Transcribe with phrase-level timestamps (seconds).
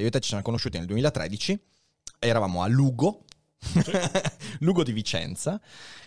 [0.00, 1.56] Io e te ci siamo conosciuti nel 2013,
[2.18, 3.24] eravamo a Lugo,
[4.58, 5.60] Lugo di Vicenza.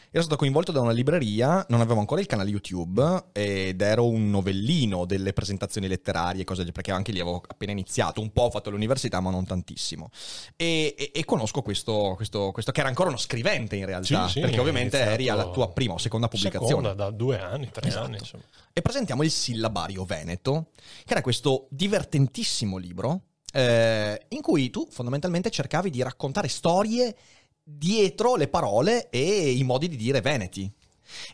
[0.10, 4.30] Ero stato coinvolto da una libreria, non avevo ancora il canale YouTube ed ero un
[4.30, 8.70] novellino delle presentazioni letterarie, cose perché anche lì avevo appena iniziato, un po' ho fatto
[8.70, 10.10] l'università ma non tantissimo.
[10.58, 14.34] E, e, e conosco questo, questo, questo, che era ancora uno scrivente in realtà, Sì,
[14.34, 16.68] sì, perché ovviamente eri alla tua prima o seconda pubblicazione.
[16.68, 18.06] Seconda, da due anni, tre Esatto.
[18.06, 18.44] anni, insomma.
[18.74, 20.72] E presentiamo il Sillabario Veneto,
[21.06, 27.16] che era questo divertentissimo libro eh, in cui tu fondamentalmente cercavi di raccontare storie
[27.64, 30.72] dietro le parole e i modi di dire veneti.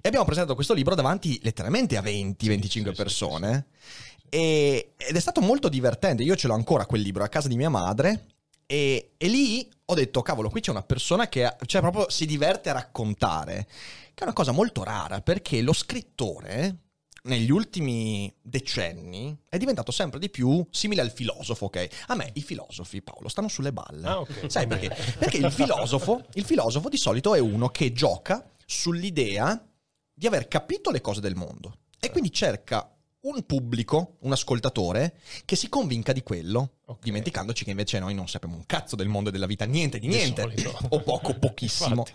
[0.01, 3.67] E abbiamo presentato questo libro davanti letteralmente a 20-25 sì, sì, persone.
[4.29, 6.23] E- ed è stato molto divertente.
[6.23, 8.27] Io ce l'ho ancora quel libro a casa di mia madre.
[8.65, 12.69] E, e lì ho detto, cavolo, qui c'è una persona che cioè, proprio si diverte
[12.69, 13.67] a raccontare.
[14.13, 16.82] Che è una cosa molto rara perché lo scrittore
[17.25, 21.87] negli ultimi decenni è diventato sempre di più simile al filosofo, ok?
[22.07, 24.07] A me i filosofi, Paolo, stanno sulle balle.
[24.07, 24.51] Ah, ok.
[24.51, 24.89] Sai perché?
[25.17, 29.65] Perché il filosofo, il filosofo di solito è uno che gioca sull'idea
[30.13, 32.87] di aver capito le cose del mondo e quindi cerca
[33.21, 37.03] un pubblico, un ascoltatore, che si convinca di quello, Ok.
[37.03, 40.09] dimenticandoci che invece noi non sappiamo un cazzo del mondo e della vita, niente di
[40.09, 40.77] Di niente, solito.
[40.89, 41.89] o poco, pochissimo.
[41.99, 42.13] Infatti.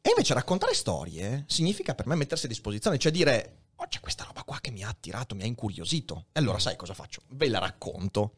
[0.00, 4.24] E invece raccontare storie significa per me mettersi a disposizione, cioè dire, oh c'è questa
[4.24, 6.26] roba qua che mi ha attirato, mi ha incuriosito.
[6.32, 7.22] E allora sai cosa faccio?
[7.30, 8.36] Ve la racconto.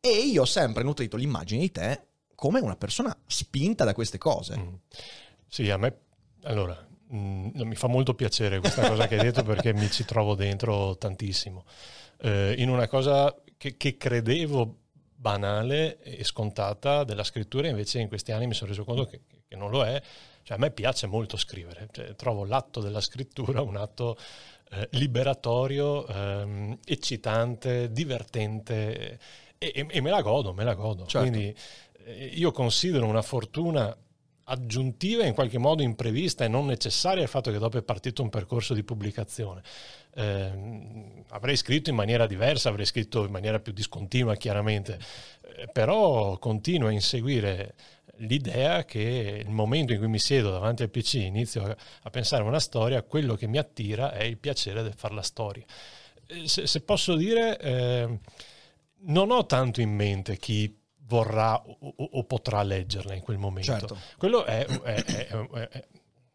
[0.00, 4.58] E io ho sempre nutrito l'immagine di te come una persona spinta da queste cose.
[4.58, 4.74] Mm.
[5.46, 5.98] Sì, a me
[6.42, 6.76] allora
[7.12, 10.96] mm, mi fa molto piacere questa cosa che hai detto perché mi ci trovo dentro
[10.96, 11.64] tantissimo.
[12.18, 14.80] Eh, in una cosa che, che credevo
[15.14, 19.56] banale e scontata della scrittura, invece in questi anni mi sono reso conto che, che
[19.56, 20.02] non lo è.
[20.42, 24.18] Cioè, a me piace molto scrivere, Cioè, trovo l'atto della scrittura un atto
[24.74, 29.18] eh, liberatorio, ehm, eccitante, divertente
[29.58, 31.06] e, e- e me la godo, me la godo.
[31.06, 31.28] Certo.
[31.28, 31.54] Quindi
[32.04, 33.96] eh, io considero una fortuna
[34.46, 38.28] aggiuntiva in qualche modo imprevista e non necessaria al fatto che dopo è partito un
[38.28, 39.62] percorso di pubblicazione.
[40.16, 44.98] Ehm, avrei scritto in maniera diversa, avrei scritto in maniera più discontinua chiaramente,
[45.56, 47.74] eh, però continuo a inseguire
[48.18, 52.10] l'idea che il momento in cui mi siedo davanti al PC e inizio a, a
[52.10, 55.64] pensare a una storia, quello che mi attira è il piacere del fare la storia.
[56.26, 58.18] Eh, Se, se posso dire, eh,
[59.06, 60.74] non ho tanto in mente chi
[61.06, 63.70] vorrà o, o- o potrà leggerla in quel momento.
[63.72, 63.98] Certo.
[64.16, 65.84] Quello è- è- è-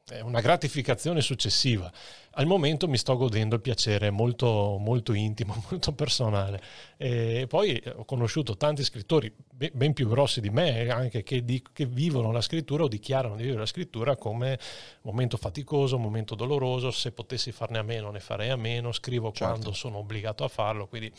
[0.10, 1.92] è una gratificazione successiva.
[2.40, 6.62] Al momento mi sto godendo il piacere molto, molto intimo, molto personale.
[6.96, 11.62] E poi ho conosciuto tanti scrittori be- ben più grossi di me, anche che, di-
[11.74, 14.58] che vivono la scrittura o dichiarano di vivere la scrittura come
[15.02, 16.92] momento faticoso, momento doloroso.
[16.92, 18.94] Se potessi farne a meno, ne farei a meno.
[18.94, 19.54] Scrivo Certo.
[19.54, 20.88] quando sono obbligato a farlo.
[20.88, 21.12] Quindi,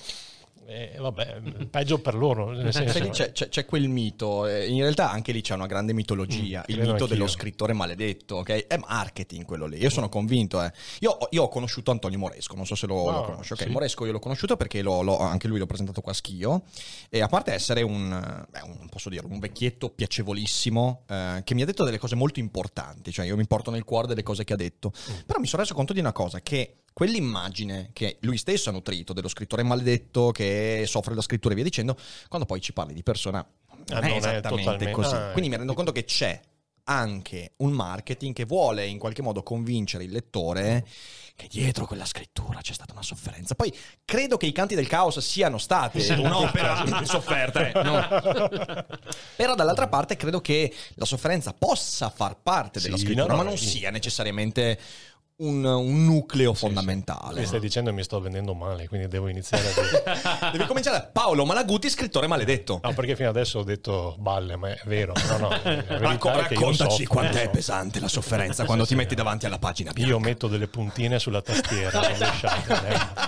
[0.66, 2.50] eh, vabbè, peggio per loro.
[2.50, 5.54] Nel senso, Sai che c'è, c'è- c'è quel mito, eh, in realtà anche lì c'è
[5.54, 7.26] una grande mitologia, Mm, il mito dello anch'io.
[7.26, 8.66] scrittore maledetto, ok?
[8.66, 10.62] È marketing quello lì, io sono convinto.
[10.62, 10.72] eh.
[11.00, 13.62] Io, io ho conosciuto Antonio Moresco, non so se lo, Ah, lo conosci, ok?
[13.62, 13.68] sì.
[13.68, 16.62] Moresco io l'ho conosciuto perché l'ho- l'ho- anche lui l'ho presentato qua a Schio,
[17.08, 21.62] e a parte essere un, beh, un, posso dire, un vecchietto piacevolissimo, eh, che mi
[21.62, 24.52] ha detto delle cose molto importanti, cioè io mi porto nel cuore delle cose che
[24.52, 25.14] ha detto, Mm.
[25.26, 29.12] però mi sono reso conto di una cosa, che quell'immagine che lui stesso ha nutrito
[29.12, 31.96] dello scrittore maledetto che soffre la scrittura e via dicendo,
[32.28, 33.44] quando poi ci parli di persona
[33.88, 35.14] non Ah, è non esattamente così.
[35.14, 35.82] ah, Quindi mi rendo ecco.
[35.82, 36.38] conto che c'è
[36.84, 40.84] anche un marketing che vuole in qualche modo convincere il lettore
[41.36, 43.54] che dietro quella scrittura c'è stata una sofferenza.
[43.54, 43.72] Poi
[44.04, 48.86] credo che i canti del caos siano state un'opera sofferta, eh, no.
[49.36, 53.42] Però dall'altra parte credo che la sofferenza possa far parte della Sì, scrittura, no, no,
[53.42, 53.66] ma non sì.
[53.68, 54.78] sia necessariamente
[55.40, 56.64] un, un nucleo Sì, sì.
[56.66, 57.40] fondamentale.
[57.40, 60.50] Mi stai dicendo che mi sto vendendo male, quindi devo iniziare a dire.
[60.52, 62.80] Devi cominciare da Paolo Malaguti, scrittore maledetto.
[62.82, 65.12] No, perché fino adesso ho detto balle, ma è vero.
[65.28, 65.48] No, no,
[65.86, 67.50] Racco- è raccontaci quant'è so.
[67.50, 70.12] pesante la sofferenza quando ti metti davanti alla pagina bianca.
[70.12, 72.00] Io metto delle puntine sulla tastiera.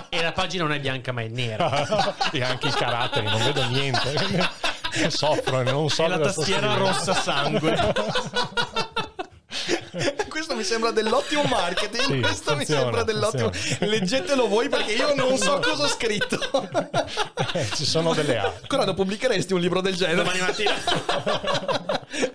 [0.09, 2.15] E la pagina non è bianca ma è nera.
[2.31, 4.13] e anche i caratteri, non vedo niente.
[5.09, 7.93] Soffro e non so E la tastiera rossa sangue.
[10.27, 12.03] questo mi sembra dell'ottimo marketing.
[12.03, 13.51] Sì, questo mi funziona, sembra dell'ottimo.
[13.51, 13.91] funziona.
[13.91, 16.69] Leggetelo voi perché io non so cosa ho scritto.
[17.53, 18.53] Eh, ci sono delle A.
[18.67, 20.17] Quando pubblicheresti un libro del genere?
[20.17, 20.73] Domani mattina.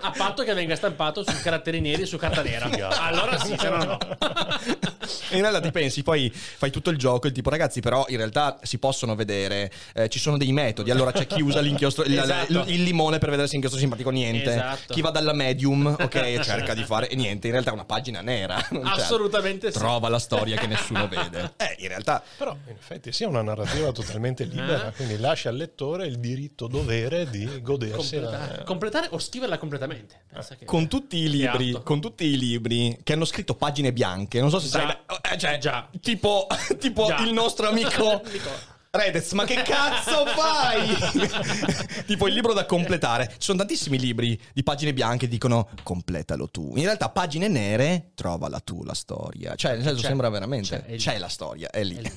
[0.00, 2.69] A patto che venga stampato su caratteri neri e su carta nera.
[3.00, 3.99] Allora sì, se no no.
[5.31, 8.58] In realtà ti pensi, poi fai tutto il gioco, il tipo ragazzi, però in realtà
[8.62, 10.90] si possono vedere, eh, ci sono dei metodi.
[10.90, 12.64] Allora c'è chi usa l'inchiostro, il, Esatto.
[12.66, 14.50] il limone per vedere se l'inchiostro è simpatico, niente.
[14.52, 14.93] Esatto.
[14.94, 17.46] Chi va dalla medium, ok, e cerca di fare e niente.
[17.46, 18.56] In realtà è una pagina nera.
[18.82, 19.78] Assolutamente sì.
[19.78, 21.52] Trova la storia che nessuno vede.
[21.58, 24.93] Eh, in realtà Però in effetti sì, è una narrativa totalmente libera, Eh?
[24.93, 28.64] quindi lascia al lettore il diritto-dovere di godersi Completare, la...
[28.64, 30.22] completare o scriverla completamente.
[30.32, 31.82] Pensa che- con tutti i libri, Piatto.
[31.84, 35.59] con tutti i libri che hanno scritto pagine bianche, non so se sai, eh, cioè,
[35.59, 35.89] Già.
[36.00, 36.47] tipo,
[36.79, 37.19] tipo Già.
[37.23, 38.50] il nostro amico Amico.
[38.90, 40.96] Redez, ma che cazzo fai?
[42.06, 43.26] tipo il libro da completare.
[43.32, 46.73] Ci sono tantissimi libri di pagine bianche che dicono completalo tu.
[46.76, 49.55] In realtà pagine nere, trovala tu la storia.
[49.56, 50.06] Cioè, nel senso C'è.
[50.06, 50.96] sembra veramente C'è, è lì.
[50.99, 51.96] c'è la storia, è lì.
[51.96, 52.11] È lì.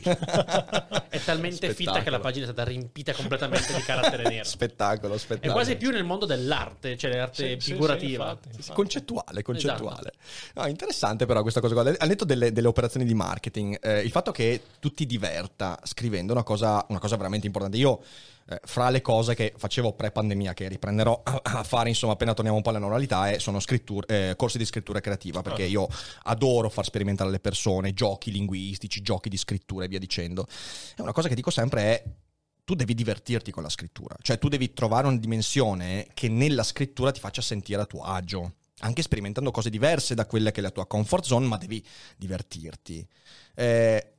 [1.10, 4.44] È talmente fitta che la pagina è stata riempita completamente di carattere nero.
[4.46, 5.52] Spettacolo, È spettacolo.
[5.54, 8.38] quasi più nel mondo dell'arte, cioè l'arte Sì, figurativa.
[8.42, 8.74] Sì, sì, infatti.
[8.74, 10.14] concettuale, concettuale.
[10.54, 11.82] No, interessante però questa cosa qua.
[11.98, 16.32] Al netto delle, delle operazioni di marketing, eh, il fatto che tu ti diverta scrivendo
[16.32, 17.78] è una cosa, una cosa veramente importante.
[17.78, 18.02] Io,
[18.48, 22.64] eh, fra le cose che facevo pre-pandemia, che riprenderò a, fare insomma appena torniamo un
[22.64, 25.88] po' alla normalità, è, sono scrittur- eh, corsi di scrittura creativa, perché io
[26.24, 30.48] adoro far sperimentare le persone, giochi linguistici, giochi di scrittura e via dicendo.
[30.96, 32.04] E una cosa che dico sempre è
[32.64, 37.12] tu devi divertirti con la scrittura, cioè tu devi trovare una dimensione che nella scrittura
[37.12, 40.72] ti faccia sentire a tuo agio, anche sperimentando cose diverse da quella che è la
[40.72, 41.84] tua comfort zone, ma devi
[42.18, 43.06] divertirti.
[43.56, 44.14] Eh,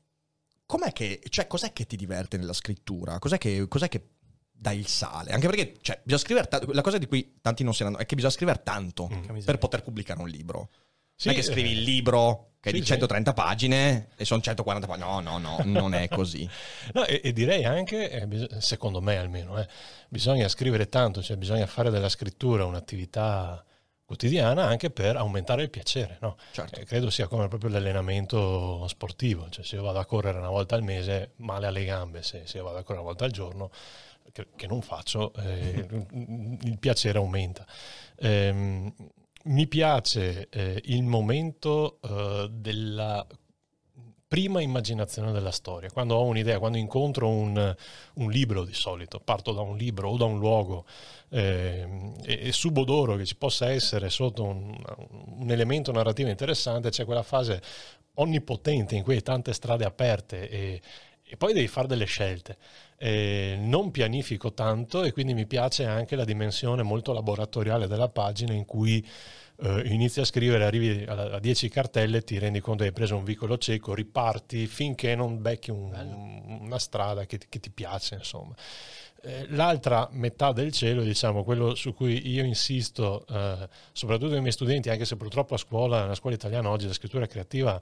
[0.72, 3.18] com'è che, cioè, cos'è che ti diverte nella scrittura?
[3.18, 4.06] Cos'è che, cos'è che
[4.50, 5.30] dà il sale?
[5.32, 8.06] Anche perché, cioè, bisogna scrivere, ta- la cosa di cui tanti non si rendono è
[8.06, 9.10] che bisogna scrivere tanto
[9.44, 10.70] per poter pubblicare un libro.
[11.14, 12.92] Sì, non è che scrivi il libro che è sì, di sì.
[12.92, 15.06] 130 pagine e sono 140 pagine.
[15.06, 16.48] No, no, no, non è così.
[16.94, 19.68] No, e, e direi anche, eh, secondo me almeno, eh,
[20.08, 23.62] bisogna scrivere tanto, cioè bisogna fare della scrittura un'attività
[24.12, 26.18] quotidiana anche per aumentare il piacere.
[26.20, 26.36] No?
[26.50, 26.80] Certo.
[26.80, 30.74] Eh, credo sia come proprio l'allenamento sportivo, cioè se io vado a correre una volta
[30.74, 33.70] al mese, male alle gambe, se, se io vado a correre una volta al giorno,
[34.30, 35.86] che, che non faccio, eh,
[36.62, 37.66] il piacere aumenta.
[38.16, 38.92] Ehm,
[39.44, 43.26] mi piace eh, il momento eh, della
[44.32, 45.90] prima immaginazione della storia.
[45.90, 47.76] Quando ho un'idea, quando incontro un,
[48.14, 50.86] un libro di solito, parto da un libro o da un luogo
[51.28, 54.74] ehm, e, e subodoro che ci possa essere sotto un,
[55.38, 57.60] un elemento narrativo interessante, c'è quella fase
[58.14, 60.80] onnipotente in cui hai tante strade aperte e,
[61.22, 62.56] e poi devi fare delle scelte.
[62.96, 68.54] Eh, non pianifico tanto e quindi mi piace anche la dimensione molto laboratoriale della pagina
[68.54, 69.06] in cui
[69.62, 73.16] eh, inizi a scrivere, arrivi a, a 10 cartelle, ti rendi conto che hai preso
[73.16, 78.16] un vicolo cieco, riparti finché non becchi un- una strada che, ti- che ti piace,
[78.16, 78.54] insomma.
[79.24, 84.50] Eh, L'altra metà del cielo, diciamo, quello su cui io insisto, eh, soprattutto ai miei
[84.52, 87.80] studenti, anche se purtroppo a scuola, nella scuola italiana oggi la scrittura creativa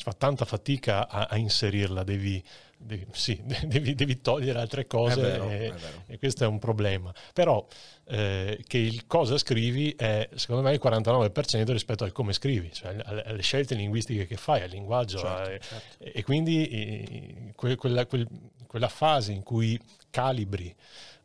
[0.00, 2.42] si fa tanta fatica a, a inserirla, devi,
[2.78, 5.74] devi- sì, devi- devi togliere altre cose vero, e,
[6.06, 7.12] e questo è un problema.
[7.34, 7.66] Però
[8.06, 12.96] eh, che il cosa scrivi è secondo me il 49% rispetto al come scrivi, cioè
[13.04, 15.18] alle, alle scelte linguistiche che fai, al linguaggio.
[15.18, 18.26] Certo, eh, E, e quindi eh, que- quella, quel-
[18.66, 19.78] quella fase in cui
[20.10, 20.74] calibri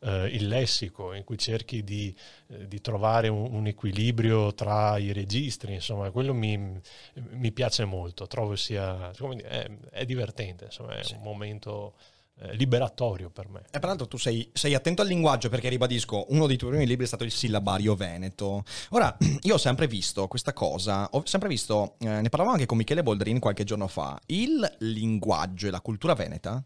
[0.00, 2.14] eh, il lessico, in cui cerchi di,
[2.48, 6.80] eh, di trovare un, un equilibrio tra i registri, insomma, quello mi,
[7.14, 11.94] mi piace molto, trovo sia, è, è divertente, insomma, è un momento
[12.38, 13.62] eh, liberatorio per me.
[13.70, 17.04] E peraltro tu sei, sei attento al linguaggio perché ribadisco, uno dei tuoi primi libri
[17.04, 18.64] è stato il sillabario veneto.
[18.90, 22.76] Ora, io ho sempre visto questa cosa, ho sempre visto, eh, ne parlavamo anche con
[22.76, 26.62] Michele Boldrin qualche giorno fa, il linguaggio e la cultura veneta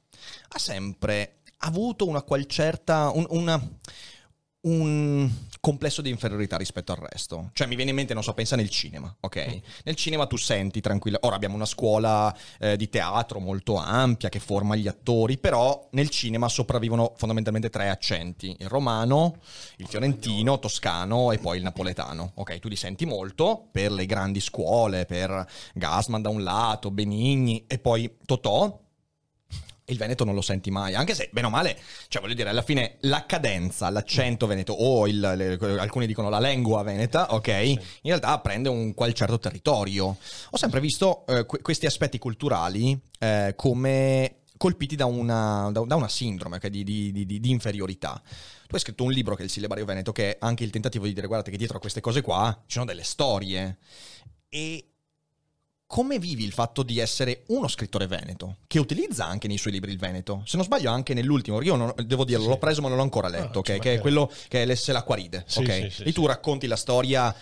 [0.48, 3.68] ha sempre avuto una qual certa, un, una-
[4.62, 7.50] un complesso di inferiorità rispetto al resto.
[7.54, 9.60] Cioè mi viene in mente, non so, pensa nel cinema, ok?
[9.84, 14.38] Nel cinema tu senti tranquilla, ora abbiamo una scuola eh, di teatro molto ampia che
[14.38, 19.36] forma gli attori, però nel cinema sopravvivono fondamentalmente tre accenti, il romano,
[19.76, 22.58] il fiorentino, toscano e poi il napoletano, ok?
[22.58, 27.78] Tu li senti molto per le grandi scuole, per Gasman da un lato, Benigni e
[27.78, 28.78] poi Totò,
[29.90, 31.78] il Veneto non lo senti mai, anche se, bene o male,
[32.08, 36.40] cioè voglio dire, alla fine la cadenza, l'accento veneto o il, le- alcuni dicono la
[36.40, 40.16] lingua veneta, ok, in realtà prende un qual certo territorio.
[40.50, 45.94] Ho sempre visto eh, que- questi aspetti culturali eh, come colpiti da una, da, da
[45.96, 48.20] una sindrome ok, di, di- di- di- di inferiorità.
[48.66, 51.06] Tu hai scritto un libro che è il Sillabario Veneto, che è anche il tentativo
[51.06, 53.78] di dire, guardate che dietro a queste cose qua ci sono delle storie.
[54.48, 54.89] E
[55.90, 59.90] come vivi il fatto di essere uno scrittore veneto, che utilizza anche nei suoi libri
[59.90, 60.42] il Veneto?
[60.46, 62.48] Se non sbaglio anche nell'ultimo, io non, devo dirlo, Sì.
[62.50, 63.72] l'ho preso ma non l'ho ancora Ah, letto, ok?
[63.72, 65.90] ci Che è quello che è l'Esse l'Acquaride, Sì, ok?
[65.90, 67.34] sì, e tu racconti la storia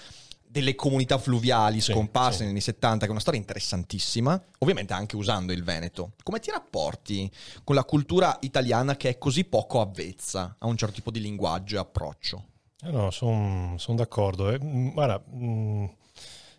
[0.47, 5.53] delle comunità fluviali scomparse negli anni 70, che è una storia interessantissima, ovviamente anche usando
[5.53, 6.13] il Veneto.
[6.23, 7.31] Come ti rapporti
[7.65, 11.77] con la cultura italiana che è così poco avvezza a un certo tipo di linguaggio
[11.77, 12.45] e approccio?
[12.81, 14.51] Eh no, sono d'accordo.
[14.51, 15.85] Eh, mm, guarda, mm,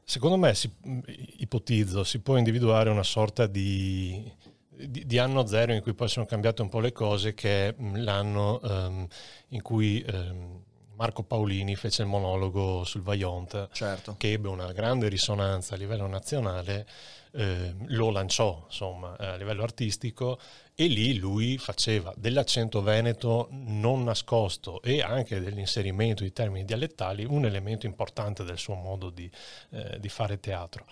[0.10, 1.00] secondo me, si, mm,
[1.38, 4.30] ipotizzo, si può individuare una sorta di,
[4.68, 7.75] di- di anno zero in cui poi sono cambiate un po' le cose, che è
[7.80, 9.08] mm, l'anno ehm,
[9.50, 10.63] in cui ehm,
[10.96, 14.16] Marco Paolini fece il monologo sul Vajont, Certo.
[14.18, 16.88] che ebbe una grande risonanza a livello nazionale,
[17.31, 20.39] eh, lo lanciò insomma a livello artistico
[20.74, 27.45] e lì lui faceva dell'accento veneto non nascosto e anche dell'inserimento di termini dialettali un
[27.45, 29.29] elemento importante del suo modo di,
[29.71, 30.86] eh, di fare teatro.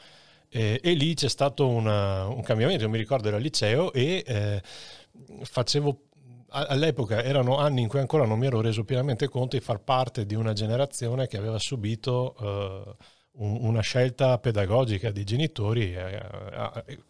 [0.49, 4.23] Eh, e lì c'è stato una- un cambiamento, io mi ricordo ero al liceo e
[4.25, 4.61] eh,
[5.43, 6.01] facevo
[6.49, 10.25] all'epoca erano anni in cui ancora non mi ero reso pienamente conto di far parte
[10.25, 12.95] di una generazione che aveva subito eh,
[13.39, 16.23] una scelta pedagogica di genitori eh,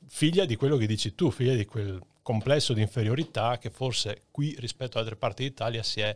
[0.08, 4.56] figlia di quello che dici tu, figlia di quel complesso di inferiorità che forse qui
[4.60, 6.14] rispetto ad altre parti d'Italia si è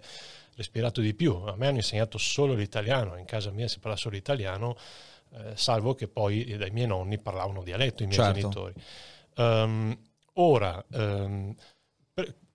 [0.56, 1.34] respirato di più.
[1.34, 4.76] A me hanno insegnato solo l'italiano, in casa mia si parla solo italiano,
[5.34, 8.40] eh, salvo che poi dai miei nonni parlavano dialetto i miei Certo.
[8.40, 8.74] genitori.
[9.38, 9.98] Ehm,
[10.34, 11.56] ora, per-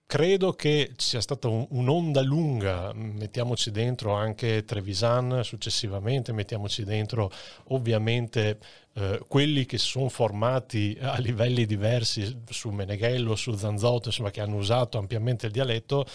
[0.07, 7.29] credo che sia stata un- un'onda lunga, mettiamoci dentro anche Trevisan successivamente, mettiamoci dentro
[7.65, 8.57] ovviamente
[8.93, 14.55] eh, quelli che sono formati a livelli diversi su Meneghello, su Zanzotto, insomma che hanno
[14.55, 16.05] usato ampiamente il dialetto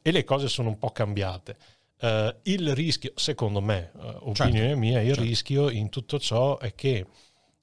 [0.00, 1.56] e le cose sono un po' cambiate.
[2.00, 5.22] Eh, il rischio, secondo me, eh, opinione mia, il certo.
[5.22, 7.06] rischio in tutto ciò è che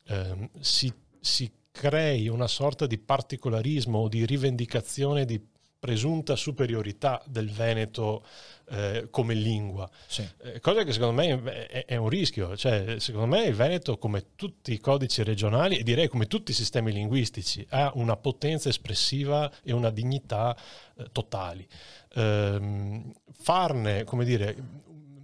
[0.07, 5.41] ehm, si, si crei una sorta di particolarismo o di rivendicazione di
[5.81, 8.23] presunta superiorità del Veneto
[8.69, 9.89] eh, come lingua.
[10.05, 10.23] Sì.
[10.43, 14.35] Eh, cosa che secondo me è, è un rischio, cioè secondo me il Veneto come
[14.35, 19.51] tutti i codici regionali e direi come tutti i sistemi linguistici ha una potenza espressiva
[19.63, 20.55] e una dignità
[20.97, 21.67] eh, totali.
[22.13, 24.55] Ehm, farne, come dire,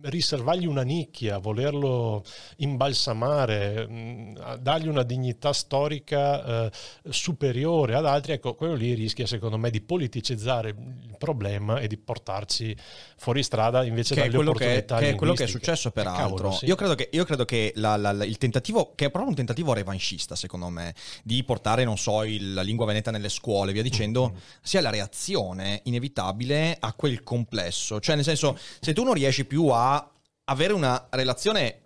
[0.02, 2.24] riservargli una nicchia, volerlo
[2.58, 6.72] imbalsamare, mh, dargli una dignità storica eh,
[7.10, 11.98] superiore ad altri, ecco, quello lì rischia secondo me di politicizzare il problema e di
[11.98, 12.76] portarci
[13.18, 15.92] fuori strada invece che dalle quello che, opportunità che è quello che è successo Eh,
[15.92, 16.24] peraltro.
[16.24, 16.66] cavolo, sì.
[16.66, 19.36] Io credo che, io credo che la- la- la- il tentativo, che è proprio un
[19.36, 23.82] tentativo revanchista, secondo me, di portare, non so, il- la lingua veneta nelle scuole, via
[23.82, 24.38] dicendo, Mm-hmm.
[24.62, 28.00] sia la reazione inevitabile a quel complesso.
[28.00, 29.97] Cioè, nel senso, se tu non riesci più a
[30.50, 31.82] avere una relazione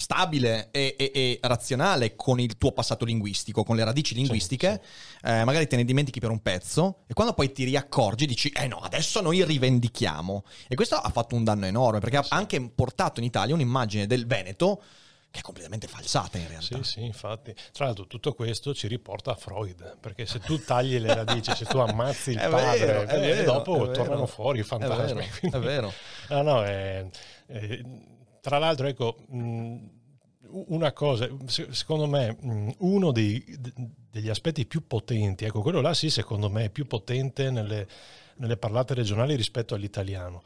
[0.00, 4.80] stabile e, e- e razionale con il tuo passato linguistico, con le radici linguistiche,
[5.22, 8.66] eh, magari te ne dimentichi per un pezzo e quando poi ti riaccorgi dici eh
[8.66, 10.44] no, adesso noi rivendichiamo.
[10.68, 14.26] E questo ha fatto un danno enorme perché ha anche portato in Italia un'immagine del
[14.26, 14.82] Veneto
[15.30, 16.82] che è completamente falsata in realtà.
[16.82, 17.54] Sì, sì, infatti.
[17.72, 21.64] Tra l'altro tutto questo ci riporta a Freud, perché se tu tagli le radici, se
[21.66, 23.92] tu ammazzi il È padre, vero, è vero, dopo è vero.
[23.92, 25.20] tornano fuori i È fantasmi.
[25.20, 25.92] vero, Quindi- è vero.
[26.30, 27.06] No, no, è-
[27.46, 27.80] è-
[28.40, 29.76] tra l'altro, ecco, mh,
[30.66, 32.36] una cosa, se- secondo me,
[32.78, 33.44] uno dei-
[34.10, 37.86] degli aspetti più potenti, ecco, quello là sì, secondo me è più potente nelle,
[38.36, 40.42] nelle parlate regionali rispetto all'italiano.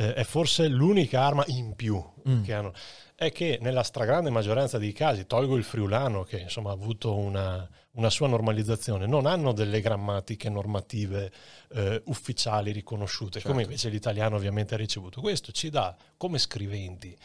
[0.00, 2.42] Eh, è forse l'unica arma in più Mm.
[2.44, 2.72] che hanno.
[3.16, 7.68] È che nella stragrande maggioranza dei casi, tolgo il friulano che insomma ha avuto una,
[7.92, 11.32] una sua normalizzazione, non hanno delle grammatiche normative
[11.72, 13.70] eh, ufficiali riconosciute, come Certo.
[13.70, 15.20] invece l'italiano ovviamente ha ricevuto.
[15.20, 17.16] Questo ci dà come scriventi,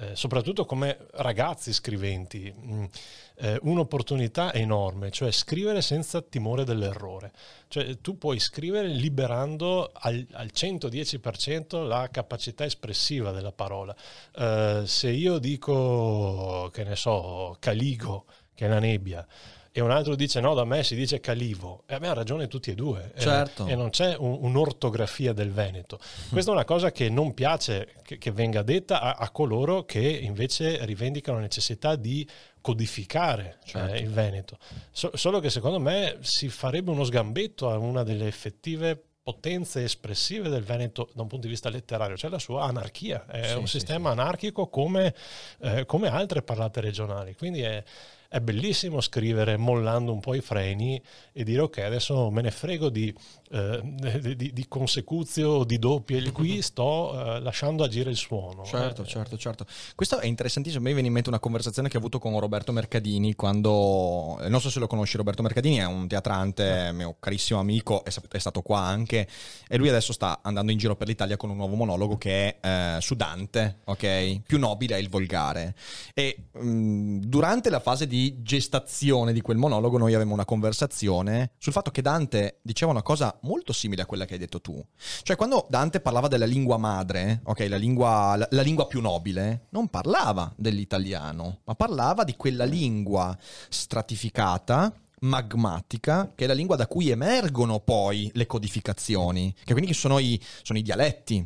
[0.00, 2.84] eh, soprattutto come ragazzi scriventi, mh,
[3.40, 7.32] eh, un'opportunità enorme, cioè scrivere senza timore dell'errore.
[7.66, 13.94] Cioè tu puoi scrivere liberando al, al 110% la capacità espressiva della parola.
[14.36, 19.26] Eh, se io dico, che ne so, caligo, che è la nebbia,
[19.78, 22.74] e un altro dice no, da me si dice calivo, e abbiamo ragione tutti e
[22.74, 23.12] due.
[23.14, 23.66] Eh, Certo.
[23.66, 25.98] e non c'è un- un'ortografia del Veneto.
[26.30, 30.00] Questa è una cosa che non piace che, che venga detta a, a coloro che
[30.00, 32.26] invece rivendicano la necessità di
[32.60, 34.02] codificare eh, Certo.
[34.02, 34.58] il Veneto.
[34.90, 40.48] So- solo che secondo me si farebbe uno sgambetto a una delle effettive potenze espressive
[40.48, 43.66] del Veneto da un punto di vista letterario, cioè la sua anarchia, è Sì, un
[43.66, 45.14] sì, sistema anarchico come,
[45.60, 47.84] eh, come altre parlate regionali, quindi è,
[48.28, 51.00] è bellissimo scrivere mollando un po' i freni
[51.32, 53.12] e dire ok, adesso me ne frego di,
[53.50, 58.64] eh, di, di consecuzio, di doppie, qui sto eh, lasciando agire il suono.
[58.64, 59.66] Certo, Eh, certo, certo.
[59.94, 60.82] Questo è interessantissimo.
[60.82, 64.48] A me viene in mente una conversazione che ho avuto con Roberto Mercadini quando, eh,
[64.48, 68.38] non so se lo conosci, Roberto Mercadini è un teatrante, mio carissimo amico, è, è
[68.38, 69.26] stato qua anche
[69.68, 72.96] e lui adesso sta andando in giro per l'Italia con un nuovo monologo che è
[72.96, 74.42] eh, su Dante, ok?
[74.46, 75.74] Più nobile è il volgare.
[76.14, 81.72] E mh, durante la fase di gestazione di quel monologo noi avevamo una conversazione sul
[81.72, 84.84] fatto che Dante diceva una cosa molto simile a quella che hai detto tu.
[85.22, 89.66] Cioè quando Dante parlava della lingua madre, ok, la lingua, la, la lingua più nobile,
[89.70, 93.36] non parlava dell'italiano, ma parlava di quella lingua
[93.68, 100.18] stratificata magmatica, che è la lingua da cui emergono poi le codificazioni, che quindi sono
[100.18, 101.44] i, sono i dialetti.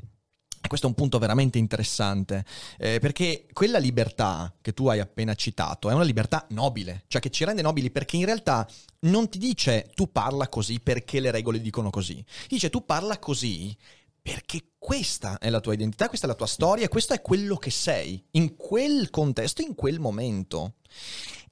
[0.65, 2.45] E questo è un punto veramente interessante,
[2.79, 7.31] eh, perché quella libertà che tu hai appena citato è una libertà nobile, cioè che
[7.31, 8.69] ci rende nobili perché in realtà
[9.01, 13.19] non ti dice tu parla così perché le regole dicono così, ti dice tu parla
[13.19, 13.77] così
[14.23, 17.71] perché questa è la tua identità, questa è la tua storia, questo è quello che
[17.71, 20.75] sei, in quel contesto, in quel momento.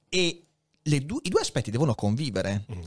[0.07, 0.45] E
[0.81, 2.65] du- i due aspetti devono convivere.
[2.73, 2.81] Mm.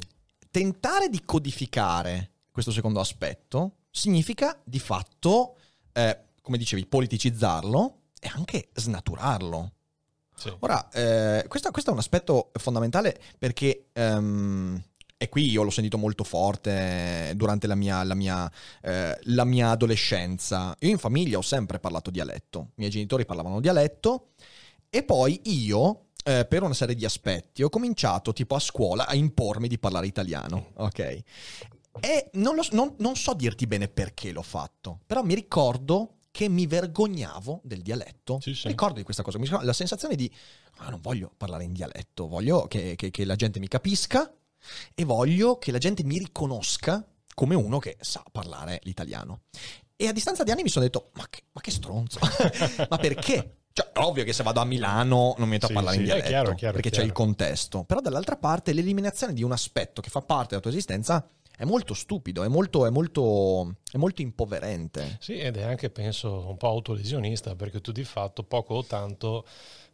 [0.51, 5.57] Tentare di codificare questo secondo aspetto significa di fatto,
[5.95, 9.73] eh, come dicevi, politicizzarlo e anche snaturarlo.
[10.37, 10.53] Sì.
[10.61, 14.83] Ora, eh, questo, questo è un aspetto fondamentale perché, ehm,
[15.17, 18.51] e qui io l'ho sentito molto forte durante la mia, la, mia,
[18.83, 20.75] eh, la mia adolescenza.
[20.81, 24.33] Io in famiglia ho sempre parlato dialetto, i miei genitori parlavano dialetto
[24.91, 29.15] e poi io, eh, per una serie di aspetti, ho cominciato tipo a scuola a
[29.15, 31.23] impormi di parlare italiano, ok?
[32.01, 36.49] E non, lo- non- non so dirti bene perché l'ho fatto, però mi ricordo che
[36.49, 38.39] mi vergognavo del dialetto.
[38.41, 38.67] Sì, sì.
[38.69, 40.31] Ricordo di questa cosa, mi la sensazione di
[40.79, 44.33] "Ah, non voglio parlare in dialetto, voglio che, che- che la gente mi capisca
[44.95, 49.43] e voglio che la gente mi riconosca come uno che sa parlare l'italiano.
[49.97, 52.19] E a distanza di anni mi sono detto, ma che, ma che stronzo,
[52.91, 53.59] ma perché?
[53.73, 56.09] Cioè, ovvio che se vado a Milano non mi metto Sì, a parlare in sì,
[56.11, 57.09] è dialetto, chiaro, è chiaro, è perché c'è chiaro.
[57.09, 57.85] il contesto.
[57.85, 61.95] Però dall'altra parte l'eliminazione di un aspetto che fa parte della tua esistenza è molto
[61.95, 65.19] stupido, è molto, è molto, è molto impoverente.
[65.21, 69.47] Sì, ed è anche, penso, un po' autolesionista, perché tu di fatto, poco o tanto,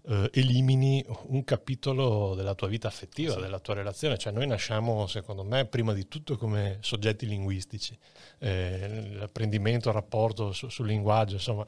[0.06, 4.16] eh, elimini un capitolo della tua vita affettiva, della tua relazione.
[4.16, 7.96] Cioè noi nasciamo, secondo me, prima di tutto come soggetti linguistici.
[8.38, 11.66] Eh, l'apprendimento, il rapporto su- sul linguaggio, insomma.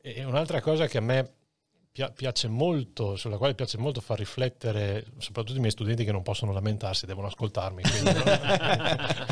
[0.00, 1.37] E un'altra cosa che a me
[2.14, 6.52] piace molto, sulla quale piace molto far riflettere soprattutto i miei studenti che non possono
[6.52, 8.20] lamentarsi, devono ascoltarmi, quindi?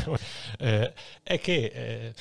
[0.59, 2.13] Eh, è che eh,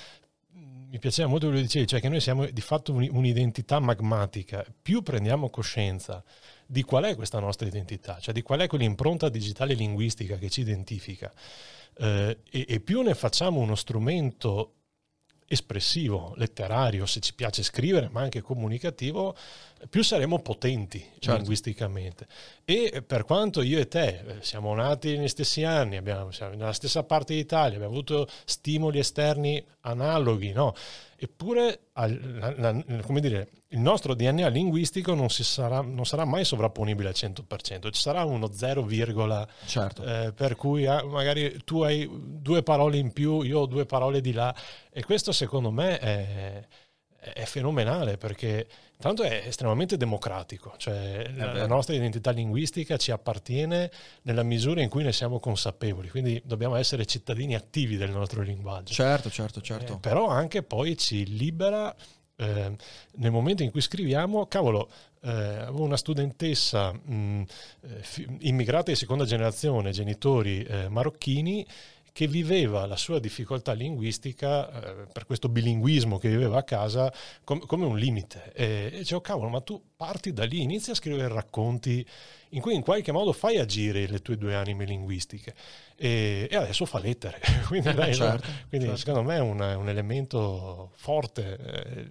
[0.89, 4.65] mi piaceva molto quello che dicevi, cioè che noi siamo di fatto un- un'identità magmatica.
[4.81, 6.23] Più prendiamo coscienza
[6.67, 10.61] di qual è questa nostra identità, cioè di qual è quell'impronta digitale linguistica che ci
[10.61, 11.33] identifica,
[11.99, 14.76] eh, e, e più ne facciamo uno strumento
[15.49, 19.35] espressivo, letterario, se ci piace scrivere, ma anche comunicativo,
[19.89, 21.37] più saremo potenti Certo.
[21.37, 22.27] linguisticamente.
[22.65, 26.73] E per quanto io e te eh, siamo nati negli stessi anni, abbiamo, siamo nella
[26.73, 30.75] stessa parte d'Italia, abbiamo avuto stimoli esterni analoghi, no?
[31.18, 36.24] Eppure al- la- la- come dire, il nostro DNA linguistico non, si sarà, non sarà
[36.24, 38.83] mai sovrapponibile al 100%, ci sarà uno 0,
[39.66, 40.02] Certo.
[40.05, 44.20] eh, per cui ah, magari tu hai due parole in più, io ho due parole
[44.20, 44.55] di là
[44.90, 46.66] e questo secondo me è,
[47.33, 48.67] è fenomenale perché
[48.99, 53.91] tanto è estremamente democratico, cioè la, la nostra identità linguistica ci appartiene
[54.23, 58.93] nella misura in cui ne siamo consapevoli, quindi dobbiamo essere cittadini attivi del nostro linguaggio.
[58.93, 59.95] Certo, certo, certo.
[59.95, 61.95] Eh, però anche poi ci libera
[62.37, 62.77] eh,
[63.12, 64.91] nel momento in cui scriviamo, cavolo,
[65.23, 67.45] eh, avevo una studentessa mh,
[67.81, 71.67] eh, fi- immigrata di seconda generazione, genitori eh, marocchini,
[72.16, 77.12] che viveva la sua difficoltà linguistica eh, per questo bilinguismo che viveva a casa
[77.44, 78.55] com- come un limite.
[78.55, 82.07] E, e dicevo, cavolo, ma tu parti da lì, inizi a scrivere racconti
[82.50, 85.55] in cui in qualche modo fai agire le tue due anime linguistiche.
[85.94, 87.38] E, e adesso fa lettere.
[87.68, 88.14] Quindi, dai, no?
[88.14, 89.00] Certo, Quindi certo.
[89.00, 92.07] secondo me è un, un elemento forte, eh,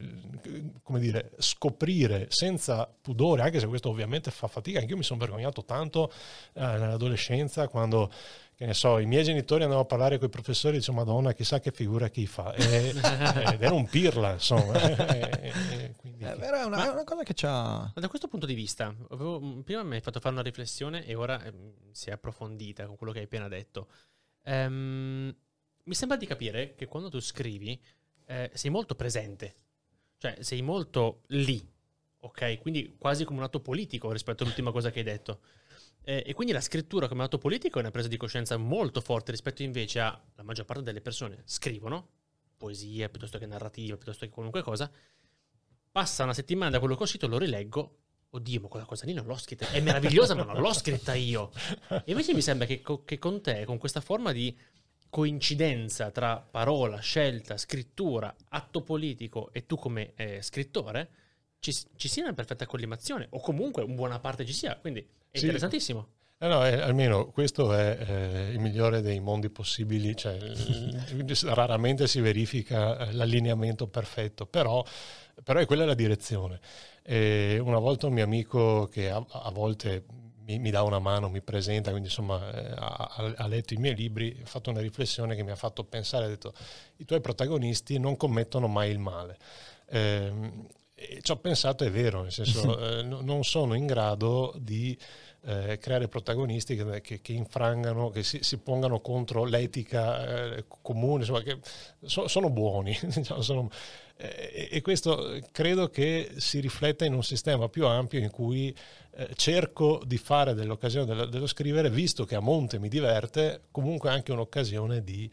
[0.84, 4.80] come dire, scoprire senza pudore, anche se questo ovviamente fa fatica.
[4.80, 6.12] Anche io mi sono vergognato tanto
[6.54, 8.12] eh, nell'adolescenza quando,
[8.56, 11.34] che ne so, i miei genitori andavano a parlare con i professori e dicevo, Madonna,
[11.34, 12.54] chissà che figura chi fa.
[12.54, 12.90] E,
[13.54, 14.74] ed era un pirla, insomma.
[15.16, 17.92] E- e quindi- È vero, è una, è una cosa che c'ha...
[17.94, 21.16] Da questo punto di vista, avevo- mh, prima mi hai fatto fare una riflessione e
[21.16, 23.88] ora ehm, si è approfondita con quello che hai appena detto.
[24.44, 25.36] Ehm,
[25.84, 27.80] mi sembra di capire che quando tu scrivi
[28.26, 29.54] eh, sei molto presente,
[30.18, 31.64] cioè sei molto lì,
[32.20, 32.60] ok?
[32.60, 35.42] Quindi quasi come un atto politico rispetto all'ultima cosa che hai detto.
[36.08, 39.32] Eh, e quindi la scrittura come atto politico è una presa di coscienza molto forte
[39.32, 42.10] rispetto invece a la maggior parte delle persone scrivono
[42.58, 44.90] poesia piuttosto che narrativa, piuttosto che qualunque cosa,
[45.92, 47.98] passa una settimana da quello che ho scritto, lo rileggo,
[48.30, 51.52] oddio, ma quella cosa lì non l'ho scritta, è meravigliosa, ma non l'ho scritta io.
[51.90, 54.56] E invece mi sembra che, che con te, con questa forma di
[55.10, 61.10] coincidenza tra parola, scelta, scrittura, atto politico e tu come eh, scrittore,
[61.60, 65.40] ci, ci, sia una perfetta collimazione, o comunque in buona parte ci sia, quindi è
[65.40, 65.46] sì.
[65.46, 66.08] interessantissimo.
[66.38, 70.38] Eh no, eh, almeno questo è eh, il migliore dei mondi possibili, cioè,
[71.54, 74.84] raramente si verifica eh, l'allineamento perfetto, però,
[75.44, 76.60] però è quella la direzione.
[77.02, 80.04] E una volta un mio amico che a, a volte
[80.46, 83.96] mi, mi, dà una mano, mi presenta, quindi insomma eh, ha, ha, letto i miei
[83.96, 86.54] libri, ha fatto una riflessione che mi ha fatto pensare, ha detto
[86.98, 89.38] i tuoi protagonisti non commettono mai il male.
[89.88, 90.32] Eh,
[91.22, 94.98] ci ho pensato, è vero, nel senso eh, non sono in grado di
[95.48, 101.20] eh, creare protagonisti che, che, che, infrangano, che si, si pongano contro l'etica eh, comune,
[101.20, 101.60] insomma, che
[102.04, 102.98] so, sono buoni.
[103.14, 103.70] Diciamo, sono,
[104.18, 108.76] eh, e questo credo che si rifletta in un sistema più ampio in cui
[109.18, 114.10] eh, cerco di fare dell'occasione dello, dello, scrivere, visto che a monte mi diverte, comunque
[114.10, 115.30] anche un'occasione di...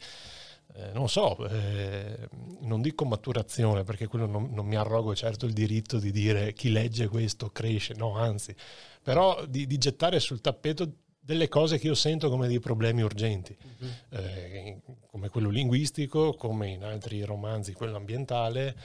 [0.75, 2.27] Eh, non so, eh,
[2.61, 6.71] non dico maturazione perché quello non, non, mi arrogo certo il diritto di dire chi
[6.71, 8.55] legge questo cresce, no, anzi,
[9.03, 13.55] però di, di gettare sul tappeto delle cose che io sento come dei problemi urgenti,
[13.55, 13.87] uh-huh.
[14.17, 18.75] eh, come quello linguistico, come in altri romanzi quello ambientale,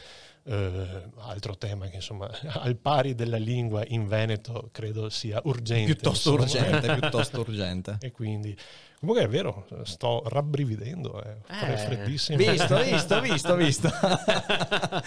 [0.44, 5.94] eh, altro tema che insomma al pari della lingua in Veneto credo sia urgente.
[5.94, 6.66] Piuttosto insomma.
[6.66, 7.96] urgente, piuttosto urgente.
[8.00, 8.56] E quindi
[9.00, 12.36] Comunque è vero, sto rabbrividendo, è eh, freddissimo.
[12.36, 13.90] Visto, visto, visto, visto.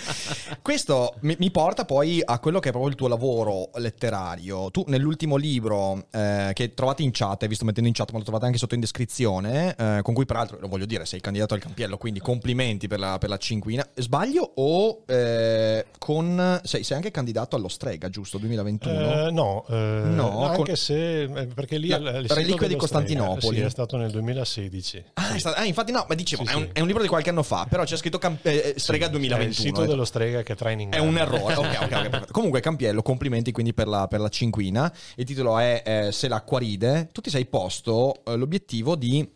[0.72, 4.72] Questo mi, mi, porta poi a quello che è proprio il tuo lavoro letterario.
[4.72, 8.24] Tu nell'ultimo libro eh, che trovate in chat, hai visto mettendo in chat, ma lo
[8.24, 11.60] trovate anche sotto in descrizione, eh, con cui peraltro, lo voglio dire, sei candidato al
[11.60, 13.86] campiello, quindi complimenti per la, per la cinquina.
[13.96, 16.62] Sbaglio o eh, con...
[16.64, 18.38] Sei, sei, anche candidato allo Strega, giusto?
[18.38, 19.28] 2021?
[19.28, 20.76] Eh, no, eh, no, anche con...
[20.78, 21.50] se...
[21.54, 21.90] perché lì...
[21.90, 23.60] La, Reliquia di Costantinopoli.
[23.62, 25.04] Sì, stato nel 2016.
[25.16, 27.30] Ah, stato, ah infatti no, ma dicevo, sì, è, un, è, un, libro di qualche
[27.30, 29.38] anno fa, però c'è scritto camp- eh, Strega sì, 2021.
[29.38, 31.04] È il sito dello Strega che trae in inglese.
[31.04, 32.32] È un errore, ok, ok, ok.
[32.32, 34.92] Comunque Campiello, complimenti quindi per la, per la cinquina.
[35.16, 37.10] Il titolo è eh, Se l'acqua ride.
[37.12, 39.28] Tu ti sei posto eh, l'obiettivo di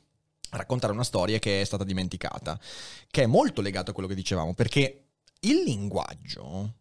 [0.51, 2.57] raccontare una storia che è stata dimenticata,
[3.09, 5.07] che è molto legata a quello che dicevamo, perché
[5.41, 6.73] il linguaggio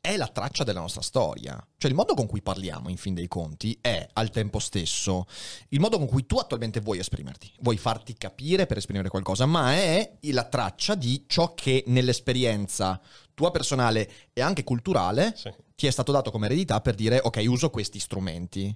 [0.00, 1.54] è la traccia della nostra storia.
[1.76, 5.26] Cioè il modo con cui parliamo, in fin dei conti, è al tempo stesso
[5.68, 7.52] il modo con cui tu attualmente vuoi esprimerti.
[7.60, 13.00] Vuoi farti capire per esprimere qualcosa, ma è la traccia di ciò che nell'esperienza
[13.40, 15.50] tua personale e anche culturale sì.
[15.74, 18.74] ti è stato dato come eredità per dire ok, uso questi strumenti.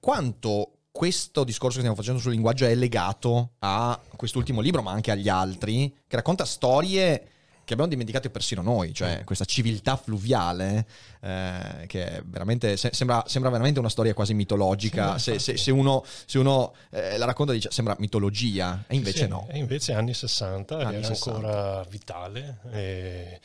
[0.00, 5.10] Quanto questo discorso che stiamo facendo sul linguaggio è legato a quest'ultimo libro, ma anche
[5.10, 7.28] agli altri, che racconta storie
[7.66, 9.24] che abbiamo dimenticato persino noi, cioè mm.
[9.24, 10.86] questa civiltà fluviale
[11.20, 15.18] eh, che veramente se, sembra, sembra, veramente una storia quasi mitologica.
[15.18, 19.28] Se, se, se, uno, se uno eh, la racconta dice sembra mitologia, e invece sì,
[19.28, 19.48] no.
[19.50, 21.36] E invece anni 60 anni era 60.
[21.36, 22.58] ancora vitale.
[22.70, 23.40] E...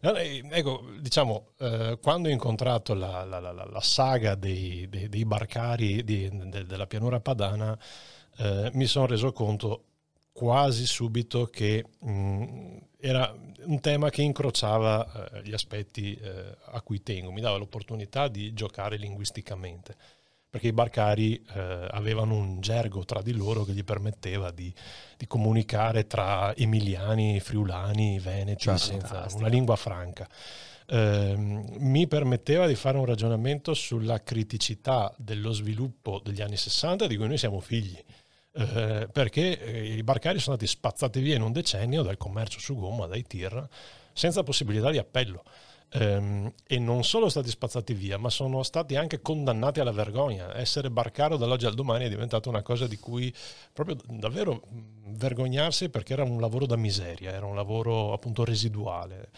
[0.00, 6.04] Ecco, diciamo, eh, quando ho incontrato la, la, la, la saga dei, dei, dei barcari
[6.04, 7.76] di, de, della pianura padana,
[8.36, 9.84] eh, mi sono reso conto
[10.32, 13.34] quasi subito che mh, mm, era
[13.64, 18.52] un tema che incrociava eh, gli aspetti eh, a cui tengo, mi dava l'opportunità di
[18.54, 19.96] giocare linguisticamente,
[20.50, 24.72] perché i barcari eh, avevano un gergo tra di loro che gli permetteva di,
[25.16, 30.28] di comunicare tra emiliani, friulani, veneti, cioè, senza una lingua franca.
[30.86, 37.16] Ehm, mi permetteva di fare un ragionamento sulla criticità dello sviluppo degli anni 60 di
[37.16, 38.02] cui noi siamo figli
[38.58, 42.74] eh, perché eh, i barcari sono stati spazzati via in un decennio dal commercio su
[42.74, 43.66] gomma, dai tir,
[44.12, 45.44] senza possibilità di appello.
[45.90, 50.54] Um, e non solo stati spazzati via, ma sono stati anche condannati alla vergogna.
[50.54, 53.32] Essere barcaro dall'oggi al domani è diventato una cosa di cui
[53.72, 54.62] proprio davvero
[55.06, 59.30] vergognarsi perché era un lavoro da miseria, era un lavoro appunto residuale.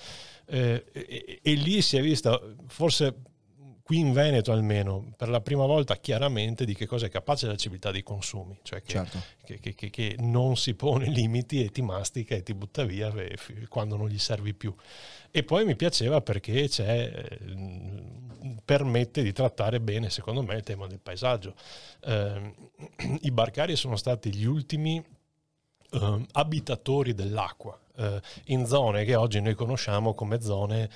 [0.46, 3.14] Eh, e, e, lì si è vista, forse
[3.90, 7.56] qui in Veneto almeno, per la prima volta chiaramente di che cosa è capace la
[7.56, 9.20] civiltà dei consumi, cioè che, certo.
[9.44, 13.12] che, che, che, non si pone limiti e ti mastica e ti butta via
[13.68, 14.72] quando non gli servi più.
[15.32, 16.70] E poi mi piaceva perché
[18.64, 21.56] permette di trattare bene, secondo me, il tema del paesaggio.
[22.04, 22.54] Eh,
[23.22, 25.04] I barcari sono stati gli ultimi
[25.90, 30.90] eh, abitatori dell'acqua eh, in zone che oggi noi conosciamo come zone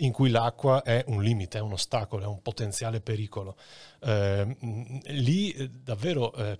[0.00, 3.56] in cui l'acqua è un limite, è un ostacolo, è un potenziale pericolo.
[4.00, 4.56] Eh,
[5.06, 6.56] lì eh, davvero eh,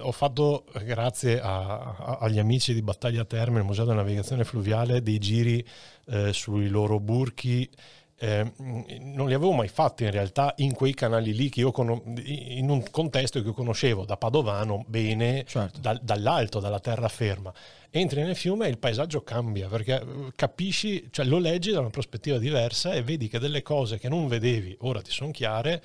[0.00, 5.02] ho fatto, grazie a, a, agli amici di Battaglia Terme, il Museo della Navigazione Fluviale,
[5.02, 5.66] dei giri
[6.06, 7.68] eh, sui loro burchi
[8.16, 8.52] eh,
[9.00, 12.70] non li avevo mai fatti in realtà in quei canali lì che io con- in
[12.70, 15.80] un contesto che io conoscevo da Padovano bene certo.
[15.80, 17.52] da- dall'alto, dalla terraferma.
[17.90, 21.90] Entri nel fiume e il paesaggio cambia perché eh, capisci, cioè lo leggi da una
[21.90, 25.82] prospettiva diversa e vedi che delle cose che non vedevi ora ti sono chiare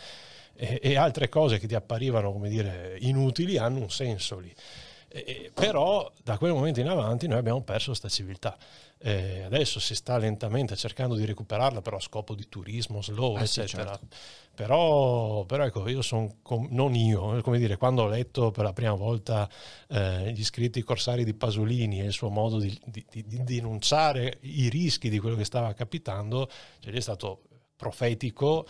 [0.56, 4.54] e, e altre cose che ti apparivano come dire inutili hanno un senso lì.
[5.08, 8.56] E, però da quel momento in avanti noi abbiamo perso questa civiltà.
[9.02, 13.44] Eh, adesso si sta lentamente cercando di recuperarla, però a scopo di turismo, slow, eh
[13.44, 13.94] eccetera.
[13.94, 14.16] Sì, certo.
[14.54, 18.74] Però, però, ecco, io sono, com- non io, come dire, quando ho letto per la
[18.74, 19.50] prima volta
[19.88, 24.40] eh, gli scritti corsari di Pasolini e il suo modo di, di, di, di denunciare
[24.42, 27.44] i rischi di quello che stava capitando, cioè, è stato
[27.78, 28.68] profetico.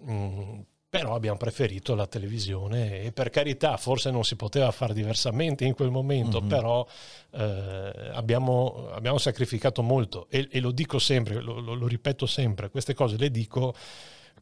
[0.00, 4.94] Mh, mm, però abbiamo preferito la televisione e per carità forse non si poteva fare
[4.94, 6.48] diversamente in quel momento, mm-hmm.
[6.48, 6.86] però
[7.32, 12.70] eh, abbiamo, abbiamo, sacrificato molto e, e lo dico sempre, lo, lo, lo ripeto sempre,
[12.70, 13.74] queste cose le dico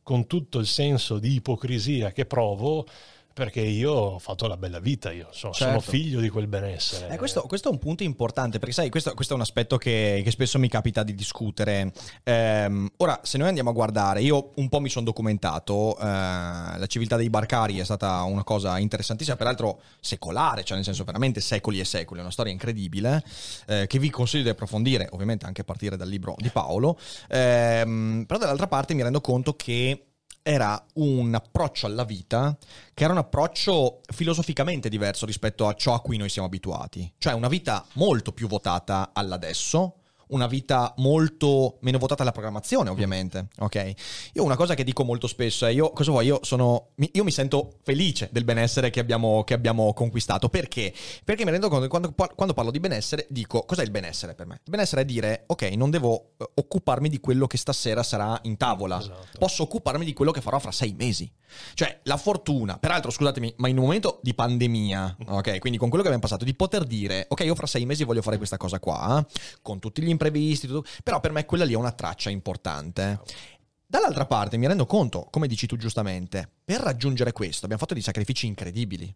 [0.02, 2.86] con tutto il senso di ipocrisia che provo
[3.34, 5.80] perché io ho fatto la bella vita, io sono, certo.
[5.80, 7.12] sono figlio di quel benessere.
[7.12, 10.20] Eh, questo, questo, è un punto importante, perché sai, questo, questo è un aspetto che,
[10.22, 11.92] che, spesso mi capita di discutere.
[12.22, 16.86] Ehm, ora, se noi andiamo a guardare, io un po' mi sono documentato, eh, la
[16.86, 21.80] civiltà dei barcari è stata una cosa interessantissima, peraltro secolare, cioè nel senso veramente secoli
[21.80, 23.24] e secoli, è una storia incredibile,
[23.66, 26.96] eh, che vi consiglio di approfondire, ovviamente anche a partire dal libro di Paolo.
[27.28, 30.04] Ehm, però dall'altra parte mi rendo conto che
[30.46, 32.54] era un approccio alla vita
[32.92, 37.10] che era un approccio filosoficamente diverso rispetto a ciò a cui noi siamo abituati.
[37.16, 43.48] Cioè una vita molto più votata all'adesso, una vita molto meno votata alla programmazione, ovviamente.
[43.58, 43.92] Ok?
[44.34, 46.26] Io una cosa che dico molto spesso è: io, cosa vuoi?
[46.26, 50.48] Io, sono, io mi sento felice del benessere che abbiamo, che abbiamo conquistato.
[50.48, 50.92] Perché?
[51.24, 54.46] Perché mi rendo conto che quando, quando, parlo di benessere, dico: cos'è il benessere per
[54.46, 54.54] me?
[54.64, 58.56] Il benessere è dire: ok, non devo eh, occuparmi di quello che stasera sarà in
[58.56, 59.38] tavola, esatto.
[59.38, 61.30] posso occuparmi di quello che farò fra sei mesi.
[61.74, 65.58] Cioè, la fortuna, peraltro, scusatemi, ma in un momento di pandemia, ok?
[65.58, 68.22] Quindi con quello che abbiamo passato, di poter dire: ok, io fra sei mesi voglio
[68.22, 69.24] fare questa cosa qua,
[69.62, 73.20] con tutti gli imprevisti, tutto, però per me quella lì è una traccia importante.
[73.86, 78.02] Dall'altra parte mi rendo conto, come dici tu giustamente, per raggiungere questo abbiamo fatto dei
[78.02, 79.14] sacrifici incredibili.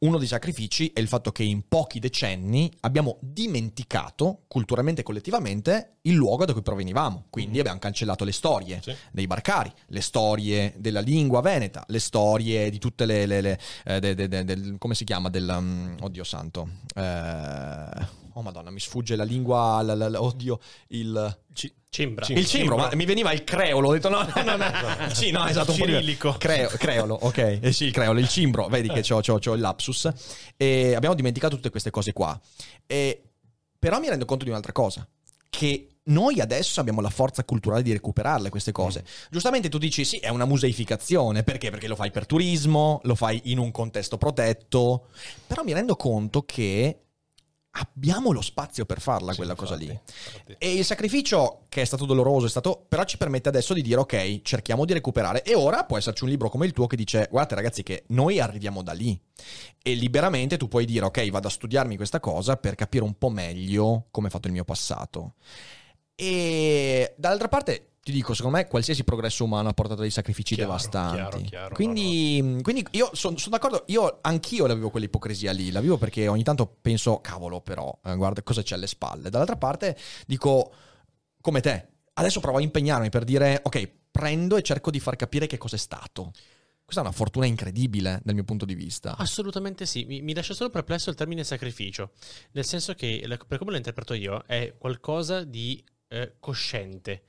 [0.00, 5.93] Uno dei sacrifici è il fatto che in pochi decenni abbiamo dimenticato, culturalmente e collettivamente,
[6.06, 7.26] il luogo da cui provenivamo.
[7.30, 7.60] Quindi mm.
[7.60, 8.94] abbiamo cancellato le storie sì.
[9.10, 13.26] dei barcari, le storie della lingua veneta, le storie di tutte le...
[13.26, 15.28] le, le eh, de, de, de, come si chiama?
[15.28, 15.48] Del...
[15.48, 16.68] Um, oddio santo.
[16.94, 21.38] Eh, oh madonna, mi sfugge la lingua, la, la, la, oddio, il...
[21.52, 22.26] C- Cimbra.
[22.28, 24.66] Il cimbro, ma mi veniva il creolo, ho detto no, no, no, no.
[25.14, 26.32] sì, no, esatto, un Cirillico.
[26.32, 26.38] po'.
[26.38, 30.12] Creo, creolo, ok, eh sì, il creolo, il cimbro, vedi che ho il lapsus,
[30.56, 32.36] e abbiamo dimenticato tutte queste cose qua,
[32.84, 33.22] e,
[33.78, 35.06] però mi rendo conto di un'altra cosa,
[35.48, 39.00] che noi adesso abbiamo la forza culturale di recuperarle queste cose.
[39.00, 39.30] Mm.
[39.30, 41.70] Giustamente tu dici sì, è una museificazione, perché?
[41.70, 45.06] Perché lo fai per turismo, lo fai in un contesto protetto,
[45.46, 46.98] però mi rendo conto che
[47.76, 49.90] abbiamo lo spazio per farla sì, quella infatti, cosa lì.
[49.90, 50.56] Infatti.
[50.58, 54.00] E il sacrificio, che è stato doloroso, è stato, però ci permette adesso di dire
[54.00, 55.42] ok, cerchiamo di recuperare.
[55.42, 58.40] E ora può esserci un libro come il tuo che dice guardate ragazzi che noi
[58.40, 59.18] arriviamo da lì.
[59.82, 63.30] E liberamente tu puoi dire ok, vado a studiarmi questa cosa per capire un po'
[63.30, 65.34] meglio come è fatto il mio passato.
[66.14, 70.70] E dall'altra parte ti dico, secondo me qualsiasi progresso umano ha portato dei sacrifici chiaro,
[70.70, 71.16] devastanti.
[71.16, 72.60] Chiaro, chiaro, quindi, no, no.
[72.60, 76.42] quindi, io sono son d'accordo, io anch'io la vivo quell'ipocrisia lì, la vivo perché ogni
[76.42, 79.30] tanto penso, cavolo però, eh, guarda cosa c'è alle spalle.
[79.30, 79.96] Dall'altra parte
[80.26, 80.70] dico,
[81.40, 85.46] come te, adesso provo a impegnarmi per dire, ok, prendo e cerco di far capire
[85.46, 86.30] che cos'è stato.
[86.84, 89.16] Questa è una fortuna incredibile dal mio punto di vista.
[89.16, 92.10] Assolutamente sì, mi, mi lascia solo perplesso il termine sacrificio,
[92.52, 97.22] nel senso che, per come lo interpreto io, è qualcosa di eh, cosciente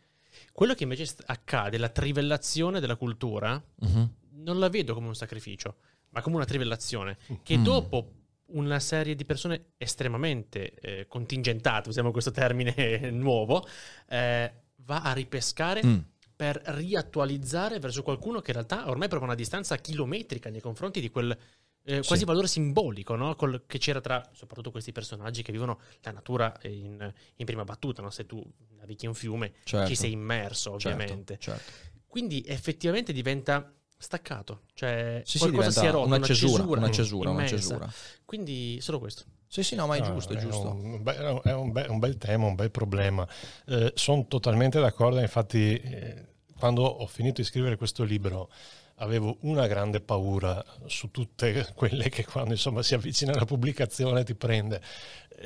[0.52, 4.10] quello che invece accade, la trivellazione della cultura, uh-huh.
[4.44, 5.78] non la vedo come un sacrificio,
[6.10, 7.64] ma come una trivellazione, che mm.
[7.64, 8.12] dopo
[8.48, 13.66] una serie di persone estremamente eh, contingentate, usiamo questo termine nuovo,
[14.08, 15.98] eh, va a ripescare mm.
[16.36, 21.10] per riattualizzare verso qualcuno che in realtà ormai prova una distanza chilometrica nei confronti di
[21.10, 21.38] quel
[21.86, 22.26] eh, quasi sì.
[22.26, 23.36] valore simbolico no?
[23.36, 28.02] Col, che c'era tra soprattutto questi personaggi che vivono la natura in, in prima battuta.
[28.02, 28.10] No?
[28.10, 28.43] Se tu
[28.78, 29.88] navighi un fiume certo.
[29.88, 31.38] ci sei immerso, certo, ovviamente.
[31.39, 31.93] Certo, certo.
[32.08, 37.30] Quindi effettivamente diventa staccato, cioè sì, qualcosa sì, si è rotto, una, cesura, una cesura,
[37.30, 37.93] una cesura,
[38.26, 39.24] Quindi solo questo.
[39.48, 40.69] Sì, sì, no, ma è No, giusto, è giusto.
[40.69, 43.28] Un, be- è un be- un bel tema, un bel problema.
[43.67, 46.26] Eh, sono totalmente d'accordo, infatti eh,
[46.58, 48.50] quando ho finito di scrivere questo libro
[48.96, 54.36] avevo una grande paura su tutte quelle che quando insomma si avvicina alla pubblicazione ti
[54.36, 54.82] prende,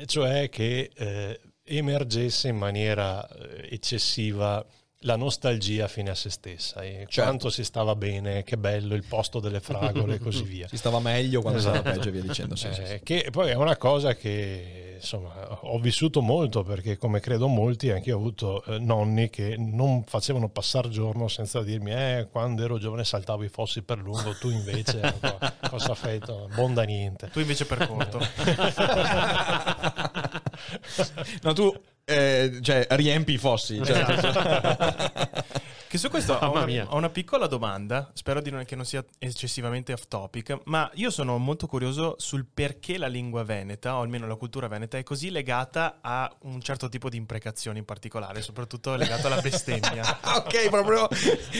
[0.06, 4.64] cioè che eh, emergesse in maniera eh, eccessiva
[5.04, 7.22] la nostalgia fine a se stessa e Certo.
[7.22, 10.68] quanto si stava bene, che bello il posto delle fragole e così via.
[10.68, 11.94] Si stava meglio quando stava Esatto.
[11.94, 12.54] peggio e via dicendo.
[12.54, 13.00] Sì, sì, Eh, sì.
[13.02, 15.32] Che poi è una cosa che insomma
[15.62, 20.04] ho vissuto molto perché come credo molti anche io ho avuto eh, nonni che non
[20.04, 24.50] facevano passare giorno senza dirmi eh quando ero giovane saltavo i fossi per lungo tu
[24.50, 25.38] invece eh, co-
[25.70, 26.20] cosa fai
[26.54, 28.18] buon da niente Tu invece per corto.
[31.42, 33.80] No, tu eh, cioè, riempi i fossi.
[33.84, 34.04] cioè-
[35.90, 38.84] Che su questo ho Mamma una, ho una piccola domanda, spero di non, che non
[38.84, 44.02] sia eccessivamente off topic, ma io sono molto curioso sul perché la lingua veneta, o
[44.02, 48.40] almeno la cultura veneta, è così legata a un certo tipo di imprecazioni in particolare,
[48.40, 50.20] soprattutto legato alla bestemmia.
[50.36, 51.08] ok, proprio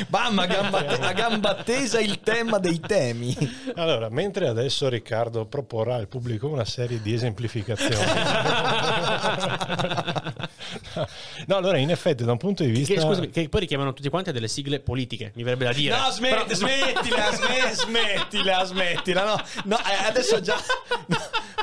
[0.07, 3.37] bam, a gamba, te- a gamba tesa il tema dei temi.
[3.75, 7.97] allora mentre adesso Riccardo proporrà al pubblico una serie di esemplificazioni
[11.47, 14.09] no allora in effetti da un punto di vista Che, scusami, che poi richiamano tutti
[14.09, 15.97] quanti a delle sigle politiche, mi verrebbe da dire.
[15.99, 19.25] No, smetti, Però- smettila, sme- smettila, smettila.
[19.25, 20.57] No, no, eh, adesso già.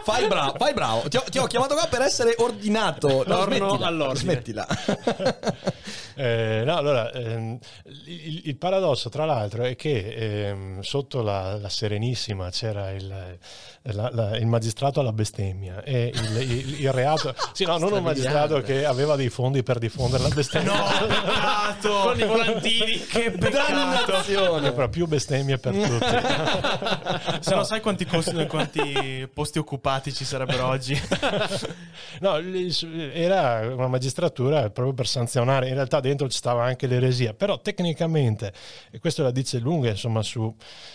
[0.04, 1.08] fai bravo, fai bravo.
[1.08, 3.24] Ti ho, ti ho chiamato qua per essere ordinato.
[3.28, 4.20] No, smettila, all'ordine.
[4.34, 4.68] Smettila.
[6.20, 7.60] Eh, no, allora, ehm,
[8.06, 13.38] il, il paradosso, tra l'altro, è che ehm, sotto la, la Serenissima c'era il,
[13.84, 17.36] la- la- il magistrato alla bestemmia e il, il- il reato.
[17.54, 20.74] Sì, no, non un magistrato che aveva dei fondi per diffondere la bestemmia.
[20.74, 21.90] No, peccato!
[22.08, 23.06] Con i volantini.
[23.06, 23.74] Che peccato!
[23.74, 24.72] Dannazione.
[24.72, 27.42] Però più bestemmie per tutti.
[27.42, 31.00] Se non sai quanti, costi- quanti posti occupati ci sarebbero oggi.
[32.20, 37.60] No, era una magistratura proprio per sanzionare, in realtà dentro ci stava anche l'eresia, però
[37.60, 38.52] tecnicamente,
[38.90, 40.52] e questo la dice lunga insomma su-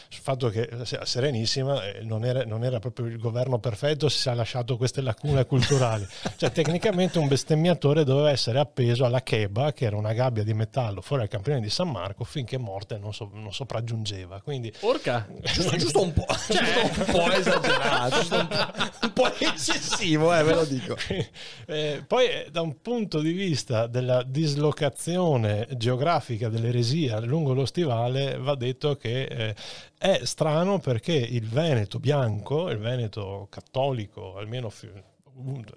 [0.08, 4.28] sul fatto che la Serenissima eh, non era, non era proprio il governo perfetto, si
[4.28, 6.04] è lasciato queste lacune culturali,
[6.36, 11.00] cioè tecnicamente un bestemmiatore doveva essere appeso alla cheba, che era una gabbia di metallo
[11.00, 15.28] fuori al campione di San Marco, finché morte non, so- non sopraggiungeva, quindi Porca.
[15.52, 18.57] Giusto, giusto un po', giusto un po' esagerato, giusto un po',
[19.02, 20.96] un po' eccessivo, eh, ve lo dico.
[21.66, 28.37] Eh, poi eh, da un punto di vista della dislocazione geografica dell'eresia lungo lo stivale
[28.37, 29.55] va detto che eh,
[29.98, 34.68] è strano perché il Veneto bianco, il Veneto cattolico, almeno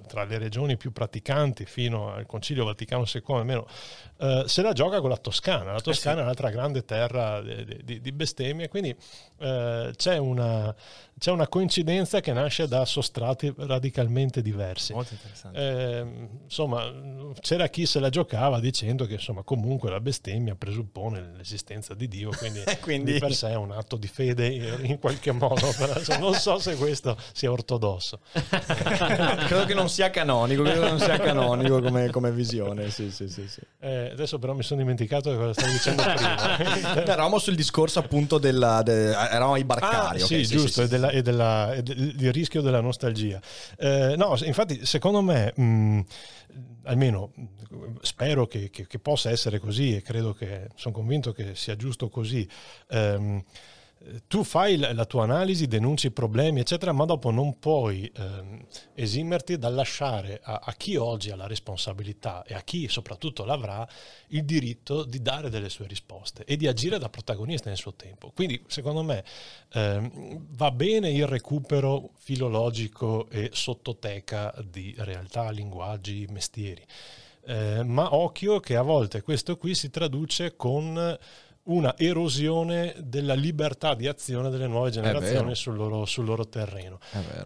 [0.07, 3.67] tra le regioni più praticanti fino al Concilio Vaticano II, almeno
[4.17, 5.73] eh, se la gioca con la Toscana.
[5.73, 8.95] La Toscana è un'altra grande terra di, di- di bestemmie, quindi
[9.39, 10.73] eh, c'è, una,
[11.17, 14.93] c'è una coincidenza che nasce da sostrati radicalmente diversi.
[14.93, 15.59] Molto interessante.
[15.59, 16.91] Eh, insomma,
[17.41, 22.29] c'era chi se la giocava dicendo che insomma, comunque la bestemmia presuppone l'esistenza di Dio,
[22.37, 25.71] quindi, Quindi- di per sé è un atto di fede in qualche modo.
[25.77, 28.19] però, non so se questo sia ortodosso.
[28.31, 32.89] Credo che non sia canonico, credo che non sia canonico come, come visione.
[32.89, 33.61] Sì, sì, sì, sì.
[33.79, 36.93] Eh, adesso però mi sono dimenticato di cosa stavo dicendo prima.
[36.95, 40.19] No, eravamo sul discorso appunto della, de- eravamo ai barcari.
[40.21, 43.39] Ah, ok, sì, giusto, e, della- e della- e del il rischio della nostalgia.
[43.77, 45.99] Eh, no, infatti, secondo me, mh,
[46.83, 47.43] almeno mh,
[48.01, 52.09] spero che, che- che possa essere così e credo che sono convinto che sia giusto
[52.09, 52.47] così.
[52.89, 53.43] ehm,
[54.27, 59.57] tu fai la tua analisi, denunci i problemi, eccetera, ma dopo non puoi ehm, esimerti
[59.57, 63.87] dal lasciare a, a chi oggi ha la responsabilità e a chi soprattutto l'avrà
[64.27, 68.31] il diritto di dare delle sue risposte e di agire da protagonista nel suo tempo.
[68.33, 69.23] Quindi, secondo me,
[69.73, 76.85] ehm, va bene il recupero filologico e sottoteca di realtà, linguaggi, mestieri.
[77.47, 81.15] Eh, ma occhio che a volte questo qui si traduce con
[81.65, 86.99] una erosione della libertà di azione delle nuove generazioni sul loro, sul loro terreno.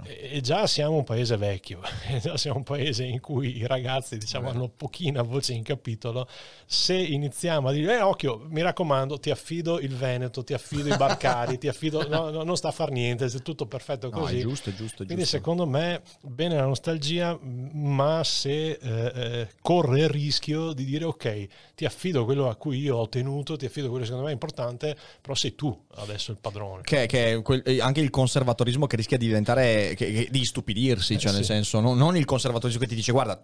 [0.04, 1.82] E e già siamo un paese vecchio,
[2.22, 6.28] già siamo un paese in cui i ragazzi diciamo, hanno pochina voce in capitolo.
[6.66, 10.98] Se iniziamo a dire, eh, occhio, mi raccomando, ti affido il Veneto, ti affido i
[10.98, 14.38] Barcari, ti affido, no, no, non sta a far niente, è tutto perfetto No, così.
[14.38, 15.38] è giusto, è giusto, è Quindi giusto.
[15.38, 21.48] secondo me bene la nostalgia, ma se eh, eh, corre il rischio di dire ok,
[21.76, 24.96] ti affido quello a cui io ho tenuto, ti affido quello secondo me è importante,
[25.22, 26.82] però sei tu adesso il padrone.
[26.84, 31.18] Che, che quel- eh, anche il conservatorismo che rischia di diventare che- che- di stupidirsi,
[31.18, 31.52] cioè Eh, nel sì.
[31.52, 33.42] senso, non, non il conservatorismo che ti dice guarda,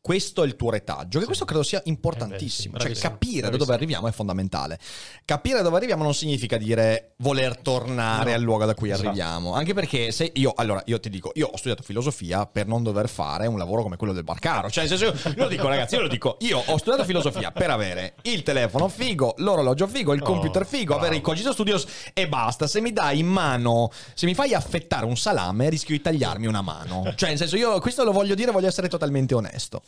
[0.00, 3.10] questo è il tuo retaggio, che questo credo sia importantissimo, Eh beh, sì, cioè bravissimo,
[3.10, 4.78] capire da dove arriviamo è fondamentale.
[5.24, 8.36] Capire da dove arriviamo non significa dire voler tornare No.
[8.36, 9.08] al luogo da cui Esatto.
[9.08, 12.84] arriviamo, anche perché se io, allora io ti dico, io ho studiato filosofia per non
[12.84, 15.96] dover fare un lavoro come quello del barcaro, cioè nel senso, io lo dico ragazzi,
[15.96, 20.22] io lo dico, io ho studiato filosofia per avere il telefono figo, l'orologio figo, il
[20.22, 21.00] Oh, computer figo, bravo.
[21.00, 21.84] avere i Cogito Studios
[22.14, 26.00] e basta, se mi dai in mano, se mi fai affettare un salame rischio di
[26.02, 29.82] tagliarmi una mano, cioè nel senso io questo lo voglio dire, voglio essere totalmente onesto,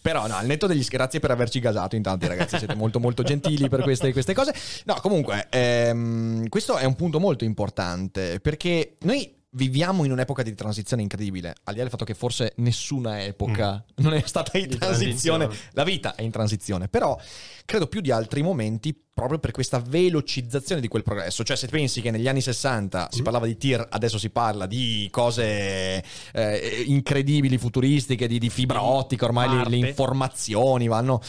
[0.00, 3.68] però no, al netto degli grazie per averci gasato intanto ragazzi, siete molto molto gentili
[3.68, 4.54] per queste, queste cose,
[4.84, 10.54] no comunque ehm, questo è un punto molto importante perché noi viviamo in un'epoca di
[10.54, 14.68] transizione incredibile, al di là del fatto che forse nessuna epoca non è stata in
[14.78, 15.70] transizione, transizione.
[15.72, 17.18] la vita è in transizione, però
[17.64, 22.00] credo più di altri momenti proprio per questa velocizzazione di quel progresso, cioè se pensi
[22.00, 27.58] che negli anni 60 si parlava di tir, adesso si parla di cose eh, incredibili,
[27.58, 31.20] futuristiche, di, di fibra ottica, ormai le, le informazioni vanno,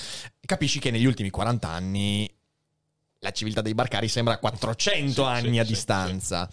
[0.46, 2.30] capisci che negli ultimi 40 anni
[3.24, 6.50] la civiltà dei barcari sembra 400 Sì, anni sì, a sì, distanza.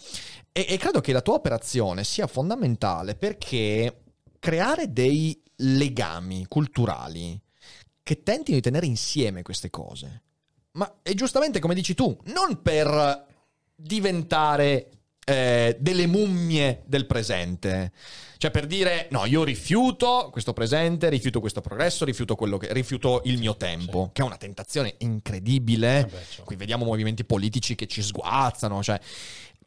[0.51, 4.03] E, e credo che la tua operazione sia fondamentale perché
[4.39, 7.39] creare dei legami culturali
[8.03, 10.23] che tentino di tenere insieme queste cose.
[10.73, 13.27] Ma è giustamente come dici tu, non per
[13.75, 14.89] diventare
[15.23, 17.91] eh, delle mummie del presente.
[18.37, 23.21] Cioè per dire no, io rifiuto questo presente, rifiuto questo progresso, rifiuto quello che rifiuto
[23.25, 26.05] il mio tempo, che è una tentazione incredibile.
[26.05, 26.43] Beh, certo.
[26.43, 28.99] Qui vediamo movimenti politici che ci sguazzano, cioè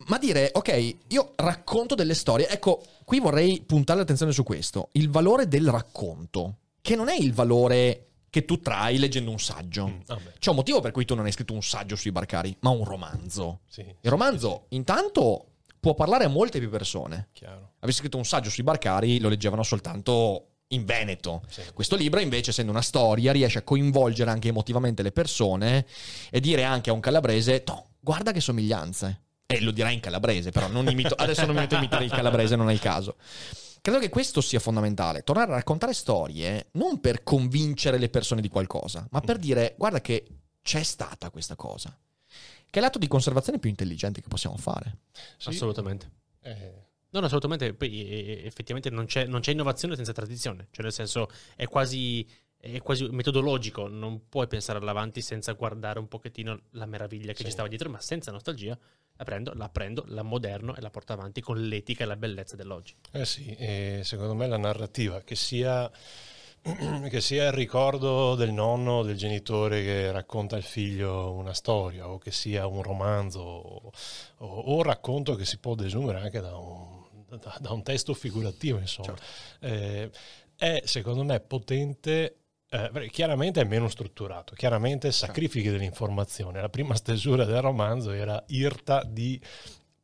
[0.07, 2.49] ma dire, ok, io racconto delle storie.
[2.49, 4.89] Ecco, qui vorrei puntare l'attenzione su questo.
[4.93, 9.87] Il valore del racconto, che non è il valore che tu trai leggendo un saggio.
[9.87, 12.55] Mm, vabbè, C'è un motivo per cui tu non hai scritto un saggio sui barcari,
[12.61, 13.61] ma un romanzo.
[13.69, 15.47] sì, Il romanzo, intanto,
[15.79, 17.29] può parlare a molte più persone.
[17.33, 17.75] chiaro.
[17.81, 21.43] Avessi scritto un saggio sui barcari, lo leggevano soltanto in Veneto.
[21.49, 21.63] Sì.
[21.73, 25.87] Questo libro, invece, essendo una storia, riesce a coinvolgere anche emotivamente le persone
[26.31, 29.21] e dire anche a un calabrese: "Toh, guarda che somiglianze.
[29.47, 32.11] E lo dirà in calabrese, però non imito, adesso non mi metto a imitare il
[32.11, 33.17] calabrese, non è il caso.
[33.81, 38.49] Credo che questo sia fondamentale, tornare a raccontare storie non per convincere le persone di
[38.49, 40.25] qualcosa, ma per dire guarda che
[40.63, 41.95] c'è stata questa cosa,
[42.71, 44.97] che è l'atto di conservazione più intelligente che possiamo fare.
[45.37, 46.11] Sì, Assolutamente.
[46.41, 46.83] eh,
[47.15, 47.75] No, no, assolutamente.
[47.75, 50.67] Poi eh, effettivamente non c'è, non c'è innovazione senza tradizione.
[50.73, 52.29] Cioè, nel senso, è quasi,
[52.73, 53.89] è quasi metodologico.
[53.89, 57.45] Non puoi pensare all'avanti senza guardare un pochettino la meraviglia che Sì.
[57.45, 58.79] ci stava dietro, ma senza nostalgia
[59.17, 62.57] la prendo, la prendo, la moderno e la porto avanti con l'etica e la bellezza
[62.57, 62.95] dell'oggi.
[63.13, 63.57] Eh sì,
[64.03, 65.89] secondo me la narrativa, che sia,
[67.09, 72.09] che sia il ricordo del nonno o del genitore che racconta al figlio una storia,
[72.09, 73.93] o che sia un romanzo, o,
[74.39, 78.79] o un racconto che si può desumere anche da un, da- da un testo figurativo,
[78.79, 79.15] insomma,
[79.61, 80.11] eh,
[80.57, 82.39] è secondo me potente.
[82.75, 86.61] Eh, chiaramente è meno strutturato, chiaramente sacrifichi dell'informazione.
[86.61, 89.41] La prima stesura del romanzo era irta di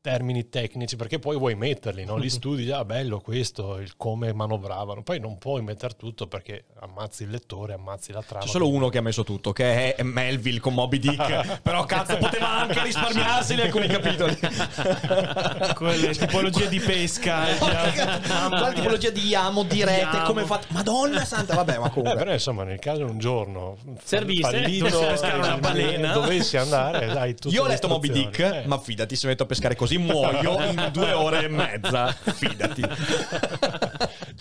[0.02, 2.16] termini tecnici perché poi vuoi metterli, no?
[2.16, 7.24] li studi già bello questo, il come manovravano, poi non puoi mettere tutto perché ammazzi
[7.24, 8.44] il lettore, ammazzi la trama.
[8.44, 11.60] C'è solo uno che ha messo tutto, che è Melville con Moby Dick.
[11.60, 14.38] Però cazzo, poteva anche risparmiarsi in alcuni capitoli.
[15.74, 17.44] Quelle tipologie di pesca.
[17.58, 20.66] La tipologia di amo dirette, come fate?
[20.70, 22.18] Madonna santa, vabbè, ma Eh, comunque.
[22.18, 26.12] però insomma nel caso un giorno Servisse, fallito, dovessi pescare una eh, balena.
[26.12, 28.38] dovessi andare dai Io ho le letto Moby Dick.
[28.38, 28.62] Eh.
[28.66, 32.08] ma fidati, se metto a pescare così muoio in due ore e mezza.
[32.12, 32.82] Fidati.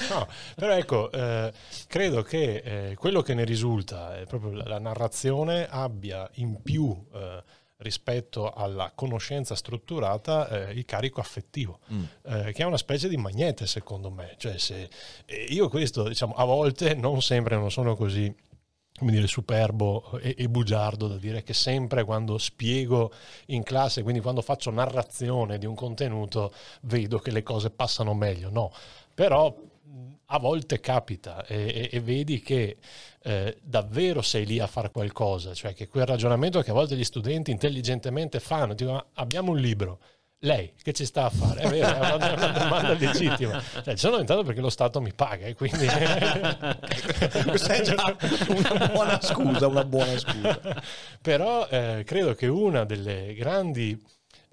[0.09, 1.51] No, però ecco, eh,
[1.87, 6.95] credo che eh, quello che ne risulta è proprio la, la narrazione abbia in più
[7.13, 7.43] eh,
[7.77, 12.03] rispetto alla conoscenza strutturata eh, il carico affettivo, Mm.
[12.23, 14.33] eh, che è una specie di magnete secondo me.
[14.37, 14.89] Cioè, se,
[15.25, 18.33] e io questo, diciamo, a volte non sempre non sono così
[18.99, 23.11] come dire, superbo e, e bugiardo da dire che sempre quando spiego
[23.47, 28.49] in classe, quindi quando faccio narrazione di un contenuto, vedo che le cose passano meglio.
[28.51, 28.71] No,
[29.13, 29.55] però
[30.31, 32.77] a volte capita e, e- e vedi che
[33.23, 37.03] eh, davvero sei lì a fare qualcosa, cioè che quel ragionamento che a volte gli
[37.03, 39.99] studenti intelligentemente fanno, dicono "Ma abbiamo un libro.
[40.43, 41.59] Lei che ci sta a fare?
[41.59, 43.61] È vero, è una, domanda legittima.
[43.61, 45.85] Cioè, ci sono entrato perché lo Stato mi paga e quindi...
[47.45, 48.15] Questa è già
[48.47, 50.81] una buona scusa, una buona scusa.
[51.21, 54.01] Però eh, credo che una delle grandi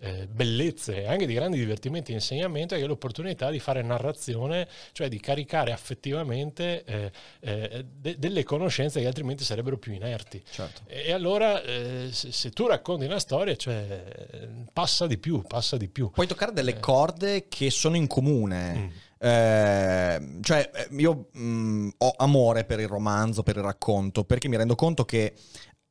[0.06, 5.08] eh, bellezze e anche di grandi divertimenti di insegnamento è l'opportunità di fare narrazione, cioè
[5.08, 10.42] di caricare affettivamente eh, eh, de- delle conoscenze che altrimenti sarebbero più inerti.
[10.48, 10.82] Certo.
[10.86, 15.76] E, allora eh, se, se tu racconti una storia, cioè, eh, passa di più, passa
[15.76, 16.10] di più.
[16.10, 18.74] Puoi toccare delle corde che sono in comune.
[18.74, 18.88] Mm.
[19.18, 24.56] Eh, cioè, eh, io mh, ho amore per il romanzo, per il racconto, perché mi
[24.56, 25.32] rendo conto che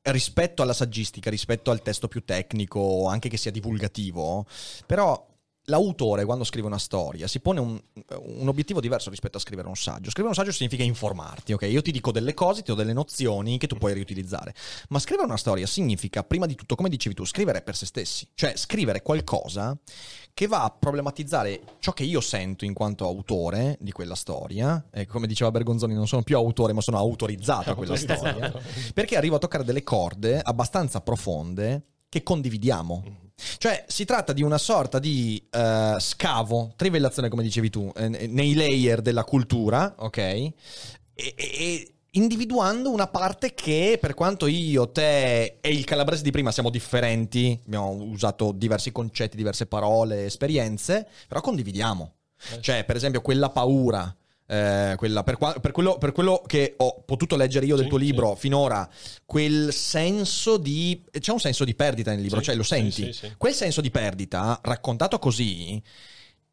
[0.06, 4.46] rispetto alla saggistica, rispetto al testo più tecnico, anche che sia divulgativo,
[4.86, 5.34] però
[5.66, 7.82] l'autore quando scrive una storia si pone un,
[8.20, 10.10] un, obiettivo diverso rispetto a scrivere un saggio.
[10.10, 11.64] Scrivere un saggio significa informarti, ok?
[11.64, 14.54] Io ti dico delle cose, ti do delle nozioni che tu puoi riutilizzare.
[14.90, 18.28] Ma scrivere una storia significa, prima di tutto, come dicevi tu, scrivere per se stessi.
[18.34, 19.78] Cioè scrivere qualcosa
[20.34, 24.86] che va a problematizzare ciò che io sento in quanto autore di quella storia.
[24.92, 28.54] E come diceva Bergonzoni, non sono più autore, ma sono autorizzato a quella storia.
[28.94, 33.24] Perché arrivo a toccare delle corde abbastanza profonde che condividiamo.
[33.58, 38.54] Cioè, si tratta di una sorta di uh, scavo, trivellazione, come dicevi tu, eh, nei
[38.54, 40.18] layer della cultura, ok?
[40.18, 40.54] E,
[41.14, 46.70] e, individuando una parte che, per quanto io, te e il calabrese di prima siamo
[46.70, 52.14] differenti, abbiamo usato diversi concetti, diverse parole, esperienze, però condividiamo.
[52.54, 52.62] Eh.
[52.62, 54.16] Cioè, per esempio, quella paura
[54.48, 57.98] eh, quella, per, per, quello, per, quello, che ho potuto leggere io del sì, tuo
[57.98, 58.42] libro sì.
[58.42, 58.88] finora,
[59.26, 61.04] quel senso di...
[61.20, 63.14] c'è un senso di perdita nel libro, sì, cioè lo senti.
[63.38, 65.82] Quel senso di perdita, raccontato così,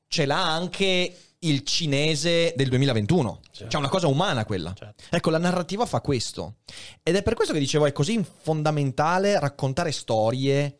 [0.06, 3.40] ce l'ha anche il cinese del 2021.
[3.50, 3.66] Certo.
[3.68, 4.72] C'è una cosa umana quella.
[4.72, 5.04] Certo.
[5.10, 6.56] Ecco, la narrativa fa questo.
[7.02, 10.78] Ed è per questo che dicevo, è così fondamentale raccontare storie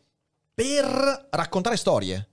[0.53, 2.29] per raccontare storie.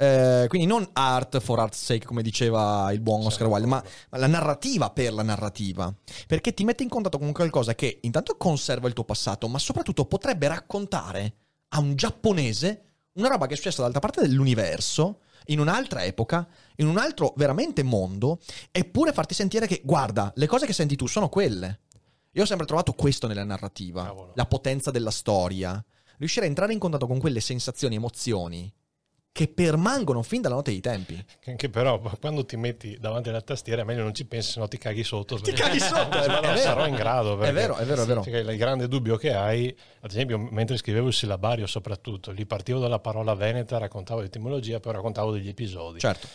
[0.00, 4.18] Eh, quindi non art for art's sake, come diceva il buon Oscar Wilde, ma, ma,
[4.18, 5.94] la narrativa per la narrativa.
[6.26, 10.06] Perché ti mette in contatto con qualcosa che intanto conserva il tuo passato, ma soprattutto
[10.06, 11.34] potrebbe raccontare
[11.68, 16.86] a un giapponese una roba che è successa dall'altra parte dell'universo, in un'altra epoca, in
[16.86, 18.38] un altro veramente mondo,
[18.70, 21.80] eppure farti sentire che, guarda, le cose che senti tu sono quelle.
[22.32, 24.32] Io ho sempre trovato questo nella narrativa, Cavolo.
[24.34, 25.84] la potenza della storia,
[26.16, 28.72] riuscire a entrare in contatto con quelle sensazioni, emozioni
[29.32, 31.24] che permangono fin dalla notte dei tempi.
[31.46, 34.68] Anche però quando ti metti davanti alla tastiera è meglio non ci pensi, se no
[34.68, 35.38] ti caghi sotto.
[35.38, 37.36] Ti caghi sotto, ma non sarò in grado.
[37.36, 38.50] Perché, è vero, è vero, è vero.
[38.50, 42.98] il grande dubbio che hai, ad esempio mentre scrivevo il sillabario soprattutto, lì partivo dalla
[42.98, 46.00] parola veneta, raccontavo l'etimologia, poi raccontavo degli episodi.
[46.00, 46.26] Certo.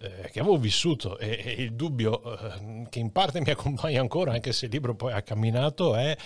[0.00, 4.32] Eh, che avevo vissuto e, e il dubbio eh, che in parte mi accompagna ancora,
[4.32, 6.16] anche se il libro poi ha camminato, è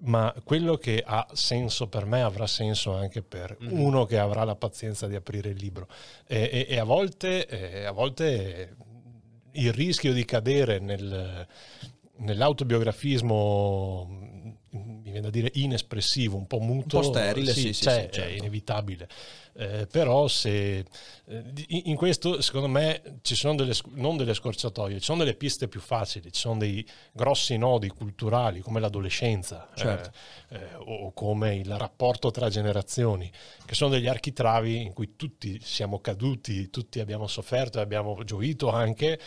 [0.00, 3.78] ma quello che ha senso per me avrà senso anche per mm-hmm.
[3.78, 5.88] uno che avrà la pazienza di aprire il libro.
[6.26, 8.76] E, e, e a, volte, eh, a, volte,
[9.52, 11.46] il rischio di cadere nel,
[12.16, 14.35] nell'autobiografismo
[14.84, 17.82] mi viene da dire inespressivo, un po' muto, un po' sterile, sì, sì, sì, sì
[17.82, 18.20] certo.
[18.20, 19.08] è inevitabile.
[19.58, 20.84] Eh, però se
[21.24, 25.66] eh, in questo secondo me ci sono delle non delle scorciatoie, ci sono delle piste
[25.66, 30.10] più facili, ci sono dei grossi nodi culturali come l'adolescenza certo.
[30.50, 33.32] eh, eh o come il rapporto tra generazioni,
[33.64, 38.68] che sono degli architravi in cui tutti siamo caduti, tutti abbiamo sofferto e abbiamo gioito
[38.70, 39.18] anche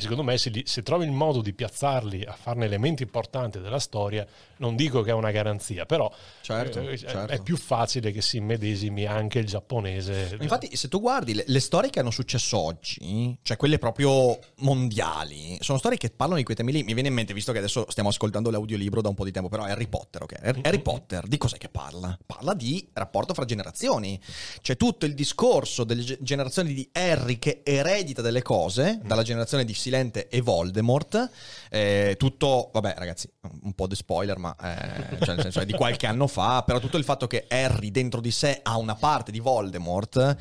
[0.00, 3.78] secondo me se, li, se, trovi il modo di piazzarli a farne elementi importanti della
[3.78, 4.26] storia,
[4.58, 7.32] non dico che è una garanzia, però certo, eh, certo.
[7.32, 10.36] è più facile che si immedesimi anche il giapponese.
[10.40, 15.56] Infatti se tu guardi le, le, storie che hanno successo oggi, cioè quelle proprio mondiali,
[15.60, 16.82] sono storie che parlano di quei temi lì.
[16.82, 19.48] Mi viene in mente, visto che adesso stiamo ascoltando l'audiolibro da un po' di tempo,
[19.48, 20.34] però Harry Potter, ok?
[20.42, 22.18] Harry, Harry Potter, di cos'è che parla?
[22.26, 24.20] Parla di rapporto fra generazioni.
[24.60, 29.74] C'è tutto il discorso delle generazioni di Harry che eredita delle cose dalla generazione di
[29.86, 31.30] Silente e Voldemort.
[31.70, 33.30] Eh, tutto, vabbè, ragazzi,
[33.62, 36.64] un po' di spoiler, ma eh, cioè nel senso è di qualche anno fa.
[36.64, 40.36] Però tutto il fatto che Harry dentro di sé ha una parte di Voldemort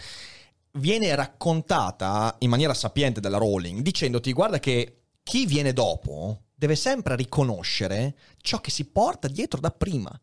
[0.78, 7.16] viene raccontata in maniera sapiente dalla Rowling, dicendoti: guarda che chi viene dopo deve sempre
[7.16, 10.20] riconoscere ciò che si porta dietro da prima.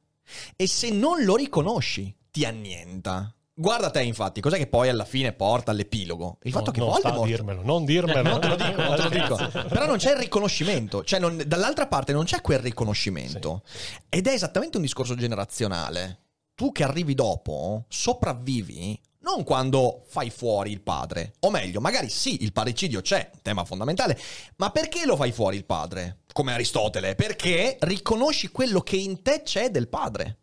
[0.57, 3.33] E se non lo riconosci, ti annienta.
[3.63, 6.39] Guarda te, infatti, cos'è che poi alla fine porta all'epilogo?
[6.43, 7.27] Il fatto no, che non Voldemort...
[7.27, 8.29] dirmelo, non dirmelo.
[8.29, 9.69] non te lo dico, non te lo dico.
[9.69, 11.05] Però non c'è il riconoscimento.
[11.05, 13.63] Cioè, non, dall'altra parte non c'è quel riconoscimento.
[13.65, 13.99] Sì.
[14.09, 16.23] Ed è esattamente un discorso generazionale.
[16.57, 21.35] Tu che arrivi dopo, sopravvivi non quando fai fuori il padre.
[21.43, 24.19] O meglio, magari sì, il parricidio c'è, tema fondamentale,
[24.57, 26.23] ma perché lo fai fuori il padre?
[26.33, 30.39] Come Aristotele, perché riconosci quello che in te c'è del padre.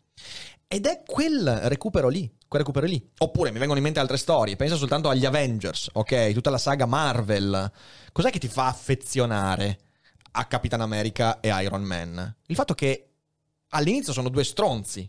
[0.66, 3.10] Ed è quel recupero lì, quel recupero lì.
[3.18, 6.32] Oppure mi vengono in mente altre storie, pensa soltanto agli Avengers, ok?
[6.32, 7.70] Tutta la saga Marvel.
[8.10, 9.78] Cos'è che ti fa affezionare
[10.32, 12.36] a Capitan America e Iron Man?
[12.46, 13.10] Il fatto che
[13.68, 15.08] all'inizio sono due stronzi,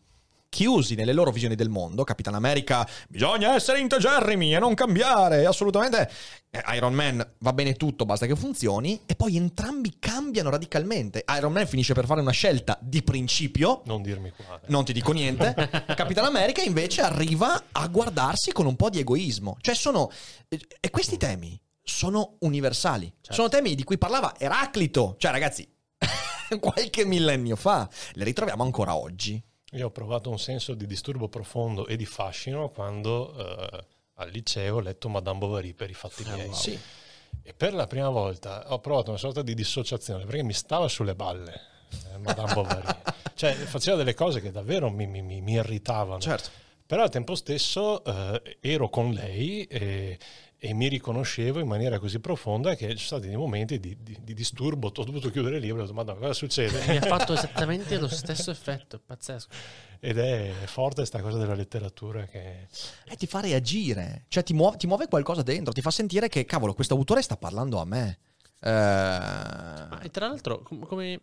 [0.52, 2.04] chiusi nelle loro visioni del mondo.
[2.04, 6.12] Capitan America, bisogna essere integerrimi e non cambiare, assolutamente.
[6.52, 9.00] Eh, Iron Man va bene tutto, basta che funzioni.
[9.06, 11.24] E poi entrambi cambiano radicalmente.
[11.38, 13.82] Iron Man finisce per fare una scelta di principio.
[13.86, 14.64] Non dirmi quale.
[14.68, 15.54] Non ti dico niente.
[15.96, 19.56] Capitan America invece arriva a guardarsi con un po' di egoismo.
[19.62, 20.12] Cioè sono...
[20.50, 23.06] E questi temi sono universali.
[23.06, 23.34] Certo.
[23.34, 25.16] Sono temi di cui parlava Eraclito.
[25.18, 25.66] Cioè, ragazzi,
[26.60, 27.88] qualche millennio fa.
[28.16, 29.42] Le ritroviamo ancora oggi.
[29.74, 34.76] Io ho provato un senso di disturbo profondo e di fascino quando eh, al liceo
[34.76, 36.48] ho letto Madame Bovary per i fatti Ah, miei.
[36.48, 36.56] wow.
[36.56, 36.78] Sì.
[37.44, 41.16] E per la prima volta ho provato una sorta di dissociazione perché mi stava sulle
[41.16, 41.60] balle
[42.14, 42.86] eh, Madame Bovary.
[43.34, 46.20] cioè faceva delle cose che davvero mi, mi- mi- mi irritavano.
[46.20, 46.50] Certo.
[46.86, 50.20] Però al tempo stesso eh, ero con lei e,
[50.64, 54.20] e mi riconoscevo in maniera così profonda che ci sono stati dei momenti di, di-
[54.22, 54.92] di disturbo.
[54.96, 56.86] Ho dovuto chiudere il libro e ho detto, Madonna, cosa succede?
[56.86, 59.50] Mi ha fatto esattamente lo stesso effetto, è pazzesco.
[60.00, 62.68] Ed è forte questa cosa della letteratura che...
[63.06, 64.26] E ti fa reagire.
[64.28, 65.74] Cioè, ti muove, ti muove qualcosa dentro.
[65.74, 68.20] Ti fa sentire che, cavolo, questo autore sta parlando a me.
[68.60, 71.20] Eh, Ma e tra l'altro, com- come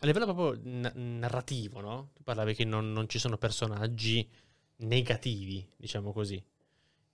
[0.00, 2.10] a livello proprio na- narrativo, no?
[2.14, 4.24] Tu parlavi che non, non ci sono personaggi
[4.76, 6.40] negativi, diciamo così.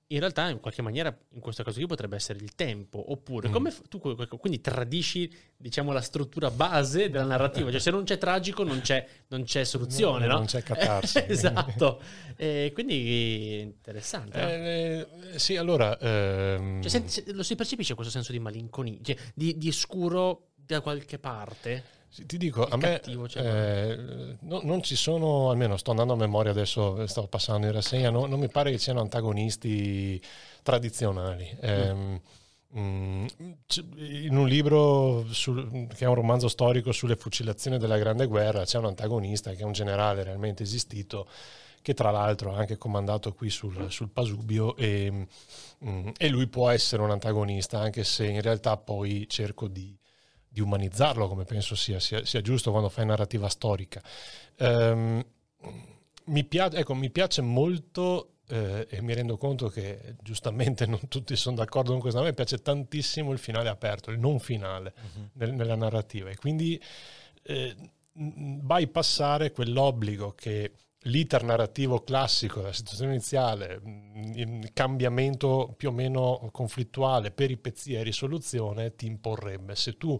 [0.09, 3.52] In realtà, in qualche maniera, in questo caso qui potrebbe essere il tempo, oppure Mm.
[3.52, 7.70] come f- tu quindi tradisci, diciamo, la struttura base della narrativa.
[7.70, 10.34] Cioè, se non c'è tragico, non c'è, non c'è soluzione, no?
[10.34, 11.24] Non c'è catarsi.
[11.26, 12.02] esatto.
[12.36, 14.38] E quindi interessante.
[14.40, 14.46] no?
[14.48, 15.98] Eh, eh, sì, allora...
[15.98, 20.48] ehm, Cioè, se- se- lo si percepisce questo senso di malinconia, cioè, di, di scuro
[20.55, 21.82] da qualche parte?
[22.14, 26.16] Sì, ti dico, a me cioè, eh, no- non ci sono, almeno sto andando a
[26.16, 30.22] memoria adesso, stavo passando in rassegna, no- non mi pare che siano antagonisti
[30.62, 31.56] tradizionali.
[31.60, 32.20] Ehm,
[32.78, 33.26] mm,
[33.66, 38.62] c- in un libro sul- che è un romanzo storico sulle fucilazioni della Grande Guerra
[38.64, 41.26] c'è un antagonista che è un generale realmente esistito
[41.82, 45.26] che tra l'altro ha anche comandato qui sul, sul Pasubio e,
[45.84, 49.96] mm, e lui può essere un antagonista anche se in realtà poi cerco di
[50.55, 54.00] di umanizzarlo, come penso sia, sia- sia giusto quando fai narrativa storica.
[54.59, 55.20] Ehm,
[56.26, 61.34] mi, piace, ecco, mi piace molto, eh, e mi rendo conto che giustamente non tutti
[61.34, 64.94] sono d'accordo con questo, a me piace tantissimo il finale aperto, il non finale
[65.32, 66.80] nel- nella narrativa, e quindi
[67.42, 67.74] eh,
[68.12, 70.70] bypassare quell'obbligo che
[71.05, 78.02] l'iter narrativo classico della situazione iniziale, mh, il cambiamento più o meno conflittuale, peripezia e
[78.02, 79.74] risoluzione ti imporrebbe.
[79.74, 80.18] Se tu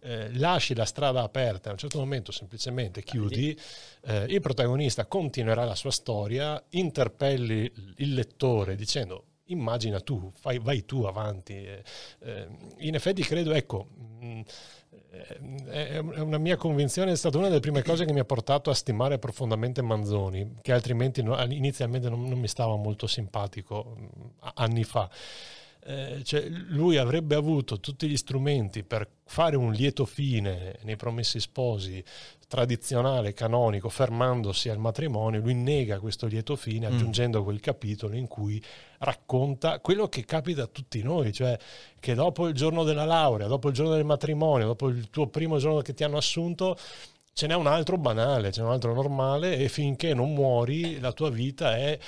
[0.00, 3.56] eh, lasci la strada aperta a un certo momento semplicemente chiudi,
[4.04, 10.84] eh, il protagonista continuerà la sua storia, interpelli il lettore dicendo immagina tu, fai- vai
[10.84, 11.54] tu avanti.
[11.54, 11.82] Eh,
[12.20, 13.88] eh, in effetti credo, ecco,
[14.20, 14.44] mh, eh,
[15.68, 18.74] è una mia convinzione, è stata una delle prime cose che mi ha portato a
[18.74, 23.96] stimare profondamente Manzoni, che altrimenti inizialmente non, mi stava molto simpatico
[24.40, 25.10] a- anni fa.
[25.84, 31.40] Eh, cioè, lui avrebbe avuto tutti gli strumenti per fare un lieto fine nei Promessi
[31.40, 32.02] Sposi
[32.46, 36.92] tradizionale, canonico, fermandosi al matrimonio, lui nega questo lieto fine Mm.
[36.94, 38.62] aggiungendo quel capitolo in cui
[38.98, 41.58] racconta quello che capita a tutti noi, cioè
[41.98, 45.58] che dopo il giorno della laurea, dopo il giorno del matrimonio, dopo il tuo primo
[45.58, 46.76] giorno che ti hanno assunto,
[47.34, 51.12] ce n'è un altro banale, ce n'è un altro normale e finché non muori la
[51.12, 51.98] tua vita è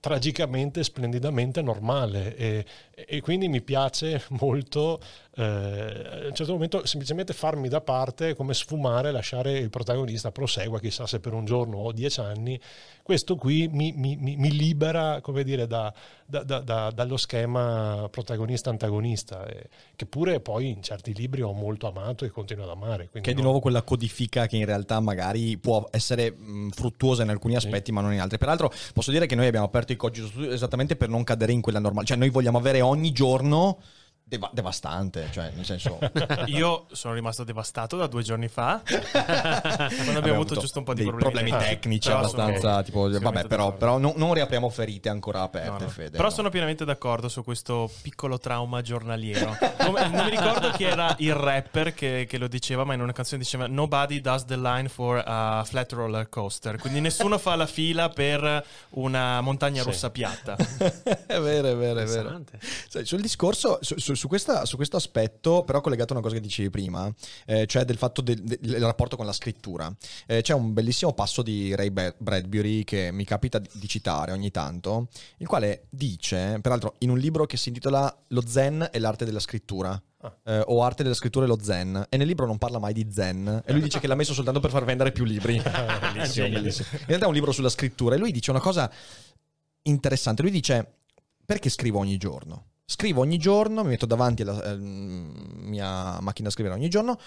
[0.00, 2.36] tragicamente, splendidamente normale.
[2.36, 2.64] E,
[2.94, 5.00] e quindi mi piace molto
[5.34, 10.78] eh, a un certo momento semplicemente farmi da parte come sfumare, lasciare il protagonista prosegua,
[10.78, 12.60] chissà se per un giorno o dieci anni,
[13.02, 15.92] questo qui mi, mi- mi- mi libera come dire da,
[16.26, 21.88] da- da- da- dallo schema protagonista-antagonista eh, che pure poi in certi libri ho molto
[21.88, 23.08] amato e continuo ad amare.
[23.10, 27.22] Che è di no- nuovo quella codifica che in realtà magari può essere mh, fruttuosa
[27.22, 28.38] in alcuni aspetti, ma non in altri.
[28.38, 31.78] Peraltro, posso dire che noi abbiamo aperto il Cogito esattamente per non cadere in quella
[31.78, 32.06] normale.
[32.06, 33.78] Cioè, noi vogliamo avere ogni giorno
[34.32, 35.28] deva- devastante.
[35.30, 35.98] Cioè, nel senso.
[36.46, 41.02] Io sono rimasto devastato da due giorni fa, quando abbiamo avuto giusto un po' di
[41.02, 42.82] dei problemi, tecnici sono- abbastanza.
[42.82, 45.90] tipo, sono vabbè, però, però non, non riapriamo ferite ancora No, aperte, no.
[45.90, 46.10] Fede.
[46.10, 46.30] Però no.
[46.30, 49.56] sono pienamente d'accordo su questo piccolo trauma giornaliero.
[49.80, 53.12] non, non mi ricordo chi era il rapper che, che lo diceva, ma in una
[53.12, 56.78] canzone diceva Nobody does the line for a flat roller coaster.
[56.78, 59.88] Quindi nessuno fa la fila per una montagna Sì.
[59.88, 60.56] russa piatta.
[61.26, 62.40] è vero, è vero, è vero.
[62.88, 66.36] Sai, sul discorso, su, su- su questa- su questo aspetto, però collegato a una cosa
[66.36, 67.12] che dicevi prima,
[67.44, 69.92] eh, cioè del fatto del, del- rapporto con la scrittura,
[70.26, 74.30] eh, c'è un bellissimo passo di Ray Bra- Bradbury che mi capita di, di citare
[74.30, 75.08] ogni tanto,
[75.38, 79.40] il quale dice, peraltro in un libro che si intitola Lo Zen e l'arte della
[79.40, 80.00] scrittura.
[80.24, 80.36] Ah.
[80.44, 83.08] eh, o arte della scrittura e lo zen e nel libro non parla mai di
[83.10, 85.58] zen e lui dice che l'ha messo soltanto per far vendere più libri
[86.14, 86.86] bellissimo, bellissimo.
[86.92, 88.88] in realtà è un libro sulla scrittura e lui dice una cosa
[89.82, 90.42] interessante.
[90.42, 90.98] Lui dice:
[91.44, 92.66] Perché scrivo ogni giorno?
[92.92, 97.18] Scrivo ogni giorno, mi metto davanti alla eh, mia macchina da scrivere ogni giorno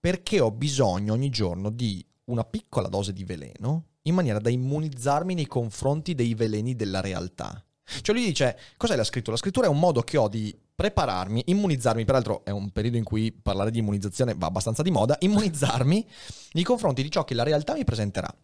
[0.00, 5.34] perché ho bisogno ogni giorno di una piccola dose di veleno in maniera da immunizzarmi
[5.34, 7.64] nei confronti dei veleni della realtà.
[8.00, 9.36] Cioè lui dice, cos'è la scrittura?
[9.36, 13.04] La scrittura è un modo che ho di prepararmi, immunizzarmi, peraltro è un periodo in
[13.04, 16.08] cui parlare di immunizzazione va abbastanza di moda, immunizzarmi
[16.54, 18.34] nei confronti di ciò che la realtà mi presenterà.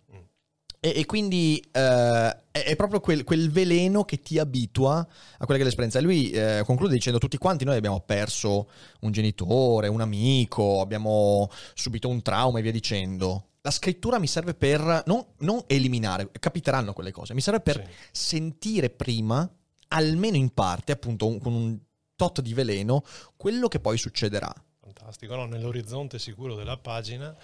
[0.80, 5.54] E, e quindi eh, è, è proprio quel, quel veleno che ti abitua a quella
[5.56, 5.98] che è l'esperienza.
[5.98, 8.70] E lui eh, conclude dicendo: Tutti quanti noi abbiamo perso
[9.00, 13.44] un genitore, un amico, abbiamo subito un trauma e via dicendo.
[13.62, 17.92] La scrittura mi serve per non, non eliminare, capiteranno quelle cose, mi serve per Sì.
[18.10, 19.46] sentire prima,
[19.88, 21.78] almeno in parte, appunto, un- con un
[22.16, 23.04] tot di veleno,
[23.36, 24.50] quello che poi succederà.
[24.80, 25.44] Fantastico, no?
[25.44, 27.36] nell'orizzonte sicuro della pagina.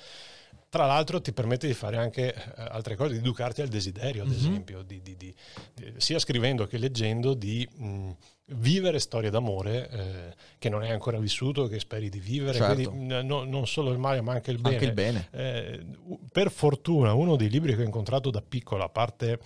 [0.69, 4.29] Tra l'altro ti permette di fare anche eh, altre cose, di educarti al desiderio, ad
[4.29, 4.35] Mhm.
[4.35, 5.35] esempio, di, di- di-
[5.75, 8.11] di- sia scrivendo che leggendo, di mh,
[8.51, 12.59] vivere storie d'amore eh, che non hai ancora vissuto, che speri di vivere.
[12.59, 12.91] Certo.
[12.91, 14.75] Quindi no- non solo il male, ma anche il bene.
[14.75, 15.29] Anche il bene.
[15.31, 15.85] Eh,
[16.33, 19.39] per fortuna, uno dei libri che ho incontrato da piccolo, a parte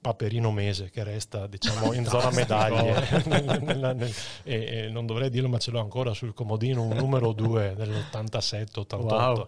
[0.00, 2.94] Paperino Mese, che resta diciamo in zona medaglie,
[3.26, 4.14] nel- nella- nel-
[4.44, 8.96] e, e non dovrei dirlo, ma ce l'ho ancora sul comodino, un numero 2 dell'87-88.
[9.04, 9.46] Wow.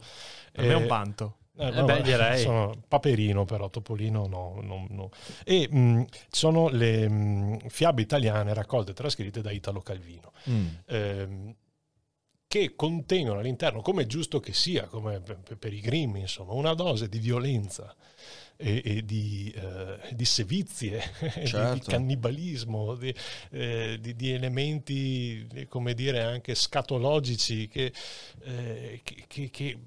[0.52, 1.36] Per me è un panto.
[1.58, 2.40] Eh, Eh no, beh, ma direi.
[2.42, 4.58] Sono Paperino però, Topolino no.
[4.62, 5.10] no, no.
[5.44, 10.66] E mh, sono le mh, fiabe italiane raccolte e trascritte da Italo Calvino Mm.
[10.86, 11.54] ehm,
[12.46, 17.08] che contengono all'interno, come è giusto che sia, come per, i Grimm, insomma, una dose
[17.08, 17.94] di violenza
[18.56, 21.90] e, e di, eh, di sevizie, di- di, Certo.
[21.90, 23.14] cannibalismo, di,
[23.50, 27.92] eh, di- di elementi, eh, come dire, anche scatologici che,
[28.42, 29.78] eh, che- che- che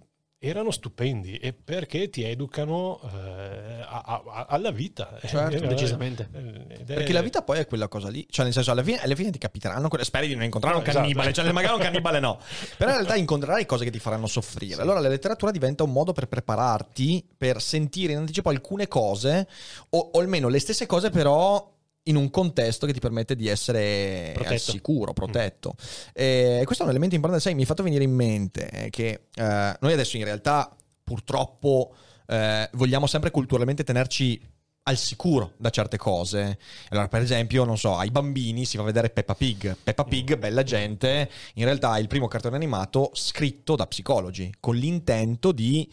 [0.45, 5.17] erano stupendi e perché ti educano eh, a- a- alla vita.
[5.25, 6.27] Certo, Eh, decisamente.
[6.33, 9.15] eh, Perché la vita poi è quella cosa lì, cioè nel senso alla fine, alla
[9.15, 10.97] fine ti capiteranno, speri di non incontrare un esatto.
[10.99, 12.39] cannibale, cioè magari un cannibale no,
[12.77, 14.81] però in realtà incontrerai cose che ti faranno soffrire.
[14.81, 19.47] Allora la letteratura diventa un modo per prepararti, per sentire in anticipo alcune cose,
[19.91, 21.71] o, o almeno le stesse cose però
[22.03, 24.71] in un contesto che ti permette di essere al Protetto.
[24.71, 25.75] sicuro, protetto.
[26.13, 29.27] E questo è un elemento importante, sai, mi hai fatto venire in mente eh, che
[29.33, 31.95] eh, noi adesso in realtà purtroppo
[32.27, 34.41] eh, vogliamo sempre culturalmente tenerci
[34.83, 36.57] al sicuro da certe cose.
[36.89, 39.77] Allora, per esempio, non so, ai bambini si fa vedere Peppa Pig.
[39.81, 44.75] Peppa Pig, bella gente, in realtà è il primo cartone animato scritto da psicologi, con
[44.75, 45.89] l'intento di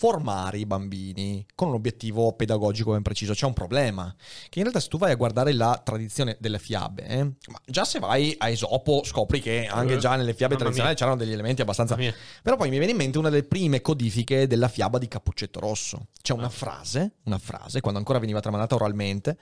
[0.00, 3.34] formare i bambini con un obiettivo pedagogico ben preciso.
[3.34, 4.14] C'è un problema,
[4.48, 7.32] che in realtà se tu vai a guardare la tradizione delle fiabe, eh,
[7.66, 10.96] già se vai a Esopo scopri che anche già nelle fiabe Mamma tradizionali mia.
[10.96, 11.96] c'erano degli elementi abbastanza...
[11.96, 16.06] Però poi mi viene in mente una delle prime codifiche della fiaba di Cappuccetto Rosso.
[16.22, 19.36] C'è una frase, una frase, quando ancora veniva tramandata oralmente,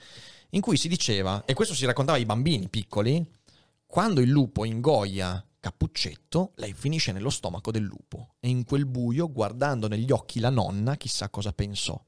[0.51, 3.23] in cui si diceva, e questo si raccontava ai bambini piccoli,
[3.87, 8.37] quando il lupo ingoia Cappuccetto, lei finisce nello stomaco del lupo.
[8.39, 12.01] E in quel buio, guardando negli occhi la nonna, chissà cosa pensò.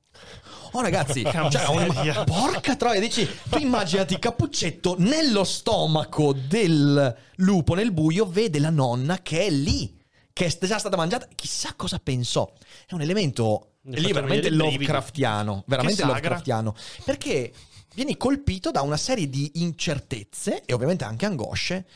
[0.72, 7.92] Oh ragazzi, cioè, un- porca troia, dici, tu immaginati Cappuccetto nello stomaco del lupo nel
[7.92, 9.98] buio, vede la nonna che è lì,
[10.32, 12.50] che è già stata mangiata, chissà cosa pensò.
[12.86, 14.50] È un elemento Mi lì fatto veramente.
[14.50, 16.04] Lovecraftiano, veramente.
[16.04, 16.74] Lovecraftiano,
[17.04, 17.52] perché
[17.94, 21.86] vieni colpito da una serie di incertezze e ovviamente anche angosce,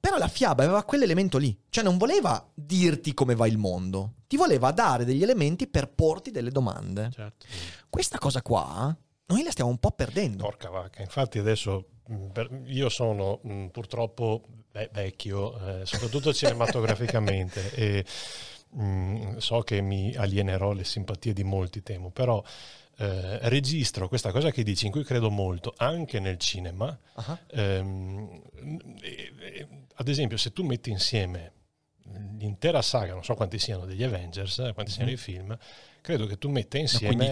[0.00, 4.36] però la fiaba aveva quell'elemento lì, cioè non voleva dirti come va il mondo, ti
[4.36, 7.10] voleva dare degli elementi per porti delle domande.
[7.12, 7.46] Certo.
[7.88, 10.42] Questa cosa qua noi la stiamo un po' perdendo.
[10.44, 11.86] Porca vacca, infatti adesso
[12.32, 14.42] per- io sono mh, purtroppo
[14.72, 18.04] ve- vecchio, eh, soprattutto cinematograficamente, e
[18.74, 22.42] mh, so che mi alienerò le simpatie di molti, temo, però
[22.98, 26.96] eh, registro questa cosa che dici, in cui credo molto, anche nel cinema.
[27.14, 28.42] Ah, Ehm,
[29.00, 31.52] e- e- ad esempio, se tu metti insieme
[32.36, 35.56] l'intera saga, non so quanti siano degli Avengers, eh, quanti siano i film,
[36.00, 37.26] credo che tu metta insieme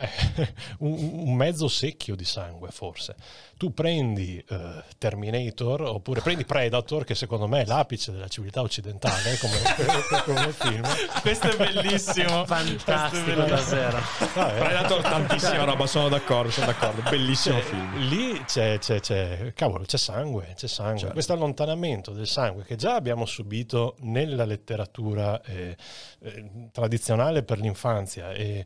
[0.80, 0.92] un,
[1.26, 3.14] un mezzo secchio di sangue, forse.
[3.56, 9.36] Tu prendi eh, Terminator oppure prendi Predator, che secondo me è l'apice della civiltà occidentale
[9.38, 9.58] come,
[10.24, 10.86] come film.
[11.20, 12.44] Questo è bellissimo.
[12.50, 13.98] Fantastico davvero.
[14.34, 14.58] Ah, eh.
[14.58, 17.02] Predator tantissima roba, sono d'accordo, sono d'accordo.
[17.10, 17.98] Bellissimo Cioè, film.
[18.08, 20.98] lì c'è, c'è- c'è- cavolo, c'è sangue, c'è sangue.
[20.98, 21.12] Certo.
[21.12, 25.76] Questo allontanamento del sangue che già abbiamo subito nella letteratura eh,
[26.20, 28.64] eh, tradizionale per l'infanzia e-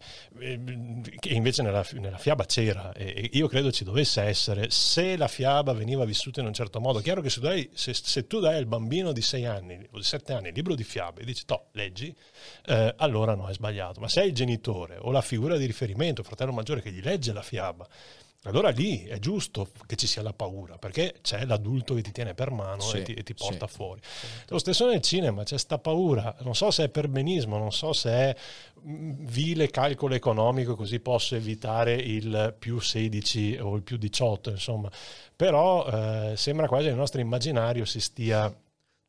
[1.28, 5.72] che invece nella, nella fiaba c'era e, io credo ci dovesse essere se la fiaba
[5.72, 7.00] veniva vissuta in un certo modo.
[7.00, 9.96] Chiaro che se tu dai, se, se tu dai al bambino di 6 anni o
[9.96, 12.14] di 7 anni il libro di fiabe e dici, toh, leggi,
[12.66, 14.00] eh, allora no, è sbagliato.
[14.00, 17.32] Ma se è il genitore o la figura di riferimento, fratello maggiore che gli legge
[17.32, 17.88] la fiaba,
[18.44, 22.34] allora lì è giusto che ci sia la paura, perché c'è l'adulto che ti tiene
[22.34, 23.44] per mano Sì, e ti, e ti sì.
[23.44, 24.00] porta fuori.
[24.48, 27.92] Lo stesso nel cinema, c'è sta paura, non so se è per benismo, non so
[27.92, 28.36] se è
[28.86, 34.90] mm, vile calcolo economico, così posso evitare il più 16 o il più 18, insomma.
[35.34, 38.54] Però eh, sembra quasi che il nostro immaginario si stia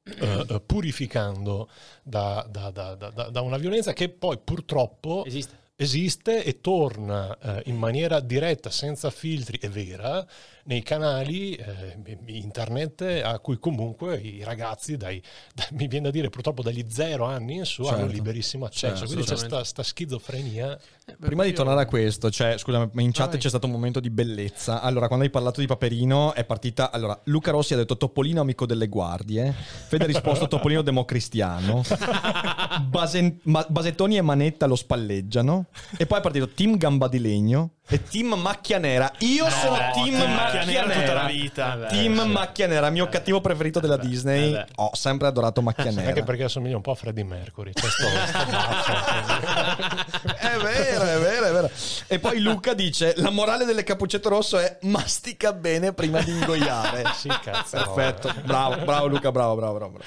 [0.08, 1.68] eh, eh, purificando
[2.04, 2.94] da- da- da-
[3.30, 5.64] da una violenza che poi purtroppo Esiste.
[5.76, 10.26] Esiste e torna eh, in maniera diretta, senza filtri e vera,
[10.68, 11.96] nei canali eh,
[12.26, 15.22] internet a cui comunque i ragazzi, dai,
[15.54, 18.12] da- mi viene da dire purtroppo dagli zero anni in su, hanno Certo.
[18.14, 18.96] liberissimo accesso.
[18.96, 20.78] Certo, Quindi c'è sta, sta schizofrenia.
[21.20, 23.40] Prima di tornare a questo, cioè, scusami, in chat Vai.
[23.40, 24.82] c'è stato un momento di bellezza.
[24.82, 26.92] Allora, quando hai parlato di Paperino, è partita.
[26.92, 29.54] Allora, Luca Rossi ha detto Topolino amico delle guardie.
[29.88, 31.84] Fede ha risposto Topolino democristiano.
[32.90, 35.66] Basen- ma- Basettoni e Manetta lo spalleggiano.
[35.98, 39.12] E poi è partito Team Gamba di Legno e Team Macchia Nera.
[39.20, 41.76] Io sono beh, Team Team Macchia, Macchia Nera tutta la vita.
[41.76, 42.28] Beh, Team sì.
[42.30, 44.52] Macchia Nera, mio cattivo preferito della Disney.
[44.52, 44.66] beh.
[44.76, 46.08] Ho sempre adorato Macchia Nera.
[46.10, 47.72] Anche perché assomiglia un po' a Freddie Mercury.
[47.74, 48.94] C'è sto, sto baffo.
[50.36, 51.70] È vero, è vero, vero.
[52.08, 57.04] E poi Luca dice: La morale del cappuccetto rosso è mastica bene prima di ingoiare.
[57.16, 57.78] Sì, cazzo.
[57.78, 60.00] Perfetto, bravo, bravo Luca, bravo, bravo, bravo.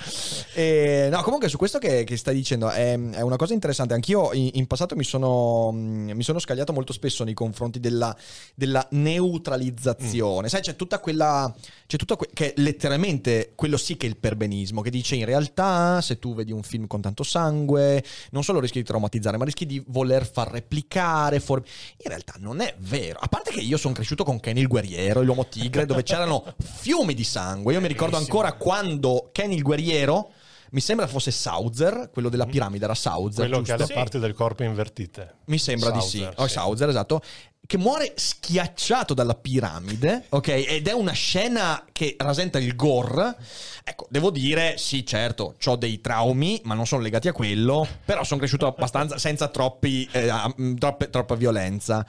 [0.53, 3.95] E, no, comunque su questo che, che stai dicendo è, è una cosa interessante.
[3.95, 8.15] Anch'io in, in passato mi sono, mh, mi sono scagliato molto spesso nei confronti della,
[8.55, 10.49] della neutralizzazione.
[10.49, 11.53] Sai, c'è tutta quella.
[11.87, 15.25] C'è tutta que- che è letteralmente quello sì che è il perbenismo, che dice in
[15.25, 19.45] realtà se tu vedi un film con tanto sangue, non solo rischi di traumatizzare, ma
[19.45, 21.38] rischi di voler far replicare.
[21.41, 21.63] For-
[21.99, 23.19] In realtà non è vero.
[23.21, 26.45] A parte che io sono cresciuto con Kenny il guerriero, e l'uomo tigre, dove c'erano
[26.63, 27.73] fiumi di sangue.
[27.73, 30.31] Io mi ricordo ancora quando Kenny il guerriero.
[30.71, 33.49] Mi sembra fosse Sauzer, quello della piramide era Sauzer.
[33.49, 33.93] Quello che ha giusto?
[33.95, 35.37] le parti del corpo invertite.
[35.47, 36.19] Mi sembra di sì.
[36.19, 36.53] Sauzer, Oh, sì.
[36.53, 37.23] Sauzer, esatto.
[37.71, 40.49] Che muore schiacciato dalla piramide, ok?
[40.49, 43.37] Ed è una scena che rasenta il gore.
[43.85, 47.87] Ecco, devo dire, sì, certo, ho dei traumi, ma non sono legati a quello.
[48.07, 52.07] Però sono cresciuto abbastanza senza troppi, eh, mm, troppe- troppa violenza.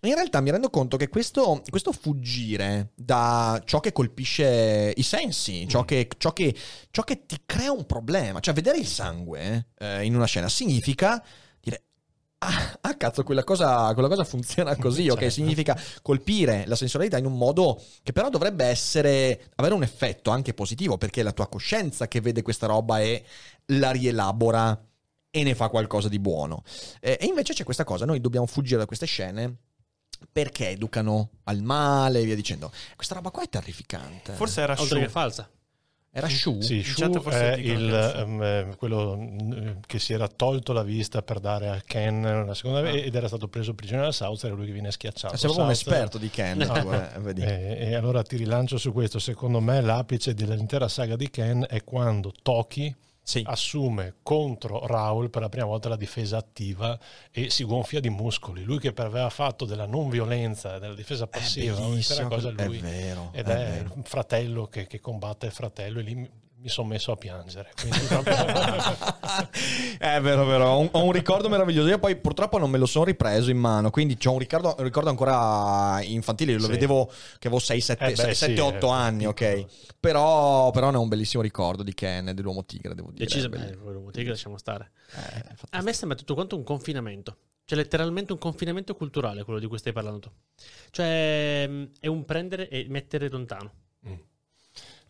[0.00, 5.68] In realtà mi rendo conto che questo, questo fuggire da ciò che colpisce i sensi,
[5.68, 6.54] ciò che, ciò che-
[6.90, 11.22] ciò che ti crea un problema, cioè vedere il sangue eh, in una scena significa
[12.44, 15.18] Ah, ah, cazzo, quella cosa, quella cosa funziona così, ok?
[15.18, 15.34] Certo.
[15.34, 20.52] Significa colpire la sensorialità in un modo che però dovrebbe essere, avere un effetto anche
[20.52, 23.24] positivo, perché è la tua coscienza che vede questa roba e
[23.66, 24.86] la rielabora
[25.30, 26.64] e ne fa qualcosa di buono.
[27.00, 29.56] Eh, e invece c'è questa cosa, noi dobbiamo fuggire da queste scene
[30.30, 32.72] perché educano al male e via dicendo.
[32.96, 34.32] Questa roba qua è terrificante.
[34.32, 35.48] Forse era Oltre che falsa.
[36.14, 36.60] Era Shu?
[36.60, 37.90] Sì, Shu forse è il,
[38.42, 42.80] eh, quello mm, che si era tolto la vista per dare a Ken la seconda
[42.80, 42.90] Ah.
[42.90, 45.36] ed era stato preso prigioniero da Saucer e lui che viene schiacciato.
[45.36, 46.58] Sei proprio un Saucer- esperto di Ken.
[46.58, 46.72] No.
[46.74, 46.92] tu,
[47.40, 47.44] eh.
[47.44, 49.18] E, e allora ti rilancio su questo.
[49.18, 52.94] Secondo me l'apice dell'intera saga di Ken è quando Toki
[53.24, 53.42] Sì.
[53.46, 56.98] assume contro Raul per la prima volta la difesa attiva
[57.30, 58.64] e si gonfia di muscoli.
[58.64, 62.78] Lui che aveva fatto della non violenza, della difesa passiva, bellissimo, cosa è lui.
[62.78, 66.30] vero, Ed è è, il fratello che, che combatte il fratello e lì
[66.62, 67.70] mi, sono messo a piangere.
[68.08, 68.34] Proprio-
[69.98, 70.66] è vero, è vero.
[70.66, 71.88] Ho un, ho un ricordo meraviglioso.
[71.88, 73.90] Io poi purtroppo non me lo sono ripreso in mano.
[73.90, 76.52] Quindi ho un ricordo, un ricordo ancora infantile.
[76.52, 76.70] Io lo Sì.
[76.70, 77.06] vedevo
[77.38, 79.66] che avevo 6, 7, Eh beh, sì, 8 è anni, ok.
[80.00, 83.24] Però, però ne ho un bellissimo ricordo di Ken e dell'uomo tigre, devo dire.
[83.24, 83.72] Decisamente.
[83.72, 84.92] Eh, quello tigre lasciamo stare.
[85.14, 85.54] Eh.
[85.70, 87.36] A me sembra tutto quanto un confinamento.
[87.64, 90.30] Cioè, letteralmente un confinamento culturale, quello di cui stai parlando tu.
[90.90, 93.72] Cioè, mh, è un prendere e mettere lontano.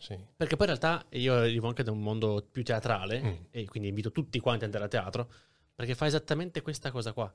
[0.03, 0.15] Mm.
[0.17, 0.25] Sì.
[0.35, 3.33] Perché poi in realtà io arrivo anche da un mondo più teatrale Mm.
[3.51, 5.31] e quindi invito tutti quanti ad andare a teatro
[5.75, 7.33] perché fa esattamente questa cosa qua.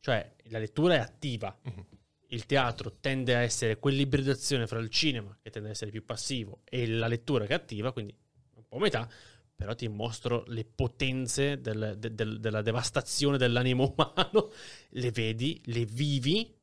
[0.00, 1.56] Cioè, la lettura è attiva.
[1.62, 1.86] Mhm.
[2.28, 6.60] Il teatro tende a essere quell'ibridazione fra il cinema, che tende a essere più passivo,
[6.64, 8.14] e la lettura che è attiva, quindi
[8.54, 9.08] un po' metà,
[9.56, 14.52] però ti mostro le potenze del- de- del- della devastazione dell'animo umano,
[14.90, 16.54] le vedi, le vivi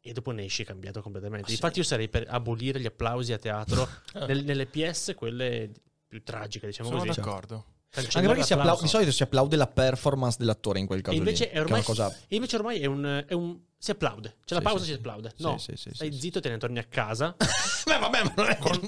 [0.00, 1.44] e dopo ne esci cambiato completamente.
[1.44, 1.54] Ah, sì.
[1.54, 3.86] Infatti io sarei per abolire gli applausi a teatro
[4.26, 5.70] nel- nelle PS, quelle
[6.06, 7.20] più tragiche, diciamo Sono così.
[7.20, 7.64] d'accordo.
[7.92, 8.82] Anche perché l'applauso.
[8.82, 11.58] di solito si applaude la performance dell'attore in quel caso E invece, lì.
[11.58, 12.16] ormai, una cosa...
[12.28, 14.36] e invece ormai è un, è un- si applaude.
[14.44, 15.32] C'è la Sì, pausa, sì, si applaude.
[15.34, 17.34] Sì, No, sì, sì, stai sì, zitto e te ne torni a casa.
[17.86, 18.78] Beh, vabbè, ma non è con-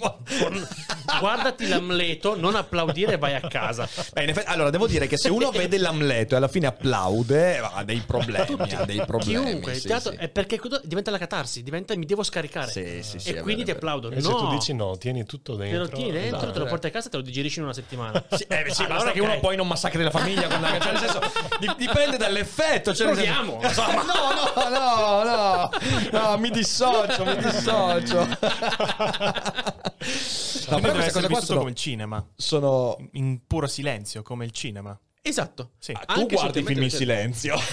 [1.19, 3.89] guardati l'amleto, non applaudire e vai a casa.
[4.13, 7.59] Beh, in effetti- allora, devo dire che se uno vede l'amleto e alla fine applaude,
[7.59, 8.73] ha dei problemi.
[8.75, 9.45] ha dei problemi.
[9.45, 10.19] Chiunque, teatro sì.
[10.19, 12.71] è perché diventa la catarsi, diventa mi devo scaricare.
[12.71, 14.11] Sì, sì, sì, e quindi vero, ti applaudo.
[14.11, 15.81] E se No, tu dici no, tieni tutto te dentro.
[15.85, 16.53] lo tieni dentro, Esatto.
[16.53, 18.23] te lo porti a casa e te lo digerisci in una settimana.
[18.31, 20.93] Sì, eh, sì, Ah, basta allora che uno poi non massacri la famiglia quando cioè,
[20.93, 21.21] nel senso,
[21.59, 22.95] di- dipende dall'effetto.
[22.95, 24.01] Cioè, Proviamo, insomma.
[24.13, 25.71] No, no, no, no,
[26.13, 28.29] no, mi dissocio, mi dissocio.
[30.71, 32.27] No, però essere cose qua sono, come il cinema.
[32.35, 34.99] sono In puro silenzio, come il cinema.
[35.33, 35.71] Esatto.
[35.79, 35.97] Sì.
[36.07, 37.55] Ah, tu guardi i film in silenzio.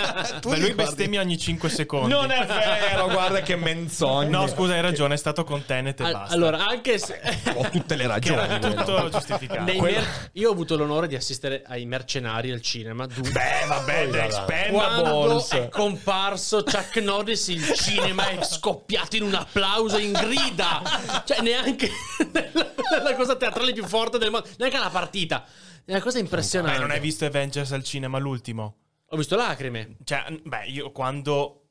[0.42, 2.08] Beh, lui bestemmia ogni 5 secondi.
[2.08, 4.38] Non è vero, guarda che menzogna.
[4.38, 6.34] No, scusa, hai ragione, è stato con Tenet e Al- basta.
[6.34, 7.20] allora, anche se...
[7.56, 8.40] Ho tutte le ragioni.
[8.40, 9.64] era tutto giustificato.
[9.82, 13.04] mer- io ho avuto l'onore di assistere ai mercenari al cinema.
[13.06, 14.28] du- Beh, vabbè, The
[14.70, 15.48] Quando Expendables.
[15.50, 20.80] è comparso Chuck Norris, il cinema è scoppiato in un applauso, in grida.
[21.26, 21.90] Cioè, neanche
[22.32, 25.44] nella, nella cosa teatrale più forte del mondo, neanche la partita.
[25.88, 26.76] È una cosa impressionante.
[26.76, 28.76] Beh, non hai visto Avengers al cinema l'ultimo?
[29.06, 29.96] Ho visto lacrime.
[30.04, 31.67] Cioè, beh, io quando...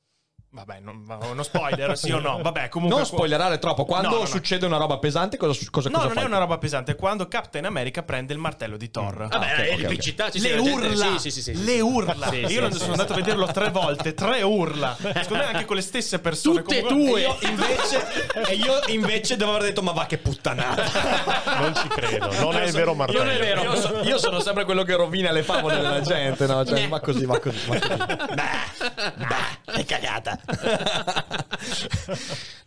[0.49, 2.39] Vabbè, non, uno spoiler, sì o no?
[2.41, 2.97] Vabbè, comunque...
[2.97, 3.83] Non spoilerare troppo.
[3.85, 4.25] Quando No, no, no.
[4.25, 6.23] succede una roba pesante, cosa, su- cosa, No, cosa non fai?
[6.23, 6.93] è una roba pesante.
[6.93, 9.23] È quando Captain America prende il martello di Thor.
[9.23, 10.31] Ah, Vabbè, ok, è ok, l'epicità.
[10.31, 12.27] ci le urla, Sì, sì, sì, le urla.
[12.29, 12.99] Sì, io sì, non sì, sono sì.
[12.99, 14.95] andato a vederlo tre volte, tre urla.
[14.97, 16.61] Secondo me anche con le stesse persone.
[16.61, 17.21] Tutte e Comunque- due.
[17.21, 18.07] E io invece,
[18.47, 21.35] e io invece devo aver detto: Ma va che puttanata!
[21.57, 23.23] Non ci credo, non è il vero martello.
[23.23, 23.61] Non è vero.
[23.63, 26.63] Io, so- io sono sempre quello che rovina le favole della gente, no?
[26.65, 27.95] Cioè, va così, va così, va così.
[27.97, 30.39] Bah, bah, è cagata.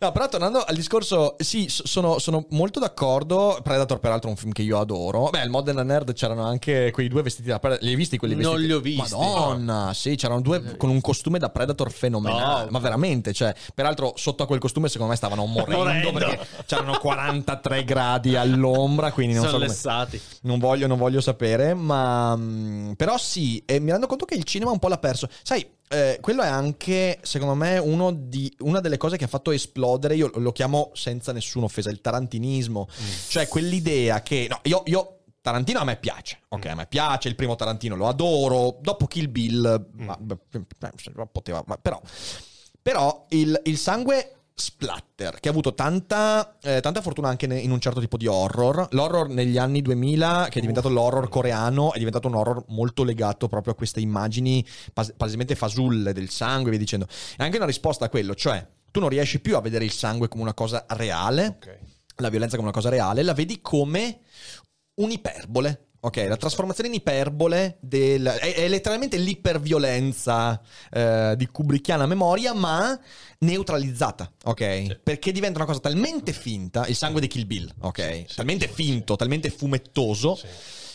[0.01, 3.59] No, però tornando al discorso, sì, sono, sono molto d'accordo.
[3.61, 5.29] Predator, peraltro, è un film che io adoro.
[5.29, 7.83] Beh, al Modern Nerd c'erano anche quei due vestiti da Predator.
[7.85, 8.65] Li hai visti quelli Non vestiti?
[8.67, 8.99] li ho visti.
[9.15, 12.63] Madonna, sì, c'erano due con un costume da Predator fenomenale.
[12.65, 12.71] No.
[12.71, 16.11] Ma veramente, cioè, peraltro, sotto a quel costume, secondo me stavano morendo, Morendo.
[16.13, 19.11] perché c'erano 43 gradi all'ombra.
[19.11, 20.19] Quindi non Sono so lessati.
[20.41, 24.45] non voglio, non voglio sapere, ma mm, però sì, e mi rendo conto che il
[24.45, 25.27] cinema un po' l'ha perso.
[25.43, 29.51] Sai, eh, quello è anche, secondo me, uno di, una delle cose che ha fatto
[29.51, 32.87] esplodere, io lo chiamo senza nessuna offesa, il tarantinismo.
[33.27, 34.47] Cioè quell'idea che...
[34.49, 34.83] No, io...
[34.85, 39.07] io Tarantino a me piace, ok, a me piace, il primo Tarantino lo adoro, dopo
[39.07, 40.91] Kill Bill, ma- beh, beh,
[41.31, 41.99] poteva, ma- però,
[42.79, 47.79] però il, il sangue splatter, che ha avuto tanta, eh, tanta fortuna anche in un
[47.79, 48.87] certo tipo di horror.
[48.91, 53.47] L'horror negli anni 2000, che è diventato l'horror coreano, è diventato un horror molto legato
[53.47, 57.07] proprio a queste immagini pas- palesemente fasulle del sangue e via dicendo.
[57.35, 60.27] È anche una risposta a quello, cioè tu non riesci più a vedere il sangue
[60.27, 61.79] come una cosa reale, Ok.
[62.17, 64.19] la violenza come una cosa reale, la vedi come
[64.95, 65.87] un'iperbole.
[66.03, 72.99] Ok, la trasformazione in iperbole del, è, è letteralmente l'iperviolenza eh, di Kubrickiana memoria, ma
[73.39, 74.99] neutralizzata, ok?
[75.03, 78.25] Perché diventa una cosa talmente finta, il sangue di Kill Bill, ok?
[78.27, 80.47] sì, talmente sì, finto, talmente fumettoso, Sì.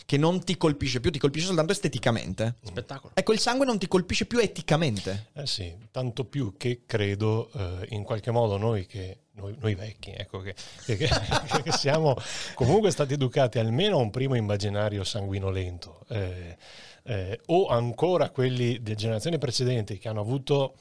[0.07, 2.55] Che non ti colpisce più, ti colpisce soltanto esteticamente.
[2.63, 3.13] Spettacolo.
[3.15, 5.27] Ecco, il sangue non ti colpisce più eticamente.
[5.35, 10.13] Eh sì, tanto più che credo eh, in qualche modo noi che noi, noi vecchi,
[10.17, 10.55] ecco, che,
[10.87, 11.09] che- che-
[11.63, 12.17] che siamo
[12.55, 16.57] comunque stati educati almeno a un primo immaginario sanguinolento, eh,
[17.03, 20.75] eh, o ancora quelli delle generazioni precedenti che hanno avuto,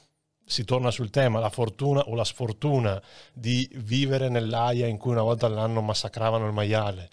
[0.48, 5.22] si torna sul tema, la fortuna o la sfortuna di vivere nell'aia in cui una
[5.22, 7.10] volta all'anno massacravano il maiale,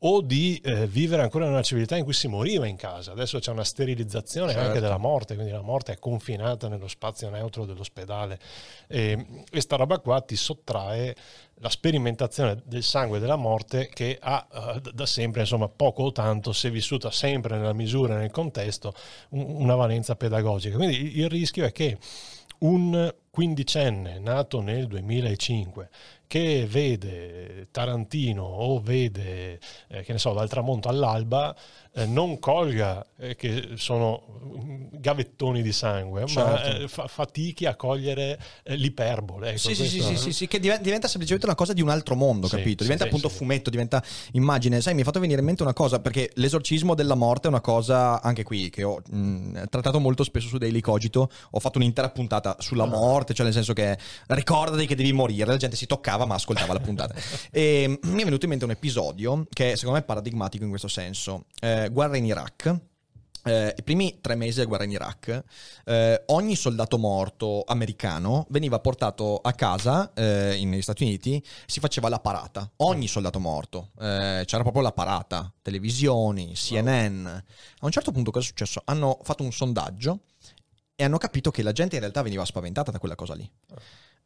[0.00, 3.12] o di eh, vivere ancora in una civiltà in cui si moriva in casa.
[3.12, 4.66] Adesso c'è una sterilizzazione Certo.
[4.66, 8.38] anche della morte, quindi la morte è confinata nello spazio neutro dell'ospedale.
[8.88, 11.14] E, e sta roba qua ti sottrae
[11.60, 14.44] la sperimentazione del sangue della morte che ha
[14.82, 18.92] d- da sempre, insomma, poco o tanto, se vissuta sempre nella misura e nel contesto,
[19.28, 20.74] un- una valenza pedagogica.
[20.76, 21.96] Quindi il rischio è che
[22.62, 25.88] un quindicenne nato nel 2005
[26.32, 31.54] che vede Tarantino o vede, eh, che ne so, dal tramonto all'alba,
[31.92, 36.84] eh, non colga eh, che sono mm, gavettoni di sangue, ma Certo.
[36.84, 39.50] eh, fa- fatichi a cogliere eh, l'iperbole.
[39.50, 42.14] Ecco, Sì, sì, sì, sì, sì, che diven- diventa semplicemente una cosa di un altro
[42.14, 42.82] mondo, Sì, capito?
[42.82, 44.02] Diventa sì, appunto fumetto, diventa
[44.32, 44.80] immagine.
[44.80, 47.60] Sai, mi ha fatto venire in mente una cosa, perché l'esorcismo della morte è una
[47.60, 51.28] cosa, anche qui, che ho mh, trattato molto spesso su Daily Cogito.
[51.50, 53.96] Ho fatto un'intera puntata sulla morte, cioè nel senso che
[54.28, 57.14] ricordati che devi morire, la gente si toccava ma ascoltava la puntata.
[57.50, 60.88] E mi è venuto in mente un episodio che secondo me è paradigmatico in questo
[60.88, 61.46] senso.
[61.60, 62.80] Eh, guerra in Iraq.
[63.44, 65.44] Eh, I primi tre mesi della guerra in Iraq,
[65.84, 72.08] eh, ogni soldato morto americano veniva portato a casa eh, negli Stati Uniti, si faceva
[72.08, 72.70] la parata.
[72.76, 77.26] Ogni soldato morto, eh, c'era proprio la parata, televisioni, CNN.
[77.26, 77.42] A
[77.80, 78.80] un certo punto cosa è successo?
[78.84, 80.20] Hanno fatto un sondaggio
[80.94, 83.50] e hanno capito che la gente in realtà veniva spaventata da quella cosa lì.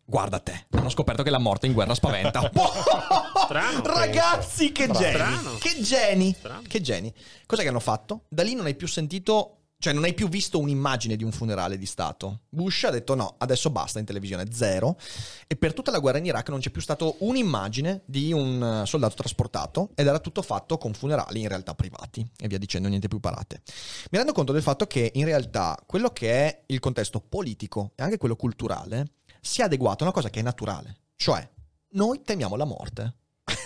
[0.09, 2.49] Guarda te, hanno scoperto che la morte in guerra spaventa.
[3.45, 3.83] Strano.
[3.87, 5.15] Ragazzi, che geni!
[5.15, 5.57] Strano.
[5.59, 6.33] Che geni!
[6.33, 6.63] Strano.
[6.67, 7.13] Che geni!
[7.45, 8.23] Cos'è che hanno fatto?
[8.29, 11.77] Da lì non hai più sentito, cioè non hai più visto un'immagine di un funerale
[11.77, 12.41] di Stato.
[12.49, 14.99] Bush ha detto no, adesso basta in televisione, zero.
[15.47, 18.87] E per tutta la guerra in Iraq non c'è più stato un'immagine di un eh,
[18.87, 23.09] soldato trasportato ed era tutto fatto con funerali in realtà privati e via dicendo, niente
[23.09, 23.63] più parate.
[24.11, 28.03] Mi rendo conto del fatto che in realtà quello che è il contesto politico e
[28.03, 31.49] anche quello culturale si è adeguato a una cosa che è naturale, cioè
[31.91, 33.15] noi temiamo la morte.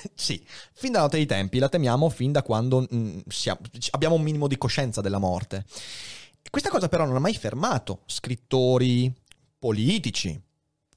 [0.15, 4.23] sì, fin da notte dei tempi, la temiamo fin da quando mm, siamo- abbiamo un
[4.23, 5.65] minimo di coscienza della morte.
[6.51, 9.13] Questa cosa però non ha mai fermato scrittori,
[9.59, 10.41] politici,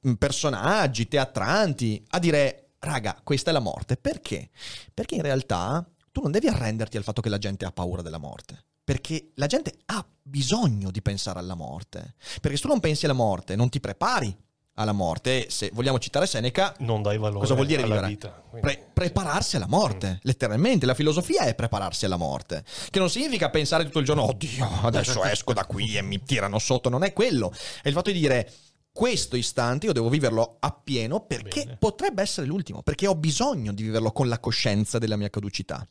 [0.07, 3.97] mm, personaggi, teatranti a dire, raga, questa è la morte.
[3.97, 4.49] Perché?
[4.93, 8.17] Perché in realtà tu non devi arrenderti al fatto che la gente ha paura della
[8.17, 8.65] morte.
[8.83, 12.15] Perché la gente ha bisogno di pensare alla morte.
[12.41, 14.35] Perché se tu non pensi alla morte, non ti prepari
[14.76, 15.47] alla morte.
[15.49, 18.11] Se vogliamo citare Seneca, Non dai valore Cosa vuol dire alla vivere?
[18.11, 18.43] vita.
[18.49, 20.86] Quindi- Pre- prepararsi alla morte, letteralmente.
[20.86, 22.63] La filosofia è prepararsi alla morte.
[22.89, 26.59] Che non significa pensare tutto il giorno, oddio, adesso esco da qui e mi tirano
[26.59, 26.89] sotto.
[26.89, 27.51] Non è quello.
[27.82, 28.51] È il fatto di dire,
[28.93, 31.77] questo istante io devo viverlo appieno perché Bene.
[31.77, 35.85] potrebbe essere l'ultimo, perché ho bisogno di viverlo con la coscienza della mia caducità.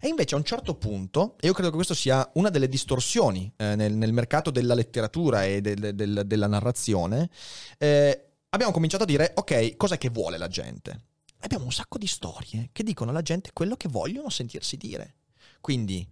[0.00, 3.50] E invece a un certo punto, e io credo che questo sia una delle distorsioni
[3.56, 7.30] eh, nel, nel mercato della letteratura e del- del- della narrazione,
[7.78, 11.02] eh, abbiamo cominciato a dire, ok, cos'è che vuole la gente?
[11.42, 15.14] Abbiamo un sacco di storie che dicono alla gente quello che vogliono sentirsi dire.
[15.60, 16.04] Quindi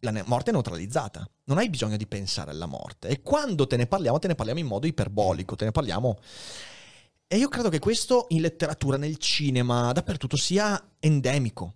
[0.00, 3.08] la ne- morte è neutralizzata, non hai bisogno di pensare alla morte.
[3.08, 6.18] E quando te ne parliamo, te ne parliamo in modo iperbolico, te ne parliamo...
[7.28, 11.74] E io credo che questo in letteratura, nel cinema, dappertutto sia endemico.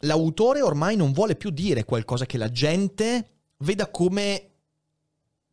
[0.00, 4.50] L'autore ormai non vuole più dire qualcosa che la gente veda come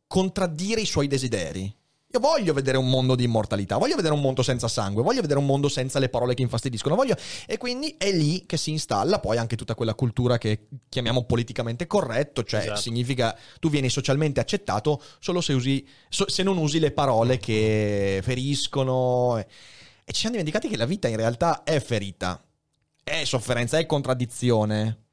[0.06, 1.76] contraddire i suoi desideri.
[2.12, 5.38] Io voglio vedere un mondo di immortalità, voglio vedere un mondo senza sangue, voglio vedere
[5.38, 7.16] un mondo senza le parole che infastidiscono, voglio...
[7.46, 11.86] E quindi è lì che si installa poi anche tutta quella cultura che chiamiamo politicamente
[11.86, 12.80] corretto, cioè Esatto.
[12.80, 18.22] significa tu vieni socialmente accettato solo se, usi, so- se non usi le parole che
[18.24, 19.38] feriscono.
[19.38, 19.46] E,
[20.04, 22.44] e ci siamo dimenticati che la vita in realtà è ferita,
[23.04, 25.09] è sofferenza, è contraddizione.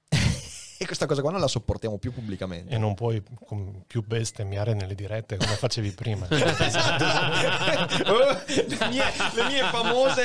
[0.78, 2.74] e questa cosa qua non la sopportiamo più pubblicamente.
[2.74, 6.26] E non puoi com- più bestemmiare nelle dirette come facevi prima.
[8.06, 9.04] Oh, le, mie,
[9.34, 10.24] le mie famose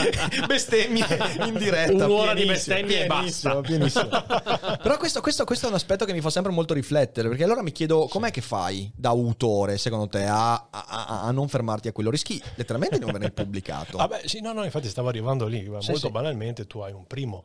[0.46, 1.04] bestemmie
[1.44, 2.04] in diretta.
[2.06, 4.08] Un'ora di bestemmie e pienissimo, pienissimo.
[4.08, 7.62] Però questo, questo- questo è un aspetto che mi fa sempre molto riflettere, perché allora
[7.62, 11.88] mi chiedo com'è che fai da autore, secondo te, a, a- a- a non fermarti
[11.88, 12.10] a quello?
[12.10, 13.96] Rischi letteralmente di non venire pubblicato.
[13.98, 15.58] Vabbè, sì, no, no, infatti stavo arrivando lì.
[15.60, 16.10] Sì, Molto sì.
[16.10, 17.44] banalmente tu hai un primo...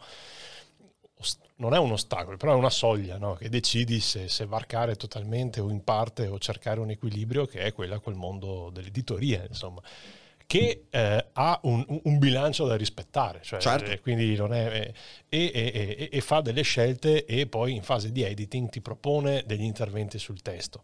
[1.57, 3.35] Non è un ostacolo, però è una soglia no?
[3.35, 7.71] che decidi se, se varcare totalmente o in parte o cercare un equilibrio che è
[7.71, 9.81] quella col mondo dell'editoria, insomma,
[10.45, 13.89] che eh, ha un, un bilancio da rispettare, cioè, Certo.
[13.89, 14.93] eh, quindi non è, eh,
[15.29, 19.43] e, e- e- e fa delle scelte e poi in fase di editing ti propone
[19.45, 20.81] degli interventi sul testo.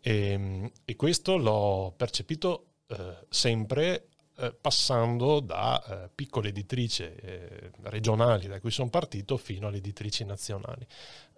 [0.00, 4.08] E, e questo l'ho percepito eh, sempre
[4.42, 10.24] eh, passando da eh, piccole editrici eh, regionali da cui sono partito fino alle editrici
[10.24, 10.84] nazionali.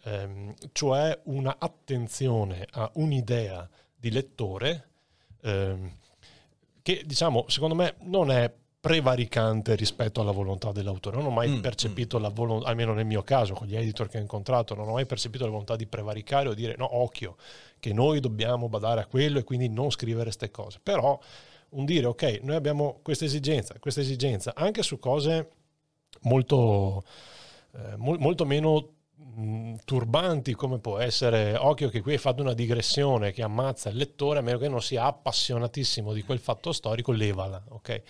[0.04, 4.88] Ehm, cioè una attenzione a un'idea di lettore
[5.42, 5.90] ehm,
[6.80, 8.50] che diciamo secondo me non è
[8.80, 11.16] prevaricante rispetto alla volontà dell'autore.
[11.16, 14.18] Non ho mai Mm, percepito la volontà, almeno nel mio caso, con gli editor che
[14.18, 17.36] ho incontrato, non ho mai percepito la volontà di prevaricare o dire no, occhio,
[17.80, 20.80] che noi dobbiamo badare a quello e quindi non scrivere queste cose.
[20.82, 21.18] Però
[21.74, 25.48] un dire ok, noi abbiamo questa esigenza, questa esigenza, anche su cose
[26.22, 27.04] molto,
[27.74, 32.54] eh, mol- molto meno mh, turbanti come può essere occhio che qui hai fatto una
[32.54, 37.12] digressione che ammazza il lettore a meno che non sia appassionatissimo di quel fatto storico
[37.12, 38.02] levala ok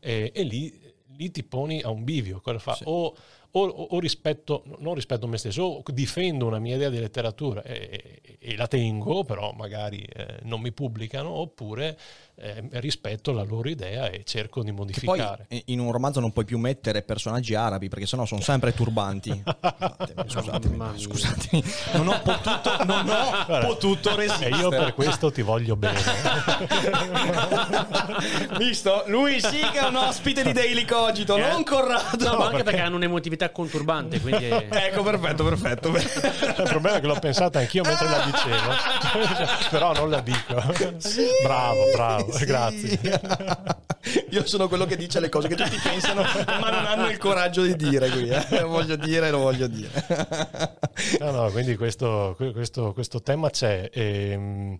[0.00, 0.78] e, e lì,
[1.16, 2.84] lì ti poni a un bivio cosa fa Sì.
[2.86, 3.14] o,
[3.54, 7.62] o, o rispetto non rispetto a me stesso o difendo una mia idea di letteratura
[7.62, 11.96] e, e- e la tengo però magari eh, non mi pubblicano oppure
[12.42, 16.32] eh, rispetto la loro idea e cerco di poi modificare eh, in un romanzo non
[16.32, 19.42] puoi più mettere personaggi arabi perché sennò sono sempre turbanti.
[19.42, 21.64] Scusatemi, scusatemi, scusatemi.
[21.92, 24.56] Non ho potuto, non ho Guarda, potuto e resistere.
[24.56, 26.00] io per questo ti voglio bene
[28.58, 29.04] Visto?
[29.06, 31.50] Lui sì che è un ospite di Daily Cogito, Eh?
[31.50, 32.28] non Corrado.
[32.28, 34.44] No, ma anche perché hanno un'emotività conturbante, quindi...
[34.46, 35.88] Ecco, perfetto, perfetto.
[35.88, 38.72] il problema è che l'ho pensata anch'io mentre la dicevo
[39.70, 40.54] però non la dico
[41.42, 42.44] bravo bravo Sì.
[42.44, 43.00] grazie
[44.30, 47.62] Io sono quello che dice le cose che tutti pensano, ma non hanno il coraggio
[47.62, 48.28] di dire qui.
[48.28, 48.62] eh.
[48.64, 49.88] Voglio dire, lo voglio dire.
[51.20, 53.88] No, no, quindi questo, questo- questo tema c'è.
[53.92, 54.76] Ehm,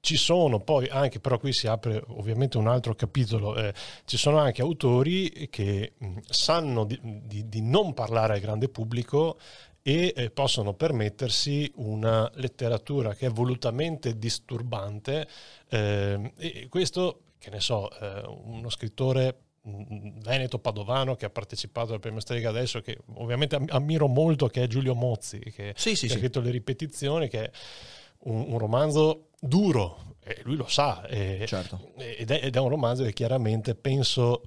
[0.00, 3.72] ci sono poi anche, però qui si apre ovviamente un altro capitolo, eh,
[4.04, 9.38] ci sono anche autori che mh, sanno di, di- di non parlare al grande pubblico
[9.80, 15.26] e eh, possono permettersi una letteratura che è volutamente disturbante
[15.76, 21.92] ehm, e questo, che ne so, eh, uno scrittore mh, veneto padovano che ha partecipato
[21.92, 25.94] al premio Strega adesso, che ovviamente am- ammiro molto, che è Giulio Mozzi, che, Sì,
[25.96, 27.50] sì, che ha scritto Le ripetizioni, che è
[28.24, 31.92] un, un romanzo duro, e lui lo sa, e- Certo.
[31.96, 34.42] ed, è, ed è un romanzo che chiaramente penso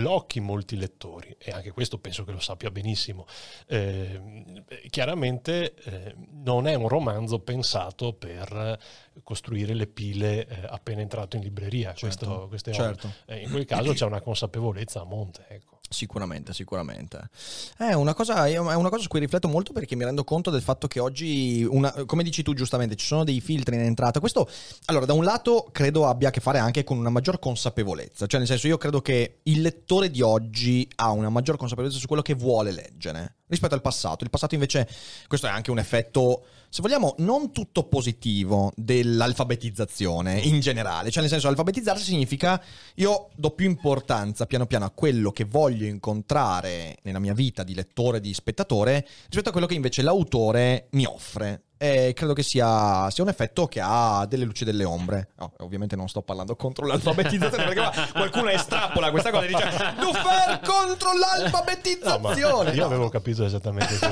[0.00, 3.26] blocchi molti lettori e anche questo penso che lo sappia benissimo.
[3.66, 8.78] Eh, chiaramente eh, non è un romanzo pensato per
[9.22, 13.06] costruire le pile eh, appena entrato in libreria, Certo, questo, certo.
[13.06, 13.18] ovvio.
[13.26, 15.44] Eh, in quel caso c'è una consapevolezza a monte.
[15.48, 15.79] Ecco.
[15.92, 17.30] Sicuramente, sicuramente.
[17.76, 20.62] È una, cosa, è una cosa su cui rifletto molto perché mi rendo conto del
[20.62, 24.20] fatto che oggi, una- come dici tu giustamente, ci sono dei filtri in entrata.
[24.20, 24.48] Questo,
[24.84, 28.26] allora, da un lato credo abbia a che fare anche con una maggior consapevolezza.
[28.26, 32.06] Cioè, nel senso, io credo che il lettore di oggi ha una maggior consapevolezza su
[32.06, 34.24] quello che vuole leggere rispetto al passato.
[34.24, 34.88] Il passato invece,
[35.26, 41.10] questo è anche un effetto, se vogliamo, non tutto positivo dell'alfabetizzazione in generale.
[41.10, 42.62] Cioè, nel senso, alfabetizzarsi significa
[42.94, 47.74] io do più importanza piano piano a quello che voglio incontrare nella mia vita di
[47.74, 51.64] lettore, di spettatore, rispetto a quello che invece l'autore mi offre.
[51.82, 55.30] E credo che sia, sia un effetto che ha delle luci e delle ombre.
[55.38, 59.64] No, ovviamente non sto parlando contro l'alfabetizzazione, perché qua qualcuno estrapola questa cosa e dice
[59.98, 62.70] Dufer contro No, l'alfabetizzazione.
[62.72, 62.84] io No.
[62.84, 64.10] avevo capito esattamente questo.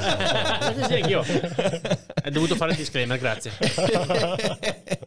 [0.78, 1.22] Sì, sì, anch'io.
[2.24, 3.52] Hai dovuto fare il disclaimer, grazie.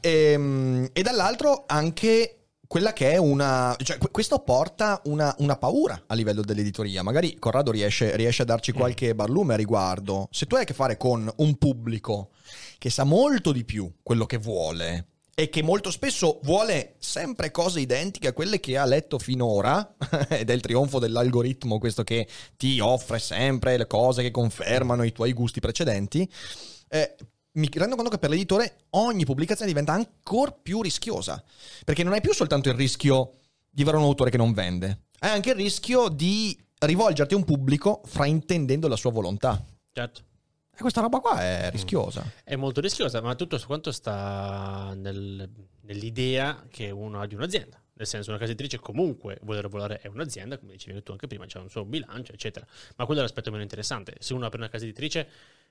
[0.00, 2.37] Ehm, e, dall'altro anche
[2.68, 3.74] quella che è una...
[3.82, 7.02] Cioè, que- questo porta una, una paura a livello dell'editoria.
[7.02, 10.28] Magari Corrado riesce, riesce a darci qualche barlume a riguardo.
[10.30, 12.30] Se tu hai a che fare con un pubblico
[12.78, 17.80] che sa molto di più quello che vuole e che molto spesso vuole sempre cose
[17.80, 19.94] identiche a quelle che ha letto finora,
[20.28, 22.26] ed è il trionfo dell'algoritmo questo che
[22.56, 26.28] ti offre sempre le cose che confermano i tuoi gusti precedenti,
[26.88, 27.14] eh,
[27.58, 31.42] mi rendo conto che per l'editore ogni pubblicazione diventa ancora più rischiosa,
[31.84, 33.32] perché non hai più soltanto il rischio
[33.68, 37.44] di avere un autore che non vende, hai anche il rischio di rivolgerti a un
[37.44, 39.62] pubblico fraintendendo la sua volontà.
[39.92, 40.22] Certo.
[40.74, 42.24] E questa roba qua è rischiosa.
[42.44, 47.82] È molto rischiosa, ma tutto quanto sta nel- nell'idea che uno ha di un'azienda.
[47.94, 51.46] Nel senso, una casa editrice comunque vuole lavorare, è un'azienda, come dicevi tu anche prima,
[51.46, 52.64] c'è un suo bilancio, eccetera.
[52.94, 54.14] Ma quello è l'aspetto meno interessante.
[54.20, 55.28] Se uno apre una casa editrice,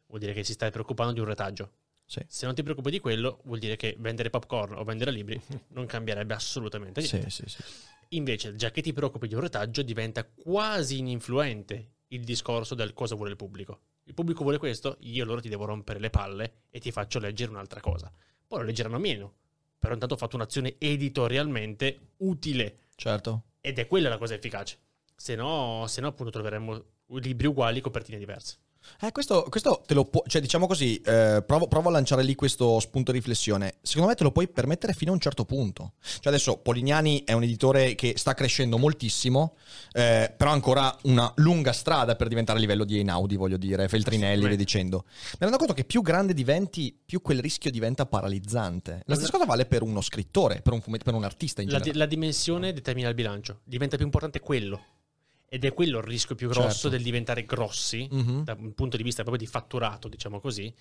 [0.07, 1.71] vuol dire che si sta preoccupando di un retaggio.
[2.05, 2.23] Sì.
[2.27, 5.39] Se non ti preoccupi di quello, vuol dire che vendere popcorn o vendere libri
[5.69, 7.29] non cambierebbe assolutamente niente.
[7.29, 7.63] Sì, sì, sì.
[8.09, 13.15] Invece, già che ti preoccupi di un retaggio, diventa quasi ininfluente il discorso del cosa
[13.15, 13.81] vuole il pubblico.
[14.03, 17.51] Il pubblico vuole questo, io allora ti devo rompere le palle e ti faccio leggere
[17.51, 18.09] un'altra cosa.
[18.47, 19.33] Poi lo leggeranno meno,
[19.77, 23.43] però intanto ho fatto un'azione editorialmente utile Certo.
[23.59, 24.79] ed è quella la cosa efficace.
[25.13, 26.83] Se no, se no appunto troveremmo
[27.19, 28.59] libri uguali, copertine diverse.
[29.01, 32.35] Eh, questo, questo te lo può, cioè diciamo così, eh, provo, provo a lanciare lì
[32.35, 33.75] questo spunto di riflessione.
[33.81, 35.93] Secondo me te lo puoi permettere fino a un certo punto.
[36.01, 39.55] Cioè adesso Polignani è un editore che sta crescendo moltissimo,
[39.91, 43.87] eh, però ha ancora una lunga strada per diventare a livello di Einaudi, voglio dire,
[43.87, 45.05] Feltrinelli, via dicendo.
[45.07, 49.01] Mi rendo conto che più grande diventi, più quel rischio diventa paralizzante.
[49.05, 51.77] La stessa cosa vale per uno scrittore, per un, fumet- per un artista in La,
[51.77, 52.05] di- generale.
[52.05, 54.81] la dimensione determina il bilancio, diventa più importante quello.
[55.49, 56.89] Ed è quello il rischio più grosso Certo.
[56.89, 58.43] del diventare grossi, Mhm.
[58.43, 60.73] da un punto di vista proprio di fatturato, diciamo così,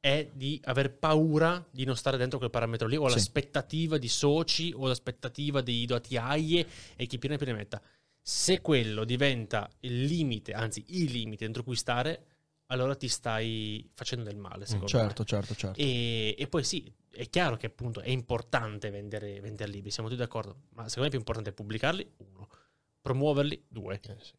[0.00, 3.14] è di aver paura di non stare dentro quel parametro lì, o Sì.
[3.14, 6.66] l'aspettativa di soci, o l'aspettativa di doti AIE
[6.96, 7.80] e chi più ne più ne metta.
[8.20, 12.24] Se quello diventa il limite, anzi il limite dentro cui stare,
[12.66, 15.04] allora ti stai facendo del male, secondo me.
[15.04, 15.80] Certo, certo, certo.
[15.80, 20.20] E, e poi sì, è chiaro che appunto è importante vendere, vendere libri, siamo tutti
[20.20, 22.48] d'accordo, ma secondo me è più importante pubblicarli, uno,
[23.00, 24.00] promuoverli, due.
[24.06, 24.32] Eh, sì.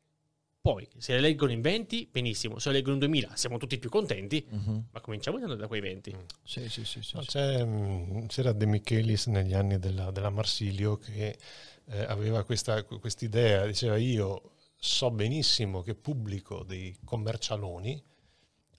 [0.62, 3.90] Poi, se le leggono in 20, benissimo, se le leggono in 2000 siamo tutti più
[3.90, 4.88] contenti, Mhm.
[4.92, 6.14] ma cominciamo da quei 20.
[6.44, 7.02] Sì, sì, sì.
[7.02, 7.28] sì, No, sì.
[7.30, 11.38] c'è, mh, c'era De Michelis negli anni della, della Marsilio che
[11.86, 12.84] eh, aveva questa
[13.26, 18.02] idea, diceva io so benissimo che pubblico dei commercialoni,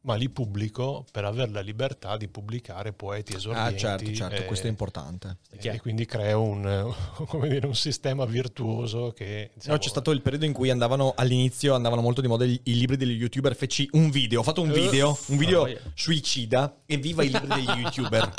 [0.02, 3.78] ma li pubblico per avere la libertà di pubblicare poeti Ah, esordienti.
[3.78, 5.36] certo, certo, eh, questo è importante.
[5.50, 5.78] E chiaro.
[5.80, 6.94] quindi creo un,
[7.28, 9.48] come dire, un sistema virtuoso che...
[9.48, 12.60] No, diciamo, c'è stato il periodo in cui andavano all'inizio andavano molto di moda i,
[12.64, 13.54] libri degli youtuber.
[13.54, 17.30] Feci un video, ho fatto un Eh, video, un video oh, suicida e viva i
[17.30, 18.32] libri degli youtuber.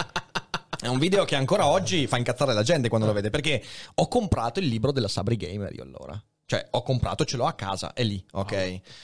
[0.80, 3.64] È un video che ancora oggi fa incazzare la gente quando lo vede perché
[3.96, 6.20] ho comprato il libro della Sabri Gamer io allora.
[6.52, 8.50] Cioè, ho comprato, ce l'ho a casa, è lì, ok?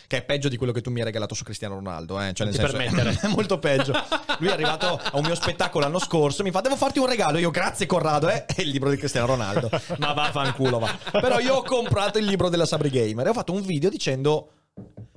[0.06, 2.34] Che è peggio di quello che tu mi hai regalato su Cristiano Ronaldo, eh?
[2.34, 3.18] Cioè, nel senso, permettere.
[3.24, 3.94] è molto peggio.
[4.40, 7.38] Lui è arrivato a un mio spettacolo l'anno scorso, mi fa, devo farti un regalo.
[7.38, 8.44] Io, grazie Corrado, eh?
[8.44, 9.69] È il libro di Cristiano Ronaldo.
[9.99, 10.94] Ma vaffanculo, va.
[11.10, 14.49] Però io ho comprato il libro della Sabri Gamer e ho fatto un video dicendo...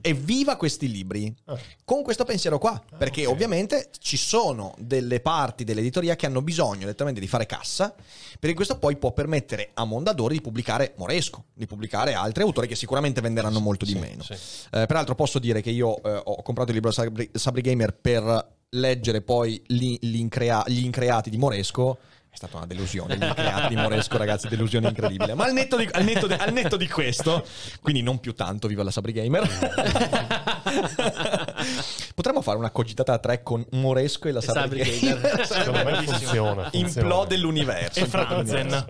[0.02, 1.58] Evviva questi libri Ah.
[1.84, 3.32] con questo pensiero qua, perché ok.
[3.32, 7.94] ovviamente ci sono delle parti dell'editoria che hanno bisogno letteralmente di fare cassa,
[8.38, 12.74] perché questo poi può permettere a Mondadori di pubblicare Moresco, di pubblicare altri autori che
[12.76, 14.22] sicuramente venderanno molto di Sì, meno.
[14.22, 14.32] sì.
[14.32, 18.58] Eh, peraltro posso dire che io eh, ho comprato il libro Sabri, Sabri Gamer per
[18.70, 21.98] leggere poi gli, gli increa- gli increati di Moresco
[22.30, 23.18] È stata una delusione.
[23.18, 25.34] Creati di Moresco, ragazzi, delusione incredibile.
[25.34, 27.44] Ma al netto, di, al, netto di, al netto di questo,
[27.82, 29.48] quindi non più tanto, viva la Sabri Gamer.
[32.14, 35.20] Potremmo fare una cogitata a tre con Moresco e la Sabri, Sabri Gamer.
[35.20, 35.46] Gamer.
[35.46, 36.70] Secondo me funziona.
[36.70, 36.72] funziona.
[36.72, 37.98] Implode l'universo.
[37.98, 38.86] E Franzen.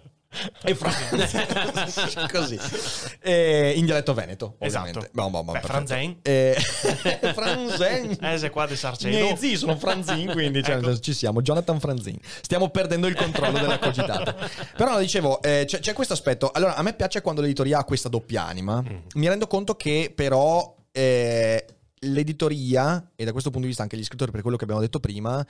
[0.62, 2.28] E Franzen.
[2.30, 2.58] Così.
[3.20, 4.98] Eh, in dialetto veneto, ovviamente.
[4.98, 5.12] Esatto.
[5.12, 5.60] Boh, boh, boh, Beh.
[5.60, 6.18] Franzen.
[6.22, 6.56] Eh,
[7.34, 8.16] Franzen.
[8.20, 9.16] Eh, se qua di Sarcedo.
[9.16, 10.98] miei zii sono Franzin, quindi cioè, Ecco.
[11.00, 11.42] ci siamo.
[11.42, 12.16] Jonathan Franzin.
[12.42, 14.36] Stiamo perdendo il controllo della cogitata.
[14.76, 16.50] Però, no, dicevo, eh, c'è, c'è questo aspetto.
[16.52, 18.82] Allora, a me piace quando l'editoria ha questa doppia anima.
[19.14, 21.64] Mi rendo conto che, però, eh,
[22.02, 25.00] l'editoria, e da questo punto di vista anche gli scrittori, per quello che abbiamo detto
[25.00, 25.44] prima,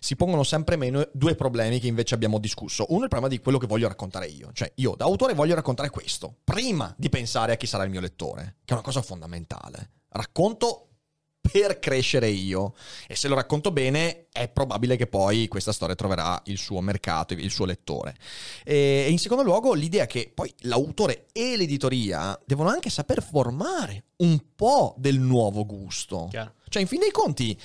[0.00, 2.86] si pongono sempre meno due problemi che invece abbiamo discusso.
[2.88, 4.50] Uno è il problema di quello che voglio raccontare io.
[4.52, 8.00] Cioè, io da autore voglio raccontare questo, prima di pensare a chi sarà il mio
[8.00, 9.90] lettore, che è una cosa fondamentale.
[10.08, 10.86] Racconto
[11.40, 12.74] per crescere io
[13.06, 17.34] e se lo racconto bene è probabile che poi questa storia troverà il suo mercato,
[17.34, 18.14] il suo lettore.
[18.64, 24.38] E in secondo luogo l'idea che poi l'autore e l'editoria devono anche saper formare un
[24.54, 26.28] po' del nuovo gusto.
[26.30, 26.54] Chiaro.
[26.68, 27.58] Cioè in fin dei conti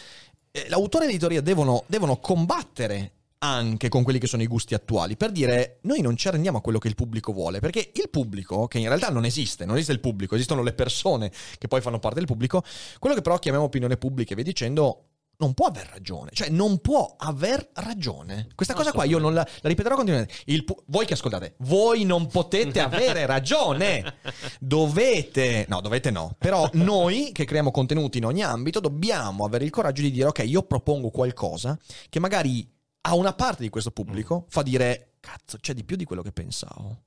[0.68, 5.32] l'autore e l'editoria devono, devono combattere anche con quelli che sono i gusti attuali per
[5.32, 8.80] dire noi non ci arrendiamo a quello che il pubblico vuole perché il pubblico che
[8.80, 12.18] in realtà non esiste non esiste il pubblico esistono le persone che poi fanno parte
[12.18, 12.64] del pubblico
[12.98, 15.04] quello che però chiamiamo opinione pubblica via dicendo
[15.38, 18.48] non può aver ragione, cioè non può aver ragione.
[18.56, 20.34] Questa cosa qua io non la, la ripeterò continuamente.
[20.64, 24.20] Pu- voi che ascoltate, voi non potete avere ragione.
[24.60, 26.36] Dovete, no, dovete no.
[26.38, 30.44] Però noi che creiamo contenuti in ogni ambito dobbiamo avere il coraggio di dire ok,
[30.46, 31.78] io propongo qualcosa
[32.10, 32.68] che magari
[33.02, 36.32] a una parte di questo pubblico fa dire cazzo, c'è di più di quello che
[36.32, 37.04] pensavo.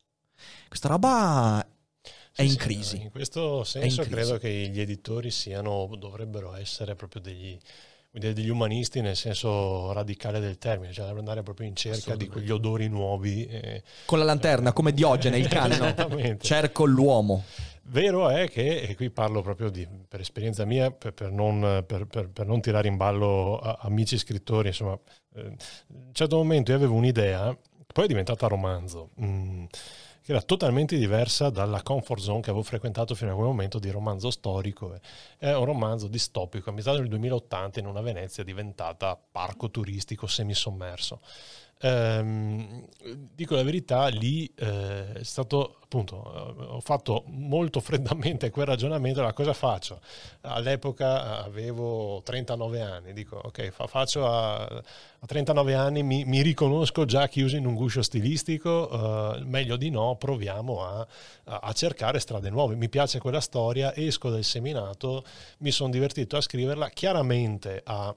[0.69, 1.67] Questa roba
[2.33, 3.01] è in crisi.
[3.03, 4.15] In questo senso crisi.
[4.15, 7.59] credo che gli editori siano, dovrebbero essere proprio degli,
[8.11, 12.51] dire, degli umanisti nel senso radicale del termine, cioè andare proprio in cerca di quegli
[12.51, 13.47] odori nuovi.
[13.47, 15.85] eh, Con la lanterna, come Diogene, il cane, no?
[15.87, 16.45] Esattamente.
[16.45, 17.45] Cerco l'uomo.
[17.91, 22.07] Vero è che, e qui parlo proprio di- per esperienza mia, per, per non, per-
[22.07, 24.99] per- per non tirare in ballo a- amici scrittori, insomma,
[25.37, 25.57] eh, in
[26.09, 27.57] un certo momento io avevo un'idea,
[27.91, 29.65] poi è diventata romanzo, mm,
[30.29, 33.89] che era totalmente diversa dalla comfort zone che avevo frequentato fino a quel momento di
[33.89, 35.01] romanzo storico.
[35.39, 41.23] È un romanzo distopico, ambientato nel 2080 in una Venezia diventata parco turistico semisommerso.
[41.81, 42.87] Ehm,
[43.35, 49.23] dico la verità, lì eh, è stato appunto, eh, ho fatto molto freddamente quel ragionamento,
[49.23, 50.01] la cosa faccio?
[50.43, 57.05] All'epoca avevo 39 anni, dico ok, fa- faccio a, a 39 anni, mi, mi riconosco
[57.05, 61.07] già chiuso in un guscio stilistico, eh, meglio di no, proviamo a,
[61.45, 62.75] a- a cercare strade nuove.
[62.75, 65.25] Mi piace quella storia, esco dal seminato,
[65.59, 68.15] mi sono divertito a scriverla, chiaramente ha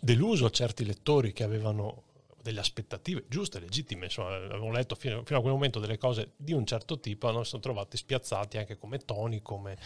[0.00, 2.02] deluso certi lettori che avevano
[2.44, 6.52] delle aspettative giuste, legittime, insomma, avevo letto fino, fino a quel momento delle cose di
[6.52, 9.78] un certo tipo, non sono trovati spiazzati anche come toni, come,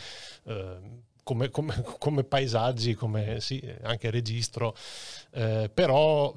[0.43, 0.77] eh,
[1.23, 4.75] come, come- come paesaggi, come sì, anche registro,
[5.31, 6.35] Eh, però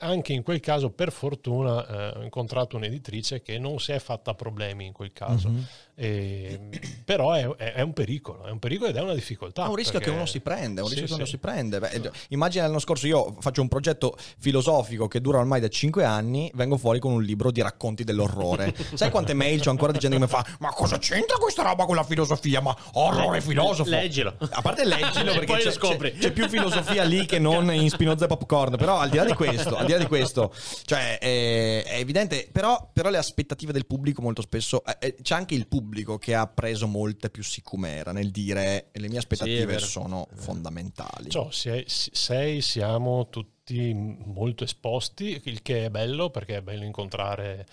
[0.00, 4.34] anche in quel caso per fortuna eh, ho incontrato un'editrice che non si è fatta
[4.34, 5.66] problemi in quel caso, Mhm.
[6.00, 6.60] E-
[7.04, 9.64] però è, è- è un pericolo, è un pericolo ed è una difficoltà.
[9.64, 11.30] È un rischio perché- che uno si prende, è un Sì, rischio che uno sì.
[11.32, 11.80] si prende.
[11.80, 16.50] Beh, immagina l'anno scorso io faccio un progetto filosofico che dura ormai da 5 anni,
[16.54, 18.72] vengo fuori con un libro di racconti dell'orrore.
[18.94, 21.84] Sai quante mail c'ho ancora di gente che mi fa "Ma cosa c'entra questa roba
[21.84, 22.60] con la filosofia?
[22.60, 23.90] Ma orrore filosofo".
[23.90, 24.34] Leggilo.
[24.38, 26.12] A parte leggilo perché poi c'è, lo scopri.
[26.12, 29.24] c'è- c'è più filosofia lì che non in Spinoza e Popcorn, però al di là
[29.24, 30.52] di questo, al di là di questo,
[30.84, 35.34] cioè è, è evidente, però, però le aspettative del pubblico molto spesso eh, eh, c'è
[35.34, 39.84] anche il pubblico che ha preso molta più sicumera nel dire le mie aspettative vero.
[39.84, 41.30] sono fondamentali.
[41.30, 47.66] Cioè, sei, sei, siamo tutti molto esposti, il che è bello perché è bello incontrare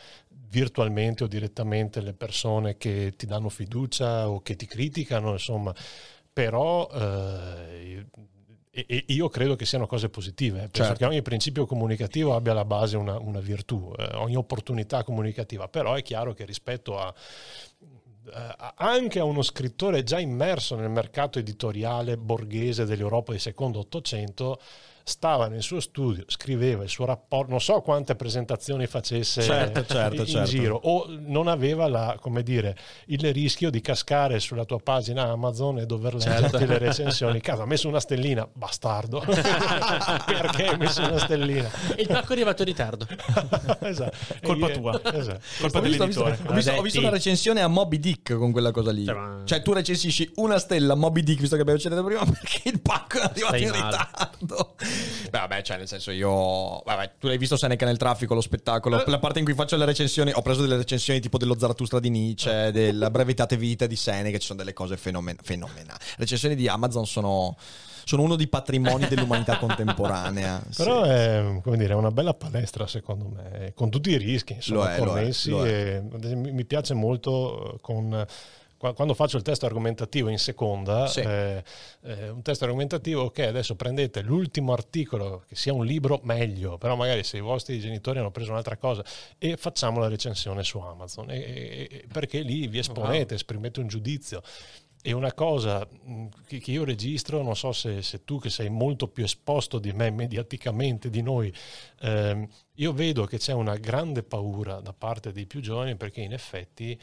[0.50, 5.74] virtualmente o direttamente le persone che ti danno fiducia o che ti criticano, insomma,
[6.32, 8.06] però eh,
[8.76, 10.60] e- e io credo che siano cose positive.
[10.60, 10.98] Penso Certo.
[10.98, 15.94] che ogni principio comunicativo abbia alla base una, una virtù, eh, ogni opportunità comunicativa, però
[15.94, 17.14] è chiaro che rispetto a
[18.28, 24.60] eh, anche a uno scrittore già immerso nel mercato editoriale borghese dell'Europa del secondo Ottocento,
[25.08, 30.22] stava nel suo studio, scriveva il suo rapporto, non so quante presentazioni facesse Certo, certo,
[30.22, 30.50] in certo.
[30.50, 32.76] giro, o non aveva la, come dire,
[33.08, 36.66] il rischio di cascare sulla tua pagina Amazon e dover leggerti Certo.
[36.66, 37.40] le recensioni.
[37.40, 39.20] Cazzo, ha messo una stellina, bastardo.
[40.26, 41.70] Perché hai messo una stellina?
[41.98, 43.06] Il pacco è arrivato in ritardo.
[43.82, 44.18] esatto.
[44.42, 45.00] Colpa tua.
[45.14, 45.40] esatto.
[45.60, 46.50] Colpa Ho visto, ho visto- dell'editore.
[46.50, 49.06] ho visto- ho visto una recensione a Moby Dick con quella cosa lì.
[49.06, 52.70] Cioè, Cioè, tu recensisci una stella a Moby Dick, visto che abbiamo citato prima, perché
[52.70, 53.98] il pacco è arrivato Stai in male.
[53.98, 54.76] ritardo.
[55.30, 56.82] Beh, vabbè, cioè, nel senso, io.
[56.86, 59.04] Vabbè, tu l'hai visto Seneca nel traffico, lo spettacolo.
[59.06, 60.32] La parte in cui faccio le recensioni.
[60.34, 64.38] Ho preso delle recensioni tipo dello Zarathustra di Nietzsche, della brevitate vita di Seneca.
[64.38, 66.00] Ci sono delle cose fenomen- fenomenali.
[66.00, 67.58] Le recensioni di Amazon sono.
[68.08, 70.62] Sono uno dei patrimoni dell'umanità contemporanea.
[70.78, 71.10] Però Sì.
[71.10, 74.94] è, come dire, è una bella palestra secondo me, con tutti i rischi Lo insomma,
[74.94, 75.50] è, lo è, connessi.
[75.50, 75.96] lo è.
[76.14, 78.24] ad esempio, mi piace molto eh, con,
[78.78, 81.22] quando faccio il testo argomentativo in seconda, Sì.
[81.22, 81.64] eh,
[82.04, 86.96] eh, un testo argomentativo, ok, adesso prendete l'ultimo articolo, che sia un libro, meglio, però
[86.96, 89.04] magari se i vostri genitori hanno preso un'altra cosa
[89.38, 94.42] e facciamo la recensione su Amazon, e- e- perché lì vi esponete, esprimete un giudizio.
[95.08, 95.88] E una cosa
[96.48, 99.92] che, che io registro, non so se, se tu che sei molto più esposto di
[99.94, 101.54] me mediaticamente di noi,
[102.02, 102.48] ehm,
[102.78, 107.00] io vedo che c'è una grande paura da parte dei più giovani perché in effetti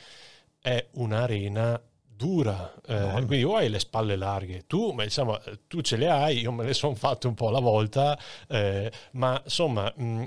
[0.63, 3.27] è un'arena dura, eh, No.
[3.27, 6.65] quindi o hai le spalle larghe, tu, ma insomma, tu ce le hai, io me
[6.65, 8.17] le sono fatte un po' alla volta,
[8.49, 10.25] eh, ma insomma, mh,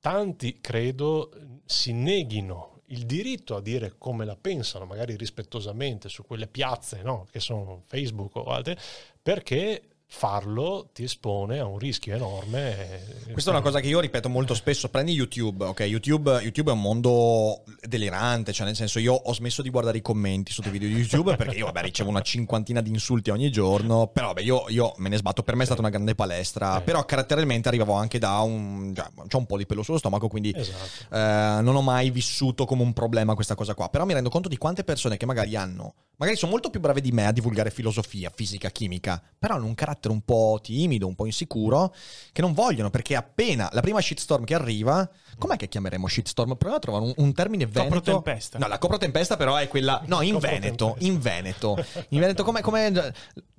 [0.00, 1.30] tanti credo
[1.64, 7.26] si neghino il diritto a dire come la pensano, magari rispettosamente su quelle piazze no?
[7.30, 8.78] che sono Facebook o altre,
[9.22, 13.26] perché farlo ti espone a un rischio enorme.
[13.30, 14.88] Questa è una cosa che io ripeto molto spesso.
[14.88, 15.80] Prendi YouTube, ok?
[15.80, 20.00] YouTube, YouTube è un mondo delirante, cioè nel senso io ho smesso di guardare i
[20.00, 23.50] commenti sotto i video di YouTube perché io vabbè ricevo una cinquantina di insulti ogni
[23.50, 26.76] giorno, però vabbè io, io me ne sbatto, per me è stata una grande palestra,
[26.78, 26.82] Sì.
[26.84, 28.92] però caratterialmente arrivavo anche da un...
[28.96, 31.14] cioè, c'ho un po' di pelo sullo stomaco, quindi Esatto.
[31.14, 33.90] eh, non ho mai vissuto come un problema questa cosa qua.
[33.90, 37.02] Però mi rendo conto di quante persone che magari hanno, magari sono molto più brave
[37.02, 41.14] di me a divulgare filosofia, fisica, chimica, però hanno un carattere un po' timido, un
[41.14, 41.94] po' insicuro,
[42.32, 45.08] che non vogliono perché appena la prima shitstorm che arriva,
[45.38, 46.56] com'è che chiameremo shitstorm?
[46.56, 47.94] Proviamo a trovare un, un termine veneto.
[47.94, 48.58] Copro-tempesta.
[48.58, 50.02] No, la copro-tempesta però è quella.
[50.06, 50.96] No, in Veneto.
[51.00, 51.84] In Veneto.
[52.10, 52.62] In Veneto, come.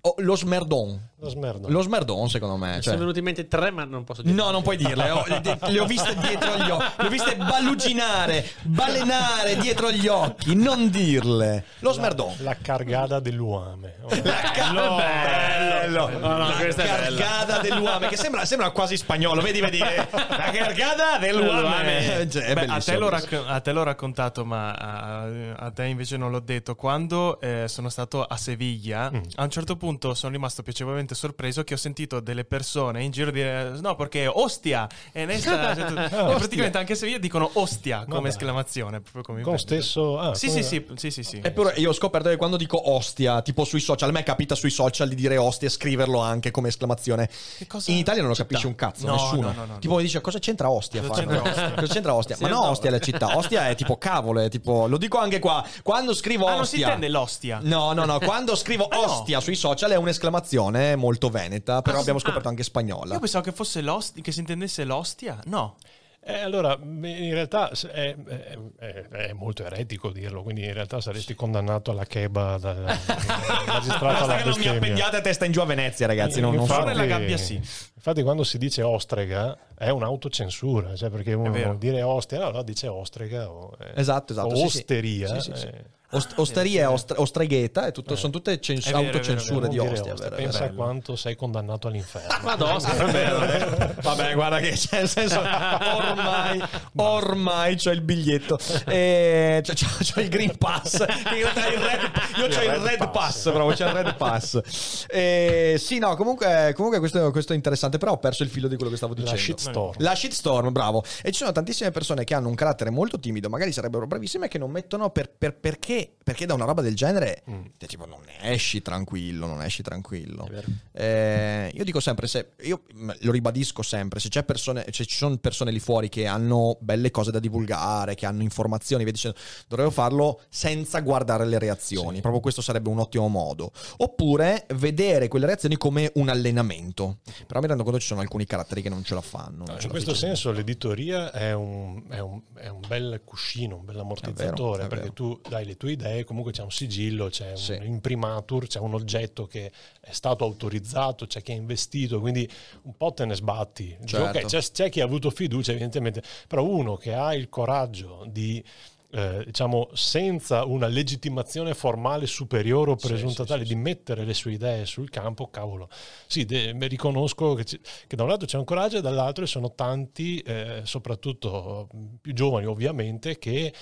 [0.01, 1.07] Oh, lo smerdon.
[1.21, 1.67] Lo smerdo.
[1.67, 2.67] Lo smerdon, secondo me.
[2.67, 4.33] Mi cioè- sono venuti in mente tre, ma non posso dire.
[4.33, 5.09] No, non puoi dirle.
[5.09, 6.83] ho- le, le ho viste dietro gli occhi.
[6.97, 10.55] Le ho viste balluginare, balenare dietro gli occhi.
[10.55, 11.65] Non dirle.
[11.79, 12.35] Lo smerdon.
[12.39, 13.95] La cargada dell'uame.
[14.23, 16.09] La ca- bello.
[16.09, 19.41] No, no, La cargada dell'uame, che sembra, sembra quasi spagnolo.
[19.41, 19.79] Vedi, vedi.
[19.79, 22.27] La cargada dell'uame.
[22.29, 22.95] Cioè, è Beh, a, bellissimo.
[22.95, 25.23] te l'ho racc- a te l'ho raccontato, ma a,
[25.65, 26.75] a te invece non l'ho detto.
[26.75, 29.17] Quando eh, sono stato a Seviglia, Mm.
[29.35, 33.31] a un certo punto sono rimasto piacevolmente sorpreso che ho sentito delle persone in giro
[33.31, 35.97] dire no perché ostia e ne sta- cioè, tu-
[36.31, 38.29] e praticamente anche a Seviglia dicono ostia come dai.
[38.29, 40.19] esclamazione proprio come Con stesso...
[40.19, 41.41] ah, sì, come- sì, sì, sì, sì, sì.
[41.43, 44.69] Eppure io ho scoperto che quando dico ostia, tipo sui social, a me capita sui
[44.69, 47.29] social di dire ostia e scriverlo anche come esclamazione.
[47.57, 49.47] Che cosa- In Italia non lo capisce un cazzo, No, nessuno.
[49.47, 51.01] no, no, no, tipo mi dice cosa c'entra ostia?
[51.01, 51.71] Cosa c'entra ostia?
[51.79, 52.35] Cosa c'entra ostia?
[52.35, 52.69] Sì, Ma no, no.
[52.69, 53.37] ostia è la città.
[53.37, 55.65] Ostia è tipo cavolo, è tipo lo dico anche qua.
[55.83, 57.59] Quando scrivo Ah, non si ostia intende l'ostia.
[57.61, 59.01] No, no, no, quando scrivo Ah, no.
[59.03, 62.51] ostia sui social è un'esclamazione molto veneta, però Ah, abbiamo scoperto Ah.
[62.51, 63.13] anche spagnola.
[63.13, 65.39] Io pensavo che fosse l'ostia, che si intendesse l'ostia.
[65.45, 65.75] No.
[66.21, 71.33] Eh, allora, in realtà è, è- è- è molto eretico dirlo, quindi in realtà saresti
[71.33, 72.97] condannato alla cheba dal dal
[73.65, 76.53] magistrato Basta alla che non mi appendiate a testa in giù a Venezia, ragazzi, non,
[76.53, 76.73] non so.
[76.73, 77.55] Infatti- nella gabbia sì.
[77.55, 83.49] Infatti quando si dice ostrega è un'autocensura, cioè perché uno dire ostia, no, dice ostrega
[83.49, 85.39] o, eh, Esatto, esatto, o sì, osteria.
[85.39, 85.65] Sì, sì, sì.
[85.67, 89.59] eh, Ost- osteria e ostre- ostregheta, è tutto- sono tutte cens- vero, è vero, autocensure
[89.61, 90.13] non di ostia.
[90.13, 90.71] ostia, vero, pensa vero.
[90.71, 92.27] a quanto sei condannato all'inferno.
[92.41, 93.95] Madonna, vabbè.
[94.01, 96.61] Vabbè, guarda che c'è nel senso ormai,
[96.95, 98.57] ormai c'ho il biglietto.
[98.85, 100.97] E c'ho, c'ho- c'ho il Green Pass.
[101.05, 103.43] red, io c'ho il Red Pass.
[103.51, 105.05] Proprio c'è il Red Pass.
[105.07, 108.75] E, sì, no, comunque, comunque questo, questo è interessante, però ho perso il filo di
[108.75, 109.41] quello che stavo La dicendo.
[109.41, 109.93] shitstorm.
[110.01, 111.03] La shitstorm, bravo.
[111.21, 114.57] E ci sono tantissime persone che hanno un carattere molto timido, magari sarebbero bravissime, che
[114.57, 117.65] non mettono per, per- perché, perché da una roba del genere, Mm.
[117.77, 120.47] te, tipo, non esci tranquillo, non esci tranquillo.
[120.49, 120.67] Vero.
[120.91, 125.15] Eh, io dico sempre, se, io mh, lo ribadisco sempre, se, c'è persone, se ci
[125.17, 129.37] sono persone lì fuori che hanno belle cose da divulgare, che hanno informazioni, via dicendo,
[129.67, 132.15] dovrebbero farlo senza guardare le reazioni.
[132.15, 132.21] Sì.
[132.21, 133.71] Proprio questo sarebbe un ottimo modo.
[133.97, 137.19] Oppure vedere quelle reazioni come un allenamento.
[137.47, 139.63] Però mi rendo conto che ci sono alcuni caratteri che non ce la fanno.
[139.67, 140.25] No, ce in questo fanno.
[140.27, 145.03] senso l'editoria è un, è un- è un bel cuscino, un bel ammortizzatore, è perché
[145.09, 145.13] vero.
[145.13, 147.73] tu dai le tue idee, comunque c'è un sigillo, c'è Sì.
[147.73, 152.49] un imprimatur, c'è un oggetto che è stato autorizzato, c'è chi ha investito, quindi
[152.83, 153.97] un po' te ne sbatti.
[154.05, 154.37] Certo.
[154.39, 158.63] ok, c'è, c'è chi ha avuto fiducia evidentemente, però uno che ha il coraggio di...
[159.11, 164.23] eh, diciamo senza una legittimazione formale superiore o Sì, presunta sì, tale sì, di mettere
[164.23, 165.89] le sue idee sul campo, cavolo,
[166.27, 169.51] sì, de- riconosco che, ci- che da un lato c'è un coraggio e dall'altro ci
[169.53, 173.73] sono tanti, eh, soprattutto mh, più giovani ovviamente, che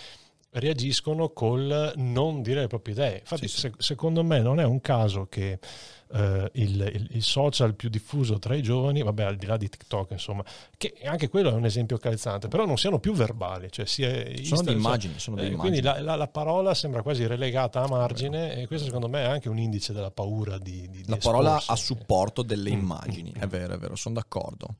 [0.51, 3.19] reagiscono col non dire le proprie idee.
[3.19, 3.59] Infatti, Sì, sì.
[3.61, 5.59] se- secondo me non è un caso che
[6.13, 9.67] eh, il, il- il social più diffuso tra i giovani, vabbè al di là di
[9.67, 10.41] TikTok insomma,
[10.77, 14.09] che anche quello è un esempio calzante, però non siano più verbali, cioè sia
[14.41, 15.81] Sono delle immagini, sono delle eh, immagini.
[15.81, 19.25] Quindi la, la- la parola sembra quasi relegata a margine e questo secondo me è
[19.27, 20.87] anche un indice della paura di...
[20.89, 21.71] di- di La parola esporsi.
[21.71, 24.75] a supporto delle Mm, immagini, mm, è vero, è vero, sono d'accordo.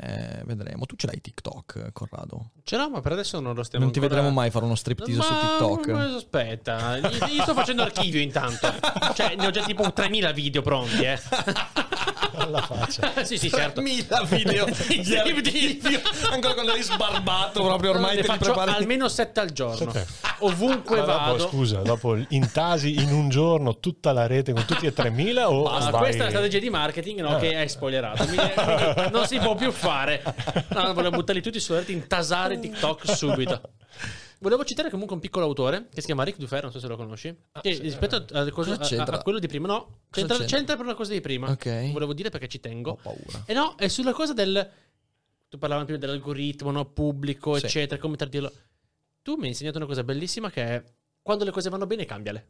[0.00, 0.86] Eh, vedremo.
[0.86, 2.50] Tu ce l'hai TikTok, Corrado?
[2.62, 4.74] Ce l'ho, ma per adesso non lo stiamo non ti ancora- vedremo mai fare uno
[4.76, 5.88] striptease su Ma- TikTok.
[5.88, 8.68] ma Aspetta, io, io sto facendo archivio intanto.
[9.14, 11.18] Cioè, ne ho già tipo 3000 video pronti, eh.
[12.38, 13.12] Alla faccia.
[13.24, 13.80] sì, sì, certo.
[13.82, 16.00] 3000 video di archivio.
[16.30, 18.70] Ancora quando eri sbarbato, proprio ormai ne te faccio prepari.
[18.72, 19.76] almeno 7 al giorno.
[19.76, 20.06] Sette.
[20.40, 21.38] Ovunque dopo, vado.
[21.48, 25.90] scusa, dopo intasi in un giorno tutta la rete con tutti e 3000 o Ah,
[25.90, 27.40] vai- questa è la strategia di marketing no, Eh.
[27.40, 28.24] che hai spoilerato.
[28.24, 30.22] Mi- quindi non si può più fare.
[30.68, 33.60] No, volevo buttarli tutti sulla rete, intasare TikTok subito.
[34.40, 36.96] Volevo citare comunque un piccolo autore che si chiama Rick Dufer, non so se lo
[36.96, 37.36] conosci.
[37.60, 40.56] che sì, rispetto a, a- Cosa a- a quello di prima, no, c'entra, c'entra?
[40.56, 41.50] c'entra per una cosa di prima.
[41.50, 41.90] Ok.
[41.92, 42.92] Volevo dire perché ci tengo.
[42.92, 43.42] Ho paura.
[43.46, 44.70] E no, è sulla cosa del.
[45.48, 46.84] Tu parlavi prima dell'algoritmo, no?
[46.86, 47.64] Pubblico, Sì.
[47.66, 48.52] eccetera, come tardirlo.
[49.22, 50.84] Tu mi hai insegnato una cosa bellissima che è
[51.22, 52.46] quando le cose vanno bene, cambiale.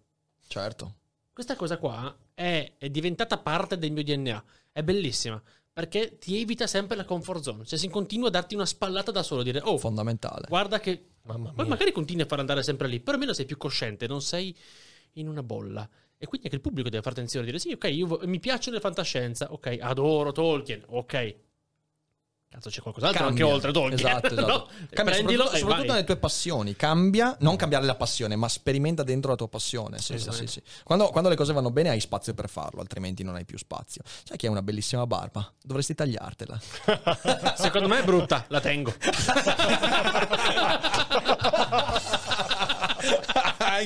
[0.47, 0.95] Certo.
[1.33, 4.45] Questa cosa qua è, è diventata parte del mio DNA.
[4.73, 5.41] È bellissima.
[5.73, 7.65] Perché ti evita sempre la comfort zone.
[7.65, 9.45] Cioè, si continua a darti una spallata da solo.
[9.45, 10.47] Dire, oh, Fondamentale.
[10.49, 11.05] guarda che.
[11.29, 11.75] Mamma Poi mia.
[11.75, 13.01] magari continui a far andare sempre lì.
[13.01, 14.57] Però almeno sei più cosciente, non sei
[15.15, 15.89] in una bolla.
[16.17, 17.47] E quindi anche il pubblico deve fare attenzione.
[17.47, 19.53] Dire, sì, ok, io mi piace la fantascienza.
[19.53, 20.83] Ok, adoro Tolkien.
[20.87, 21.37] Ok.
[22.51, 23.45] Cazzo, c'è qualcos'altro Cambia.
[23.45, 23.99] anche oltre Tolkien.
[23.99, 24.47] Esatto, esatto.
[24.47, 24.67] No?
[24.91, 26.77] Cambia Prendilo soprattutto, soprattutto nelle tue passioni.
[26.77, 29.99] Cambia, non cambiare la passione, ma sperimenta dentro la tua passione.
[29.99, 30.63] Sì, sì, sì, sì.
[30.83, 34.01] Quando, quando le cose vanno bene hai spazio per farlo, altrimenti non hai più spazio.
[34.25, 35.53] Sai che hai una bellissima barba?
[35.63, 36.59] Dovresti tagliartela.
[37.55, 38.95] Secondo me è brutta, la tengo.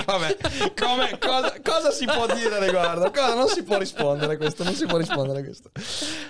[0.05, 0.36] Vabbè,
[0.78, 3.11] come- cosa, cosa si può dire riguardo?
[3.11, 5.70] Cosa- non si può rispondere a questo, non si può rispondere a questo.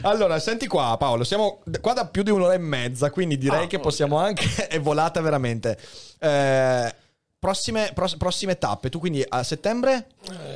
[0.02, 3.66] Allora, senti qua Paolo, siamo qua da più di un'ora e mezza, quindi direi Ah,
[3.66, 5.78] che possiamo anche, è volata veramente.
[6.19, 6.94] Eh,
[7.39, 10.06] prossime, pros- prossime tappe, tu quindi a settembre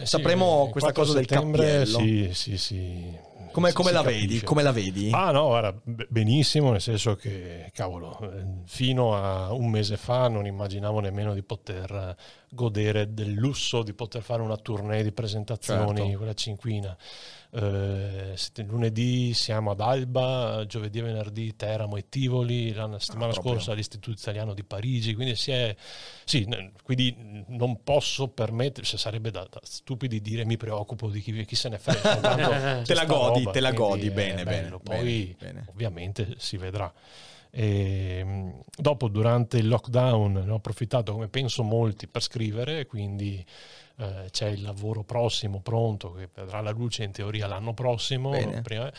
[0.01, 1.99] Eh, sapremo questa 4 cosa del cappiello.
[1.99, 3.25] Sì, sì, sì.
[3.57, 4.21] Come, come la capisce.
[4.27, 4.41] vedi?
[4.43, 5.11] Come la vedi?
[5.15, 10.29] Ah no, guarda, be- benissimo, nel senso che, cavolo, eh, fino a un mese fa
[10.29, 12.17] non immaginavo nemmeno di poter eh,
[12.51, 16.17] godere del lusso di poter fare una tournée di presentazioni, Certo.
[16.19, 16.95] quella cinquina.
[17.59, 18.35] Eh,
[18.67, 23.55] lunedì siamo ad Alba, giovedì e venerdì Teramo e Tivoli, la settimana proprio.
[23.55, 25.75] scorsa all'Istituto Italiano di Parigi, quindi si è...
[26.25, 26.47] Sì,
[26.83, 31.57] quindi non posso permettere, se sarebbe da, da stupidi dire mi preoccupo di chi, chi
[31.57, 32.83] se ne frega.
[32.85, 35.65] Te la godi, roba, te la godi, bene, bene, Poi bene.
[35.71, 36.93] ovviamente si vedrà.
[37.51, 43.43] E, mh, dopo, durante il lockdown, ne ho approfittato, come penso molti, per scrivere, quindi
[43.99, 48.31] eh, c'è il lavoro prossimo pronto che vedrà la luce in teoria l'anno prossimo.
[48.63, 48.93] Prima-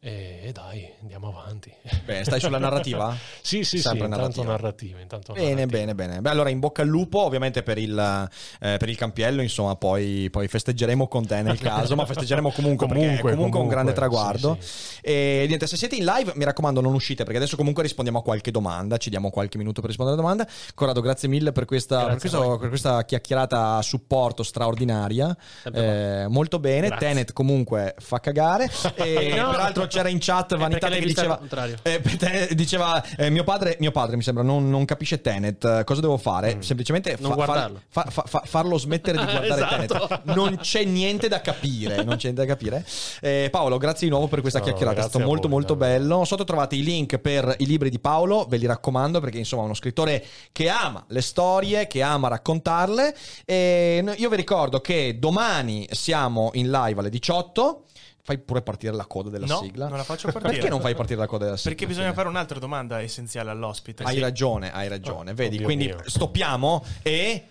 [0.00, 1.72] e, e dai, andiamo avanti.
[2.04, 3.16] Bene, stai sulla narrativa?
[3.42, 4.50] sì, sì, sì, Sempre intanto narrativa.
[4.50, 5.00] narrativa.
[5.00, 5.78] intanto Bene, narrativa.
[5.78, 6.20] bene, bene.
[6.20, 8.28] Beh, allora in bocca al lupo, ovviamente per il,
[8.60, 12.86] eh, per il campiello, insomma, poi, poi festeggeremo con te nel caso, ma festeggeremo comunque,
[12.86, 14.56] è Comunque, comunque, un grande comunque, traguardo.
[14.60, 18.20] sì, E niente, se siete in live, mi raccomando, non uscite, perché adesso comunque rispondiamo
[18.20, 20.50] a qualche domanda, ci diamo qualche minuto per rispondere alla domanda.
[20.74, 25.36] Corrado, grazie mille per questa, per questo- per questa chiacchierata a supporto straordinaria.
[25.62, 26.88] Sempre Eh, molto bene.
[26.88, 27.06] Grazie.
[27.08, 28.68] Tenet comunque fa cagare.
[28.98, 29.50] E No.
[29.50, 31.40] peraltro c'era in chat È Vanità che diceva...
[31.82, 35.64] Eh, diceva eh, mio, padre, mio padre mi sembra non, non capisce Tenet.
[35.64, 36.58] Eh, cosa devo fare?
[36.60, 37.80] Semplicemente Non fa- far- guardarlo.
[37.88, 40.06] fa- fa- fa- farlo smettere di guardare Esatto.
[40.06, 40.20] Tenet.
[40.34, 42.84] Non c'è niente da capire non c'è niente da capire.
[43.20, 45.98] Eh, Paolo grazie di nuovo per questa No, chiacchierata è stato molto voi, molto davvero.
[46.04, 46.24] bello.
[46.24, 49.64] Sotto trovate i link per i libri di Paolo ve li raccomando perché insomma è
[49.66, 53.14] uno scrittore che ama le storie che ama raccontarle.
[53.44, 57.84] E io vi ricordo che domani siamo in live alle 18
[58.28, 60.52] fai pure partire la coda della No, sigla non la faccio partire.
[60.52, 61.70] perché non fai partire la coda della sigla?
[61.70, 64.02] Perché bisogna fare un'altra domanda essenziale all'ospite.
[64.02, 64.20] Hai Sì.
[64.20, 65.30] ragione, hai ragione.
[65.30, 66.02] Oh, Vedi, quindi mio.
[66.04, 67.46] stoppiamo e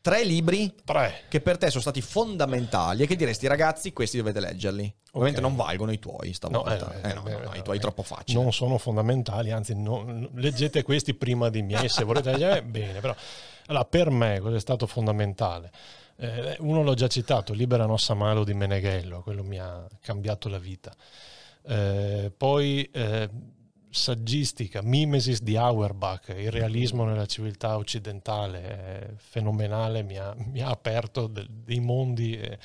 [0.00, 1.22] tre libri Tre.
[1.28, 4.92] che per te sono stati fondamentali e che diresti ragazzi questi dovete leggerli.
[5.12, 6.92] Ovviamente non valgono i tuoi stavolta.
[7.00, 8.40] eh, Eh, no, eh, no, no, eh, i tuoi eh, troppo facili.
[8.42, 11.88] Non sono fondamentali, anzi, non- leggete questi prima di me.
[11.88, 12.98] Se volete leggere, bene.
[13.00, 13.14] Però,
[13.66, 15.70] allora, per me, cosa è stato fondamentale?
[16.20, 20.58] Eh, uno l'ho già citato, Libera Nossa Malo di Meneghello, quello mi ha cambiato la
[20.58, 20.92] vita.
[21.62, 23.30] Eh, poi eh,
[23.88, 30.70] saggistica, mimesis di Auerbach, il realismo nella civiltà occidentale, è fenomenale, mi ha, mi ha
[30.70, 32.58] aperto del- dei mondi e,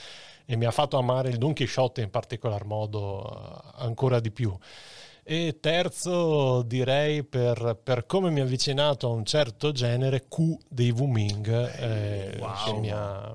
[0.46, 4.58] e mi ha fatto amare il Don Chisciotte in particolar modo eh, ancora di più.
[5.26, 10.92] E terzo, direi per, per come mi ha avvicinato a un certo genere, Q dei
[10.92, 11.48] Wu Ming,
[11.80, 12.52] eh, Wow.
[12.66, 13.34] che mi ha,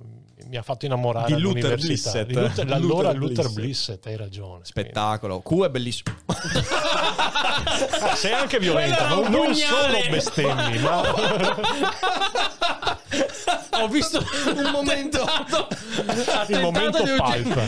[0.49, 1.79] mi ha fatto innamorare Di Luther.
[1.79, 2.27] Blissett.
[2.27, 3.61] Di Luther- allora Luther Luther Blissett.
[3.63, 4.65] Blissett, hai ragione.
[4.65, 5.41] Spettacolo.
[5.41, 6.15] Q è bellissimo.
[8.17, 11.01] Sei anche violenta, non, non solo bestemmi, ma
[13.81, 14.19] Ho visto
[14.55, 15.25] Un momento.
[16.49, 17.63] il momento palpa.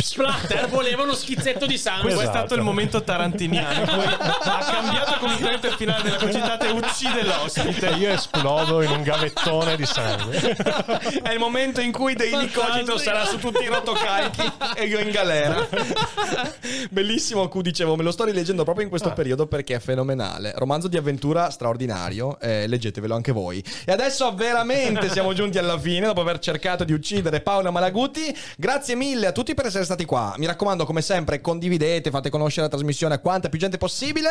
[0.00, 2.02] Splatter voleva uno schizzetto di sangue.
[2.02, 2.38] Questo è Esatto.
[2.38, 3.82] stato il momento tarantiniano.
[3.92, 7.86] ha cambiato completamente il finale della concitata e uccide l'ospite.
[7.98, 10.36] Io esplodo in un gavettone di sangue.
[11.22, 12.50] È il momento in cui Daily.
[12.50, 15.66] Cogito sarà su tutti i rotocalchi e io in galera.
[16.90, 20.52] Bellissimo Q, dicevo, me lo sto rileggendo proprio in questo periodo perché è fenomenale.
[20.56, 23.62] Romanzo di avventura straordinario, eh, leggetevelo anche voi.
[23.84, 28.36] E adesso veramente siamo giunti alla fine dopo aver cercato di uccidere Paola Malaguti.
[28.56, 30.34] Grazie mille a tutti per essere stati qua.
[30.36, 34.28] Mi raccomando, come sempre, condividete, fate conoscere la trasmissione a quanta più gente possibile.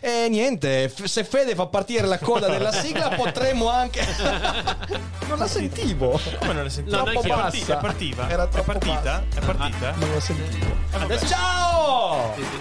[0.00, 4.06] E niente, f- se Fede fa partire la coda della sigla, potremmo anche.
[5.28, 6.20] non la sentivo.
[6.38, 6.96] Come non la sentivo?
[6.96, 7.78] No, Troppo neanche bassa.
[7.78, 8.28] È partiva?
[8.28, 8.94] Era È partita?
[8.94, 9.24] bassa.
[9.34, 9.90] È partita?
[9.96, 10.76] Non la sentivo.
[10.92, 12.32] Adesso Ciao!
[12.36, 12.58] Sì, sì.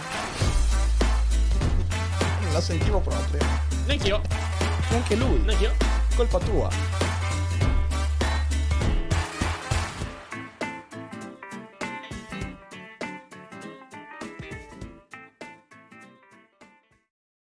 [2.42, 3.46] Non la sentivo proprio.
[3.86, 4.22] Neanch'io.
[4.92, 5.40] Anche lui.
[5.40, 5.76] Neanch'io.
[6.16, 7.09] Colpa tua.